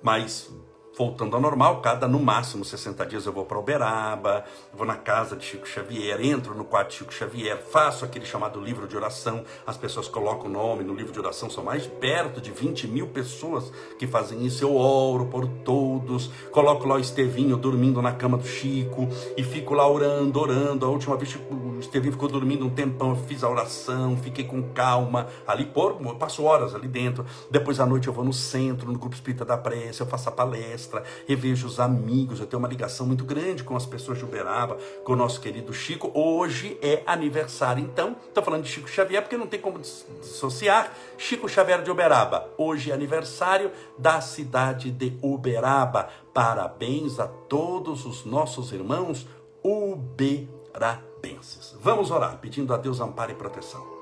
Mas 0.02 0.50
voltando 0.96 1.36
ao 1.36 1.42
normal, 1.42 1.82
cada 1.82 2.08
no 2.08 2.18
máximo 2.18 2.64
60 2.64 3.04
dias 3.04 3.26
eu 3.26 3.32
vou 3.32 3.44
para 3.44 3.58
Uberaba, 3.58 4.44
vou 4.72 4.86
na 4.86 4.96
casa 4.96 5.36
de 5.36 5.44
Chico 5.44 5.68
Xavier, 5.68 6.18
entro 6.24 6.54
no 6.54 6.64
quarto 6.64 6.90
de 6.90 6.96
Chico 6.96 7.12
Xavier, 7.12 7.58
faço 7.58 8.02
aquele 8.02 8.24
chamado 8.24 8.58
livro 8.58 8.88
de 8.88 8.96
oração, 8.96 9.44
as 9.66 9.76
pessoas 9.76 10.08
colocam 10.08 10.46
o 10.46 10.48
nome 10.48 10.84
no 10.84 10.94
livro 10.94 11.12
de 11.12 11.18
oração, 11.18 11.50
são 11.50 11.62
mais 11.62 11.86
perto 11.86 12.40
de 12.40 12.50
20 12.50 12.88
mil 12.88 13.08
pessoas 13.08 13.70
que 13.98 14.06
fazem 14.06 14.46
isso, 14.46 14.64
eu 14.64 14.74
oro 14.74 15.26
por 15.26 15.46
todos, 15.46 16.30
coloco 16.50 16.88
lá 16.88 16.94
o 16.94 16.98
Estevinho 16.98 17.58
dormindo 17.58 18.00
na 18.00 18.12
cama 18.12 18.38
do 18.38 18.46
Chico 18.46 19.06
e 19.36 19.44
fico 19.44 19.74
lá 19.74 19.86
orando, 19.86 20.40
orando, 20.40 20.86
a 20.86 20.88
última 20.88 21.14
vez 21.16 21.38
o 21.50 21.78
Estevinho 21.78 22.14
ficou 22.14 22.28
dormindo 22.28 22.64
um 22.64 22.70
tempão, 22.70 23.10
eu 23.10 23.16
fiz 23.16 23.44
a 23.44 23.50
oração, 23.50 24.16
fiquei 24.16 24.44
com 24.44 24.62
calma, 24.72 25.26
ali 25.46 25.66
por, 25.66 25.98
eu 26.02 26.14
passo 26.14 26.42
horas 26.44 26.74
ali 26.74 26.88
dentro, 26.88 27.26
depois 27.50 27.80
à 27.80 27.84
noite 27.84 28.08
eu 28.08 28.14
vou 28.14 28.24
no 28.24 28.32
centro, 28.32 28.90
no 28.90 28.98
grupo 28.98 29.14
espírita 29.14 29.44
da 29.44 29.58
prece, 29.58 30.00
eu 30.00 30.06
faço 30.06 30.30
a 30.30 30.32
palestra, 30.32 30.85
palestra, 30.86 31.04
revejo 31.26 31.66
os 31.66 31.80
amigos, 31.80 32.40
eu 32.40 32.46
tenho 32.46 32.58
uma 32.58 32.68
ligação 32.68 33.06
muito 33.06 33.24
grande 33.24 33.64
com 33.64 33.76
as 33.76 33.84
pessoas 33.84 34.18
de 34.18 34.24
Uberaba, 34.24 34.78
com 35.04 35.12
o 35.12 35.16
nosso 35.16 35.40
querido 35.40 35.72
Chico. 35.72 36.10
Hoje 36.14 36.78
é 36.80 37.02
aniversário, 37.06 37.82
então, 37.82 38.16
estou 38.28 38.42
falando 38.42 38.62
de 38.62 38.70
Chico 38.70 38.88
Xavier 38.88 39.22
porque 39.22 39.36
não 39.36 39.46
tem 39.46 39.60
como 39.60 39.78
dissociar 39.78 40.92
Chico 41.18 41.48
Xavier 41.48 41.82
de 41.82 41.90
Uberaba. 41.90 42.48
Hoje 42.56 42.90
é 42.90 42.94
aniversário 42.94 43.70
da 43.98 44.20
cidade 44.20 44.90
de 44.90 45.16
Uberaba. 45.22 46.08
Parabéns 46.32 47.18
a 47.18 47.26
todos 47.26 48.04
os 48.04 48.24
nossos 48.24 48.72
irmãos 48.72 49.26
uberabenses. 49.62 51.76
Vamos 51.80 52.10
orar, 52.10 52.38
pedindo 52.38 52.72
a 52.74 52.76
Deus 52.76 53.00
amparo 53.00 53.32
e 53.32 53.34
proteção. 53.34 53.95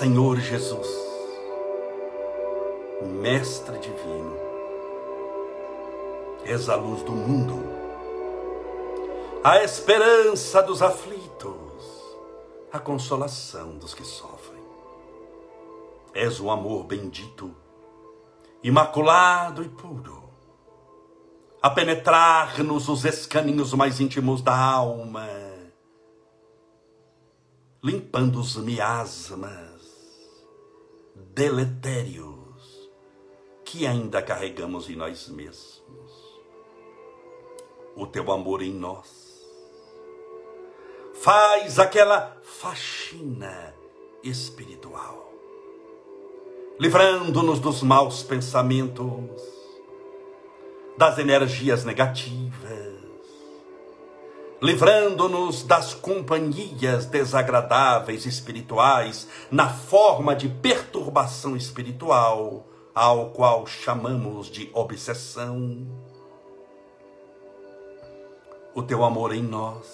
Senhor 0.00 0.40
Jesus, 0.40 0.88
Mestre 3.20 3.78
Divino, 3.80 4.34
és 6.42 6.70
a 6.70 6.74
luz 6.74 7.02
do 7.02 7.12
mundo, 7.12 7.62
a 9.44 9.62
esperança 9.62 10.62
dos 10.62 10.80
aflitos, 10.80 11.84
a 12.72 12.78
consolação 12.78 13.76
dos 13.76 13.92
que 13.92 14.02
sofrem. 14.02 14.62
És 16.14 16.40
o 16.40 16.50
amor 16.50 16.84
bendito, 16.84 17.54
imaculado 18.62 19.62
e 19.62 19.68
puro, 19.68 20.30
a 21.60 21.68
penetrar-nos 21.68 22.88
os 22.88 23.04
escaninhos 23.04 23.74
mais 23.74 24.00
íntimos 24.00 24.40
da 24.40 24.56
alma, 24.58 25.28
limpando 27.84 28.40
os 28.40 28.56
miasmas 28.56 29.79
deletérios 31.34 32.90
que 33.64 33.86
ainda 33.86 34.20
carregamos 34.20 34.90
em 34.90 34.96
nós 34.96 35.28
mesmos. 35.28 35.80
O 37.94 38.06
teu 38.06 38.30
amor 38.32 38.62
em 38.62 38.72
nós 38.72 39.30
faz 41.14 41.78
aquela 41.78 42.36
faxina 42.42 43.74
espiritual, 44.22 45.32
livrando-nos 46.78 47.60
dos 47.60 47.82
maus 47.82 48.22
pensamentos, 48.22 49.42
das 50.96 51.18
energias 51.18 51.84
negativas, 51.84 52.89
livrando-nos 54.60 55.62
das 55.62 55.94
companhias 55.94 57.06
desagradáveis 57.06 58.26
espirituais 58.26 59.26
na 59.50 59.68
forma 59.68 60.36
de 60.36 60.48
perturbação 60.48 61.56
espiritual, 61.56 62.66
ao 62.94 63.30
qual 63.30 63.66
chamamos 63.66 64.48
de 64.48 64.70
obsessão. 64.74 65.86
O 68.74 68.82
teu 68.82 69.02
amor 69.02 69.34
em 69.34 69.42
nós, 69.42 69.86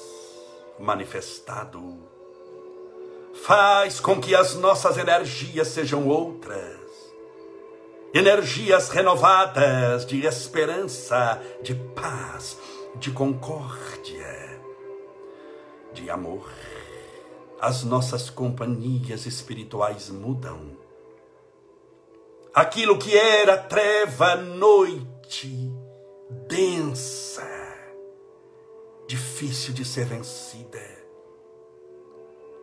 manifestado, 0.80 1.98
faz 3.44 4.00
com 4.00 4.20
que 4.20 4.34
as 4.34 4.56
nossas 4.56 4.98
energias 4.98 5.68
sejam 5.68 6.08
outras, 6.08 6.80
energias 8.12 8.88
renovadas 8.88 10.04
de 10.04 10.26
esperança, 10.26 11.40
de 11.62 11.74
paz, 11.74 12.58
de 12.96 13.10
concórdia 13.12 14.25
de 15.96 16.10
amor, 16.10 16.48
as 17.58 17.82
nossas 17.82 18.28
companhias 18.28 19.24
espirituais 19.24 20.10
mudam. 20.10 20.76
Aquilo 22.54 22.98
que 22.98 23.16
era 23.16 23.56
treva, 23.56 24.36
noite, 24.36 25.72
densa, 26.46 27.48
difícil 29.06 29.72
de 29.72 29.84
ser 29.84 30.06
vencida, 30.06 30.84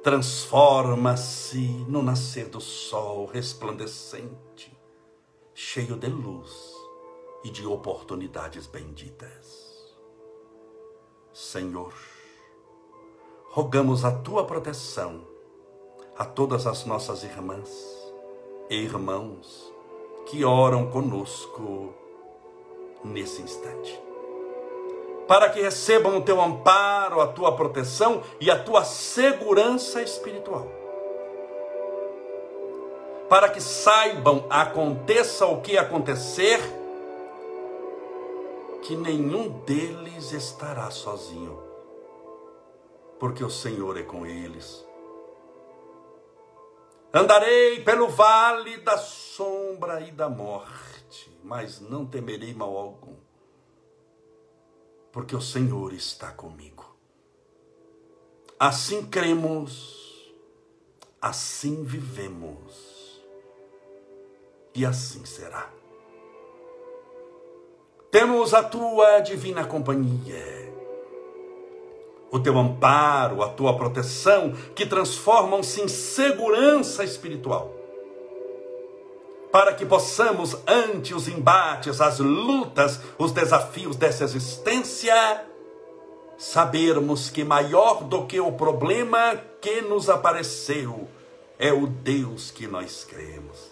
transforma-se 0.04 1.68
no 1.88 2.04
nascer 2.04 2.50
do 2.50 2.62
sol 2.62 3.26
resplandecente, 3.26 4.78
cheio 5.54 5.96
de 5.96 6.08
luz 6.08 6.52
e 7.44 7.50
de 7.50 7.66
oportunidades 7.66 8.68
benditas. 8.68 9.74
Senhor, 11.34 11.94
rogamos 13.54 14.04
a 14.04 14.10
tua 14.10 14.46
proteção 14.46 15.22
a 16.18 16.26
todas 16.26 16.66
as 16.66 16.86
nossas 16.86 17.24
irmãs 17.24 17.70
e 18.68 18.76
irmãos 18.76 19.72
que 20.26 20.44
oram 20.44 20.90
conosco 20.90 21.94
nesse 23.04 23.44
instante. 23.44 24.02
Para 25.28 25.52
que 25.52 25.62
recebam 25.62 26.18
o 26.18 26.22
teu 26.24 26.42
amparo, 26.42 27.22
a 27.22 27.28
tua 27.28 27.56
proteção 27.56 28.24
e 28.42 28.50
a 28.50 28.58
tua 28.58 28.84
segurança 28.84 30.02
espiritual. 30.02 30.68
Para 33.30 33.50
que 33.50 33.62
saibam, 33.62 34.48
aconteça 34.50 35.46
o 35.46 35.62
que 35.62 35.78
acontecer, 35.78 36.60
que 38.82 38.96
nenhum 38.96 39.50
deles 39.50 40.32
estará 40.32 40.90
sozinho 40.90 41.63
porque 43.24 43.42
o 43.42 43.50
Senhor 43.50 43.98
é 43.98 44.04
com 44.04 44.26
eles. 44.26 44.86
Andarei 47.14 47.82
pelo 47.82 48.10
vale 48.10 48.76
da 48.80 48.98
sombra 48.98 50.02
e 50.02 50.12
da 50.12 50.28
morte, 50.28 51.32
mas 51.42 51.80
não 51.80 52.06
temerei 52.06 52.54
mal 52.54 52.76
algum, 52.76 53.16
porque 55.10 55.34
o 55.34 55.40
Senhor 55.40 55.94
está 55.94 56.34
comigo. 56.34 56.98
Assim 58.60 59.06
cremos, 59.06 60.36
assim 61.22 61.82
vivemos, 61.82 63.24
e 64.76 64.86
assim 64.86 65.24
será. 65.24 65.72
Temos 68.12 68.54
a 68.54 68.62
tua 68.62 69.22
divina 69.22 69.66
companhia 69.66 70.73
o 72.34 72.40
teu 72.40 72.58
amparo, 72.58 73.44
a 73.44 73.50
tua 73.50 73.78
proteção, 73.78 74.54
que 74.74 74.88
transformam-se 74.88 75.82
em 75.82 75.88
segurança 75.88 77.04
espiritual. 77.04 77.72
Para 79.52 79.72
que 79.76 79.86
possamos, 79.86 80.58
ante 80.66 81.14
os 81.14 81.28
embates, 81.28 82.02
as 82.02 82.18
lutas, 82.18 83.00
os 83.20 83.32
desafios 83.32 83.96
dessa 83.96 84.24
existência, 84.24 85.46
sabermos 86.36 87.30
que 87.30 87.44
maior 87.44 88.04
do 88.04 88.26
que 88.26 88.40
o 88.40 88.52
problema 88.52 89.40
que 89.62 89.82
nos 89.82 90.10
apareceu 90.10 91.08
é 91.60 91.72
o 91.72 91.86
Deus 91.86 92.50
que 92.50 92.66
nós 92.66 93.04
cremos. 93.08 93.72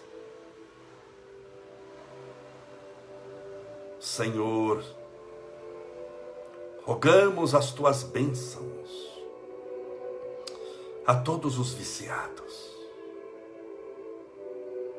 Senhor, 4.00 4.84
rogamos 6.84 7.54
as 7.54 7.72
tuas 7.72 8.04
bênçãos 8.04 9.12
a 11.06 11.16
todos 11.16 11.58
os 11.58 11.74
viciados, 11.74 12.72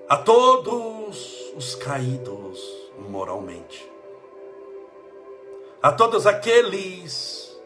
a 0.09 0.17
todos 0.17 1.53
os 1.57 1.75
caídos 1.75 2.61
moralmente, 3.09 3.91
a 5.83 5.93
todos 5.93 6.27
aqueles 6.27 7.57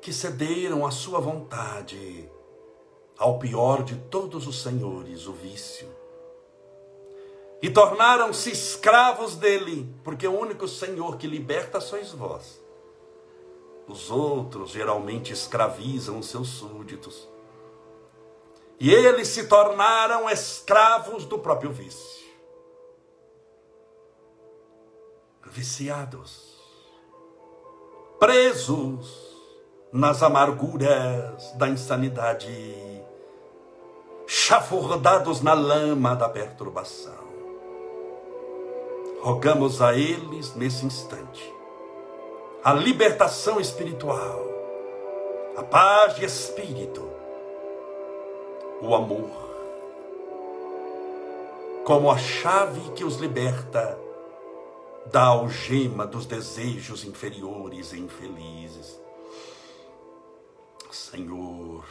que 0.00 0.12
cederam 0.12 0.86
à 0.86 0.90
sua 0.90 1.20
vontade 1.20 2.30
ao 3.18 3.38
pior 3.38 3.82
de 3.82 3.96
todos 3.96 4.46
os 4.46 4.62
senhores, 4.62 5.26
o 5.26 5.32
vício, 5.32 5.88
e 7.62 7.70
tornaram-se 7.70 8.50
escravos 8.50 9.36
dele, 9.36 9.88
porque 10.04 10.28
o 10.28 10.38
único 10.38 10.68
Senhor 10.68 11.16
que 11.16 11.26
liberta 11.26 11.80
sois 11.80 12.12
vós. 12.12 12.65
Os 13.88 14.10
outros 14.10 14.70
geralmente 14.70 15.32
escravizam 15.32 16.18
os 16.18 16.26
seus 16.26 16.48
súditos. 16.48 17.28
E 18.80 18.92
eles 18.92 19.28
se 19.28 19.46
tornaram 19.46 20.28
escravos 20.28 21.24
do 21.24 21.38
próprio 21.38 21.70
vício. 21.70 22.26
Viciados, 25.44 26.60
presos 28.18 29.34
nas 29.92 30.22
amarguras 30.22 31.52
da 31.52 31.68
insanidade, 31.68 32.50
chafurdados 34.26 35.40
na 35.40 35.54
lama 35.54 36.14
da 36.14 36.28
perturbação. 36.28 37.24
Rogamos 39.22 39.80
a 39.80 39.94
eles 39.94 40.54
nesse 40.56 40.84
instante 40.84 41.55
a 42.66 42.72
libertação 42.72 43.60
espiritual, 43.60 44.44
a 45.56 45.62
paz 45.62 46.16
de 46.16 46.24
espírito, 46.24 47.08
o 48.82 48.92
amor, 48.92 49.30
como 51.84 52.10
a 52.10 52.18
chave 52.18 52.80
que 52.96 53.04
os 53.04 53.18
liberta 53.18 53.96
da 55.12 55.26
algema 55.26 56.08
dos 56.08 56.26
desejos 56.26 57.04
inferiores 57.04 57.92
e 57.92 58.00
infelizes. 58.00 59.00
Senhor, 60.90 61.84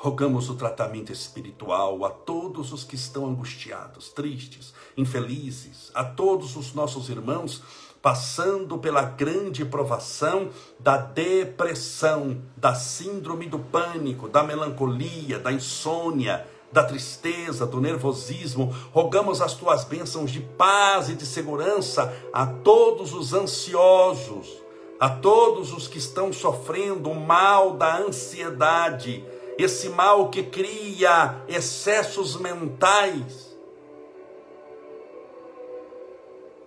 Rogamos 0.00 0.48
o 0.48 0.54
tratamento 0.54 1.10
espiritual 1.10 2.04
a 2.04 2.10
todos 2.10 2.72
os 2.72 2.84
que 2.84 2.94
estão 2.94 3.26
angustiados, 3.26 4.10
tristes, 4.10 4.72
infelizes, 4.96 5.90
a 5.92 6.04
todos 6.04 6.54
os 6.56 6.72
nossos 6.72 7.08
irmãos 7.08 7.62
passando 8.00 8.78
pela 8.78 9.02
grande 9.02 9.64
provação 9.64 10.50
da 10.78 10.96
depressão, 10.96 12.40
da 12.56 12.76
síndrome 12.76 13.48
do 13.48 13.58
pânico, 13.58 14.28
da 14.28 14.44
melancolia, 14.44 15.36
da 15.36 15.52
insônia, 15.52 16.46
da 16.70 16.84
tristeza, 16.84 17.66
do 17.66 17.80
nervosismo. 17.80 18.72
Rogamos 18.92 19.40
as 19.40 19.54
tuas 19.54 19.82
bênçãos 19.82 20.30
de 20.30 20.40
paz 20.40 21.08
e 21.08 21.14
de 21.14 21.26
segurança 21.26 22.14
a 22.32 22.46
todos 22.46 23.12
os 23.12 23.34
ansiosos, 23.34 24.62
a 25.00 25.10
todos 25.10 25.72
os 25.72 25.88
que 25.88 25.98
estão 25.98 26.32
sofrendo 26.32 27.10
o 27.10 27.18
mal 27.18 27.72
da 27.72 27.98
ansiedade 27.98 29.24
esse 29.58 29.88
mal 29.88 30.30
que 30.30 30.44
cria 30.44 31.42
excessos 31.48 32.36
mentais, 32.36 33.58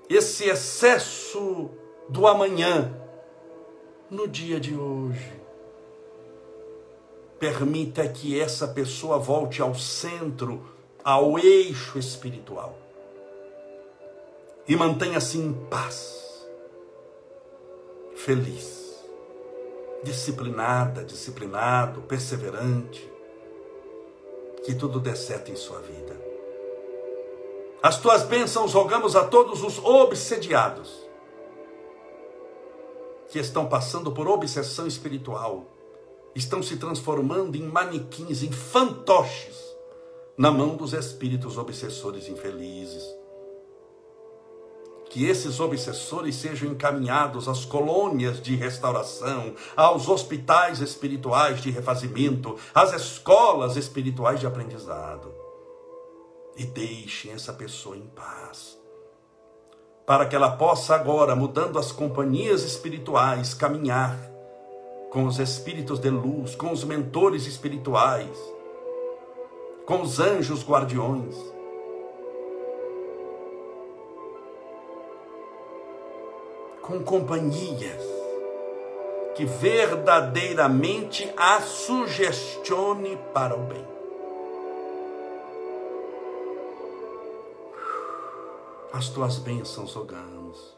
esse 0.10 0.50
excesso 0.50 1.70
do 2.10 2.28
amanhã, 2.28 2.94
no 4.10 4.28
dia 4.28 4.60
de 4.60 4.76
hoje. 4.76 5.40
Permita 7.40 8.06
que 8.10 8.38
essa 8.38 8.68
pessoa 8.68 9.18
volte 9.18 9.62
ao 9.62 9.74
centro, 9.74 10.62
ao 11.02 11.40
eixo 11.40 11.98
espiritual. 11.98 12.78
E 14.68 14.76
mantenha-se 14.76 15.38
em 15.38 15.54
paz, 15.54 16.46
feliz 18.16 18.81
disciplinada, 20.04 21.04
disciplinado, 21.04 22.02
perseverante, 22.02 23.10
que 24.66 24.74
tudo 24.74 25.00
dê 25.00 25.16
certo 25.16 25.52
em 25.52 25.56
sua 25.56 25.80
vida. 25.80 26.20
As 27.82 28.00
tuas 28.00 28.24
bênçãos 28.24 28.74
rogamos 28.74 29.16
a 29.16 29.26
todos 29.26 29.64
os 29.64 29.80
obsediados 29.80 31.10
que 33.30 33.40
estão 33.40 33.68
passando 33.68 34.12
por 34.12 34.28
obsessão 34.28 34.86
espiritual, 34.86 35.66
estão 36.36 36.62
se 36.62 36.78
transformando 36.78 37.56
em 37.56 37.64
manequins, 37.64 38.44
em 38.44 38.52
fantoches 38.52 39.72
na 40.38 40.52
mão 40.52 40.76
dos 40.76 40.94
espíritos 40.94 41.58
obsessores 41.58 42.28
infelizes 42.28 43.21
que 45.12 45.26
esses 45.26 45.60
obsessores 45.60 46.38
sejam 46.38 46.72
encaminhados 46.72 47.50
às 47.50 47.66
colônias 47.66 48.42
de 48.42 48.56
restauração, 48.56 49.54
aos 49.76 50.08
hospitais 50.08 50.80
espirituais 50.80 51.62
de 51.62 51.70
refazimento, 51.70 52.56
às 52.74 52.94
escolas 52.94 53.76
espirituais 53.76 54.40
de 54.40 54.48
aprendizado. 54.48 55.34
E 56.56 56.64
deixem 56.64 57.34
essa 57.34 57.52
pessoa 57.52 57.98
em 57.98 58.08
paz. 58.08 58.80
Para 60.08 60.26
que 60.26 60.36
ela 60.36 60.56
possa 60.56 60.96
agora, 60.96 61.36
mudando 61.36 61.78
as 61.78 61.92
companhias 61.92 62.64
espirituais, 62.64 63.54
caminhar 63.54 64.18
com 65.12 65.26
os 65.26 65.40
espíritos 65.40 66.00
de 66.00 66.10
luz, 66.10 66.56
com 66.56 66.72
os 66.72 66.86
mentores 66.86 67.46
espirituais, 67.46 68.38
com 69.86 70.04
os 70.04 70.22
anjos 70.22 70.66
guardiões 70.66 71.36
com 76.82 77.04
companhias 77.04 78.04
que 79.36 79.46
verdadeiramente 79.46 81.32
a 81.38 81.62
sugestione 81.62 83.18
para 83.34 83.56
o 83.56 83.64
bem. 83.64 83.86
As 88.94 89.10
tuas 89.10 89.38
bênçãos 89.38 89.94
rogamos 89.94 90.78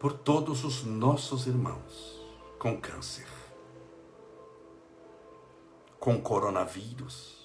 por 0.00 0.12
todos 0.12 0.64
os 0.64 0.84
nossos 0.84 1.46
irmãos 1.46 2.18
com 2.58 2.80
câncer, 2.80 3.28
com 6.00 6.20
coronavírus, 6.20 7.37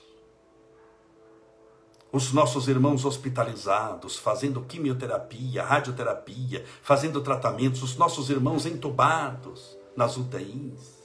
os 2.14 2.32
nossos 2.32 2.68
irmãos 2.68 3.06
hospitalizados, 3.06 4.18
fazendo 4.18 4.62
quimioterapia, 4.62 5.64
radioterapia, 5.64 6.64
fazendo 6.84 7.20
tratamentos, 7.22 7.82
os 7.82 7.98
nossos 7.98 8.30
irmãos 8.30 8.68
entubados 8.68 9.76
nas 9.98 10.16
UTIs. 10.16 11.02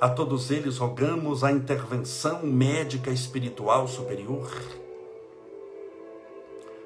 A 0.00 0.08
todos 0.08 0.50
eles 0.50 0.78
rogamos 0.78 1.44
a 1.44 1.52
intervenção 1.52 2.42
médica 2.42 3.08
espiritual 3.12 3.86
superior 3.86 4.50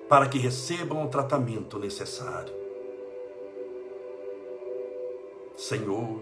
para 0.06 0.28
que 0.28 0.38
recebam 0.38 1.06
o 1.06 1.08
tratamento 1.08 1.78
necessário. 1.78 2.52
Senhor, 5.56 6.20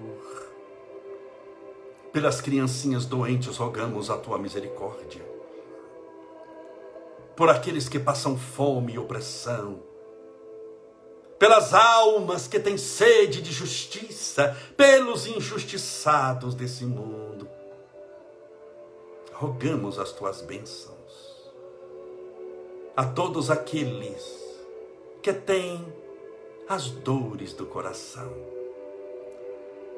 pelas 2.12 2.40
criancinhas 2.40 3.06
doentes 3.06 3.56
rogamos 3.56 4.08
a 4.08 4.16
tua 4.16 4.38
misericórdia 4.38 5.37
por 7.38 7.48
aqueles 7.48 7.88
que 7.88 8.00
passam 8.00 8.36
fome 8.36 8.94
e 8.94 8.98
opressão, 8.98 9.78
pelas 11.38 11.72
almas 11.72 12.48
que 12.48 12.58
têm 12.58 12.76
sede 12.76 13.40
de 13.40 13.52
justiça, 13.52 14.56
pelos 14.76 15.24
injustiçados 15.24 16.52
desse 16.52 16.84
mundo. 16.84 17.48
Rogamos 19.32 20.00
as 20.00 20.10
tuas 20.10 20.42
bênçãos 20.42 21.52
a 22.96 23.04
todos 23.04 23.52
aqueles 23.52 24.58
que 25.22 25.32
têm 25.32 25.86
as 26.68 26.90
dores 26.90 27.52
do 27.52 27.66
coração, 27.66 28.32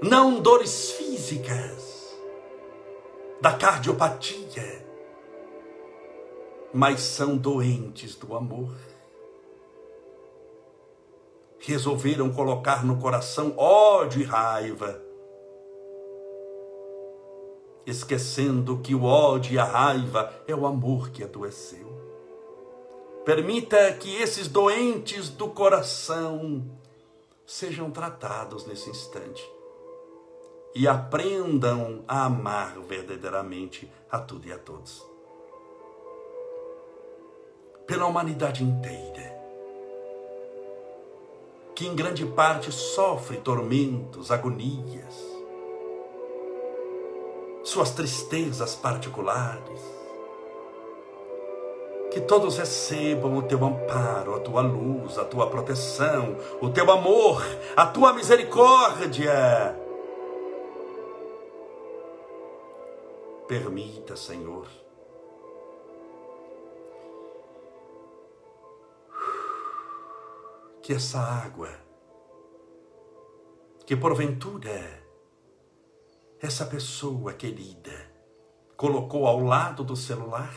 não 0.03 0.43
dores 0.43 0.91
físicas, 0.91 2.15
da 3.41 3.55
cardiopatia, 3.55 4.90
mas 6.73 7.01
são 7.01 7.37
doentes 7.37 8.15
do 8.15 8.35
amor. 8.35 8.73
Resolveram 11.59 12.33
colocar 12.33 12.85
no 12.85 12.99
coração 12.99 13.55
ódio 13.57 14.23
e 14.23 14.25
raiva, 14.25 15.01
esquecendo 17.85 18.79
que 18.79 18.95
o 18.95 19.05
ódio 19.05 19.55
e 19.55 19.59
a 19.59 19.65
raiva 19.65 20.33
é 20.47 20.55
o 20.55 20.67
amor 20.67 21.11
que 21.11 21.23
adoeceu. 21.23 21.91
Permita 23.25 23.93
que 23.95 24.17
esses 24.17 24.49
doentes 24.49 25.29
do 25.29 25.49
coração 25.49 26.65
sejam 27.45 27.91
tratados 27.91 28.65
nesse 28.65 28.89
instante 28.89 29.47
e 30.75 30.89
aprendam 30.89 32.03
a 32.07 32.25
amar 32.25 32.79
verdadeiramente 32.81 33.91
a 34.11 34.19
tudo 34.19 34.47
e 34.47 34.53
a 34.53 34.59
todos 34.59 35.10
pela 37.91 38.07
humanidade 38.07 38.63
inteira, 38.63 39.37
que 41.75 41.89
em 41.89 41.97
grande 41.97 42.25
parte 42.25 42.71
sofre 42.71 43.39
tormentos, 43.39 44.31
agonias, 44.31 45.17
suas 47.65 47.91
tristezas 47.91 48.77
particulares. 48.77 49.81
Que 52.13 52.21
todos 52.21 52.59
recebam 52.59 53.37
o 53.37 53.43
teu 53.43 53.65
amparo, 53.65 54.37
a 54.37 54.41
tua 54.41 54.61
luz, 54.61 55.19
a 55.19 55.25
tua 55.25 55.49
proteção, 55.49 56.37
o 56.61 56.71
teu 56.71 56.89
amor, 56.93 57.45
a 57.77 57.87
tua 57.87 58.13
misericórdia. 58.13 59.77
Permita, 63.49 64.15
Senhor, 64.17 64.67
que 70.83 70.93
essa 70.95 71.21
água, 71.21 71.69
que 73.85 73.95
porventura 73.95 75.01
essa 76.41 76.65
pessoa 76.65 77.35
querida 77.35 78.11
colocou 78.77 79.27
ao 79.27 79.41
lado 79.41 79.85
do 79.85 79.95
celular, 79.95 80.55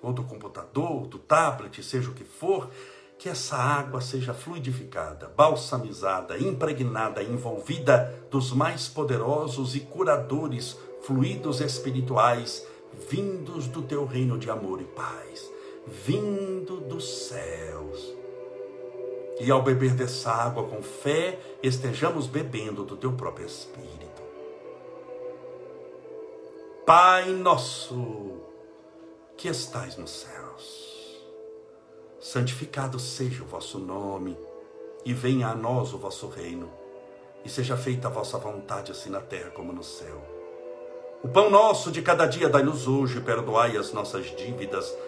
ou 0.00 0.12
do 0.12 0.22
computador, 0.22 1.06
do 1.06 1.18
tablet, 1.18 1.82
seja 1.82 2.10
o 2.10 2.14
que 2.14 2.24
for, 2.24 2.70
que 3.18 3.28
essa 3.28 3.56
água 3.56 4.00
seja 4.00 4.32
fluidificada, 4.32 5.28
balsamizada, 5.28 6.38
impregnada, 6.38 7.22
envolvida 7.22 8.26
dos 8.30 8.52
mais 8.52 8.88
poderosos 8.88 9.74
e 9.74 9.80
curadores 9.80 10.78
fluidos 11.02 11.60
espirituais 11.60 12.66
vindos 13.10 13.66
do 13.66 13.82
teu 13.82 14.06
reino 14.06 14.38
de 14.38 14.50
amor 14.50 14.80
e 14.80 14.84
paz, 14.84 15.50
vindo 15.86 16.80
dos 16.80 17.26
céus 17.28 18.25
E 19.38 19.50
ao 19.50 19.62
beber 19.62 19.92
dessa 19.92 20.30
água 20.32 20.64
com 20.64 20.82
fé, 20.82 21.38
estejamos 21.62 22.26
bebendo 22.26 22.84
do 22.84 22.96
teu 22.96 23.12
próprio 23.12 23.46
Espírito. 23.46 24.22
Pai 26.86 27.30
nosso, 27.32 28.40
que 29.36 29.48
estais 29.48 29.96
nos 29.96 30.10
céus, 30.10 31.20
santificado 32.20 32.98
seja 32.98 33.42
o 33.42 33.46
vosso 33.46 33.78
nome, 33.78 34.38
e 35.04 35.12
venha 35.12 35.48
a 35.48 35.54
nós 35.54 35.92
o 35.92 35.98
vosso 35.98 36.28
reino, 36.28 36.70
e 37.44 37.48
seja 37.48 37.76
feita 37.76 38.08
a 38.08 38.10
vossa 38.10 38.38
vontade, 38.38 38.92
assim 38.92 39.10
na 39.10 39.20
terra 39.20 39.50
como 39.50 39.72
no 39.72 39.82
céu. 39.82 40.36
O 41.22 41.28
pão 41.28 41.50
nosso 41.50 41.90
de 41.90 42.02
cada 42.02 42.24
dia 42.26 42.48
dai-nos 42.48 42.86
hoje, 42.86 43.20
perdoai 43.20 43.76
as 43.76 43.92
nossas 43.92 44.26
dívidas, 44.26 44.96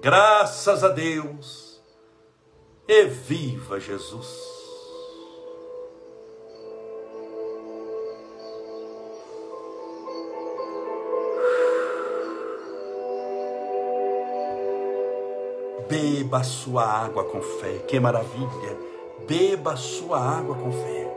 graças 0.00 0.84
a 0.84 0.88
Deus, 0.88 1.80
e 2.86 3.04
viva 3.04 3.78
Jesus! 3.78 4.58
Beba 15.88 16.38
a 16.38 16.44
sua 16.44 16.84
água 16.84 17.24
com 17.24 17.40
fé. 17.40 17.78
Que 17.88 17.98
maravilha! 17.98 18.78
Beba 19.26 19.72
a 19.72 19.76
sua 19.76 20.18
água 20.20 20.54
com 20.54 20.70
fé. 20.70 21.07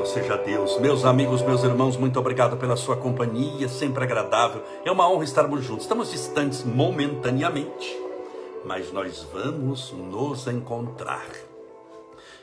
Louvado 0.00 0.06
seja 0.06 0.36
Deus. 0.38 0.78
Meus 0.78 1.04
amigos, 1.04 1.42
meus 1.42 1.62
irmãos, 1.62 1.96
muito 1.96 2.18
obrigado 2.18 2.56
pela 2.56 2.76
sua 2.76 2.96
companhia, 2.96 3.68
sempre 3.68 4.02
agradável. 4.02 4.62
É 4.84 4.90
uma 4.90 5.08
honra 5.08 5.24
estarmos 5.24 5.62
juntos. 5.62 5.84
Estamos 5.84 6.10
distantes 6.10 6.64
momentaneamente, 6.64 7.98
mas 8.64 8.90
nós 8.92 9.22
vamos 9.32 9.92
nos 9.92 10.46
encontrar 10.46 11.26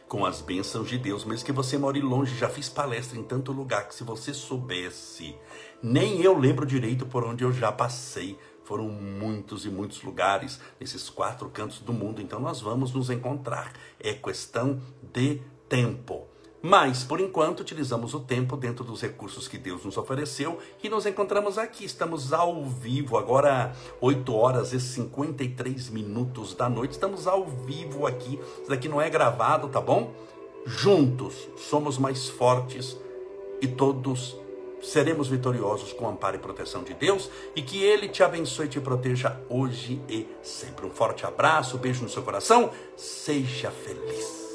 com 0.08 0.26
as 0.26 0.39
bênçãos 0.39 0.88
de 0.88 0.97
Deus, 0.97 1.26
mesmo 1.26 1.45
que 1.45 1.51
você 1.51 1.78
more 1.78 1.99
longe, 1.99 2.38
já 2.38 2.47
fiz 2.47 2.70
palestra 2.70 3.18
em 3.18 3.24
tanto 3.24 3.51
lugar 3.51 3.88
que 3.88 3.95
se 3.95 4.03
você 4.03 4.34
soubesse, 4.34 5.36
nem 5.82 6.22
eu 6.22 6.38
lembro 6.38 6.66
direito 6.66 7.05
por 7.05 7.26
onde 7.26 7.43
eu 7.43 7.51
já 7.51 7.72
passei. 7.72 8.38
Foram 8.64 8.88
muitos 8.88 9.66
e 9.66 9.70
muitos 9.70 10.03
lugares 10.03 10.60
nesses 10.80 11.10
quatro 11.10 11.49
cantos 11.49 11.80
do 11.80 11.91
mundo, 11.91 12.22
então 12.22 12.39
nós 12.39 12.62
vamos 12.62 12.93
nos 12.93 13.10
encontrar. 13.10 13.74
É 13.99 14.14
questão 14.14 14.80
de 15.01 15.41
tempo. 15.68 16.37
Mas, 16.70 17.01
por 17.01 17.22
enquanto, 17.22 17.61
utilizamos 17.61 18.13
o 18.13 18.20
tempo 18.20 18.57
dentro 18.57 18.84
dos 18.84 19.01
recursos 19.01 19.47
que 19.47 19.57
Deus 19.57 19.86
nos 19.86 19.95
ofereceu 19.95 20.59
e 20.84 20.89
nos 20.89 21.05
encontramos 21.05 21.57
aqui. 21.57 21.86
Estamos 21.86 22.34
ao 22.34 22.65
vivo, 22.65 23.18
agora 23.18 23.74
8 24.01 24.36
horas 24.36 24.74
e 24.74 24.80
53 24.82 25.89
minutos 25.91 26.53
da 26.53 26.68
noite. 26.68 26.91
Estamos 26.91 27.26
ao 27.26 27.45
vivo 27.45 28.05
aqui. 28.05 28.38
Isso 28.59 28.68
daqui 28.70 28.89
não 28.89 29.01
é 29.01 29.09
gravado, 29.09 29.70
tá 29.70 29.80
bom? 29.80 30.13
Juntos 30.65 31.47
somos 31.55 31.97
mais 31.97 32.28
fortes 32.28 32.97
e 33.61 33.68
todos 33.70 34.36
seremos 34.82 35.30
vitoriosos 35.30 35.93
com 35.93 36.03
o 36.03 36.09
amparo 36.09 36.36
e 36.36 36.39
proteção 36.39 36.84
de 36.84 36.93
Deus 36.93 37.30
e 37.55 37.61
que 37.61 37.82
Ele 37.82 38.09
te 38.09 38.24
abençoe 38.24 38.65
e 38.65 38.70
te 38.70 38.82
proteja 38.82 39.39
hoje 39.47 40.01
e 40.09 40.28
sempre. 40.43 40.86
Um 40.86 40.91
forte 40.91 41.26
abraço, 41.26 41.78
beijo 41.78 42.03
no 42.03 42.09
seu 42.09 42.24
coração. 42.24 42.72
Seja 42.97 43.72
feliz. 43.72 44.47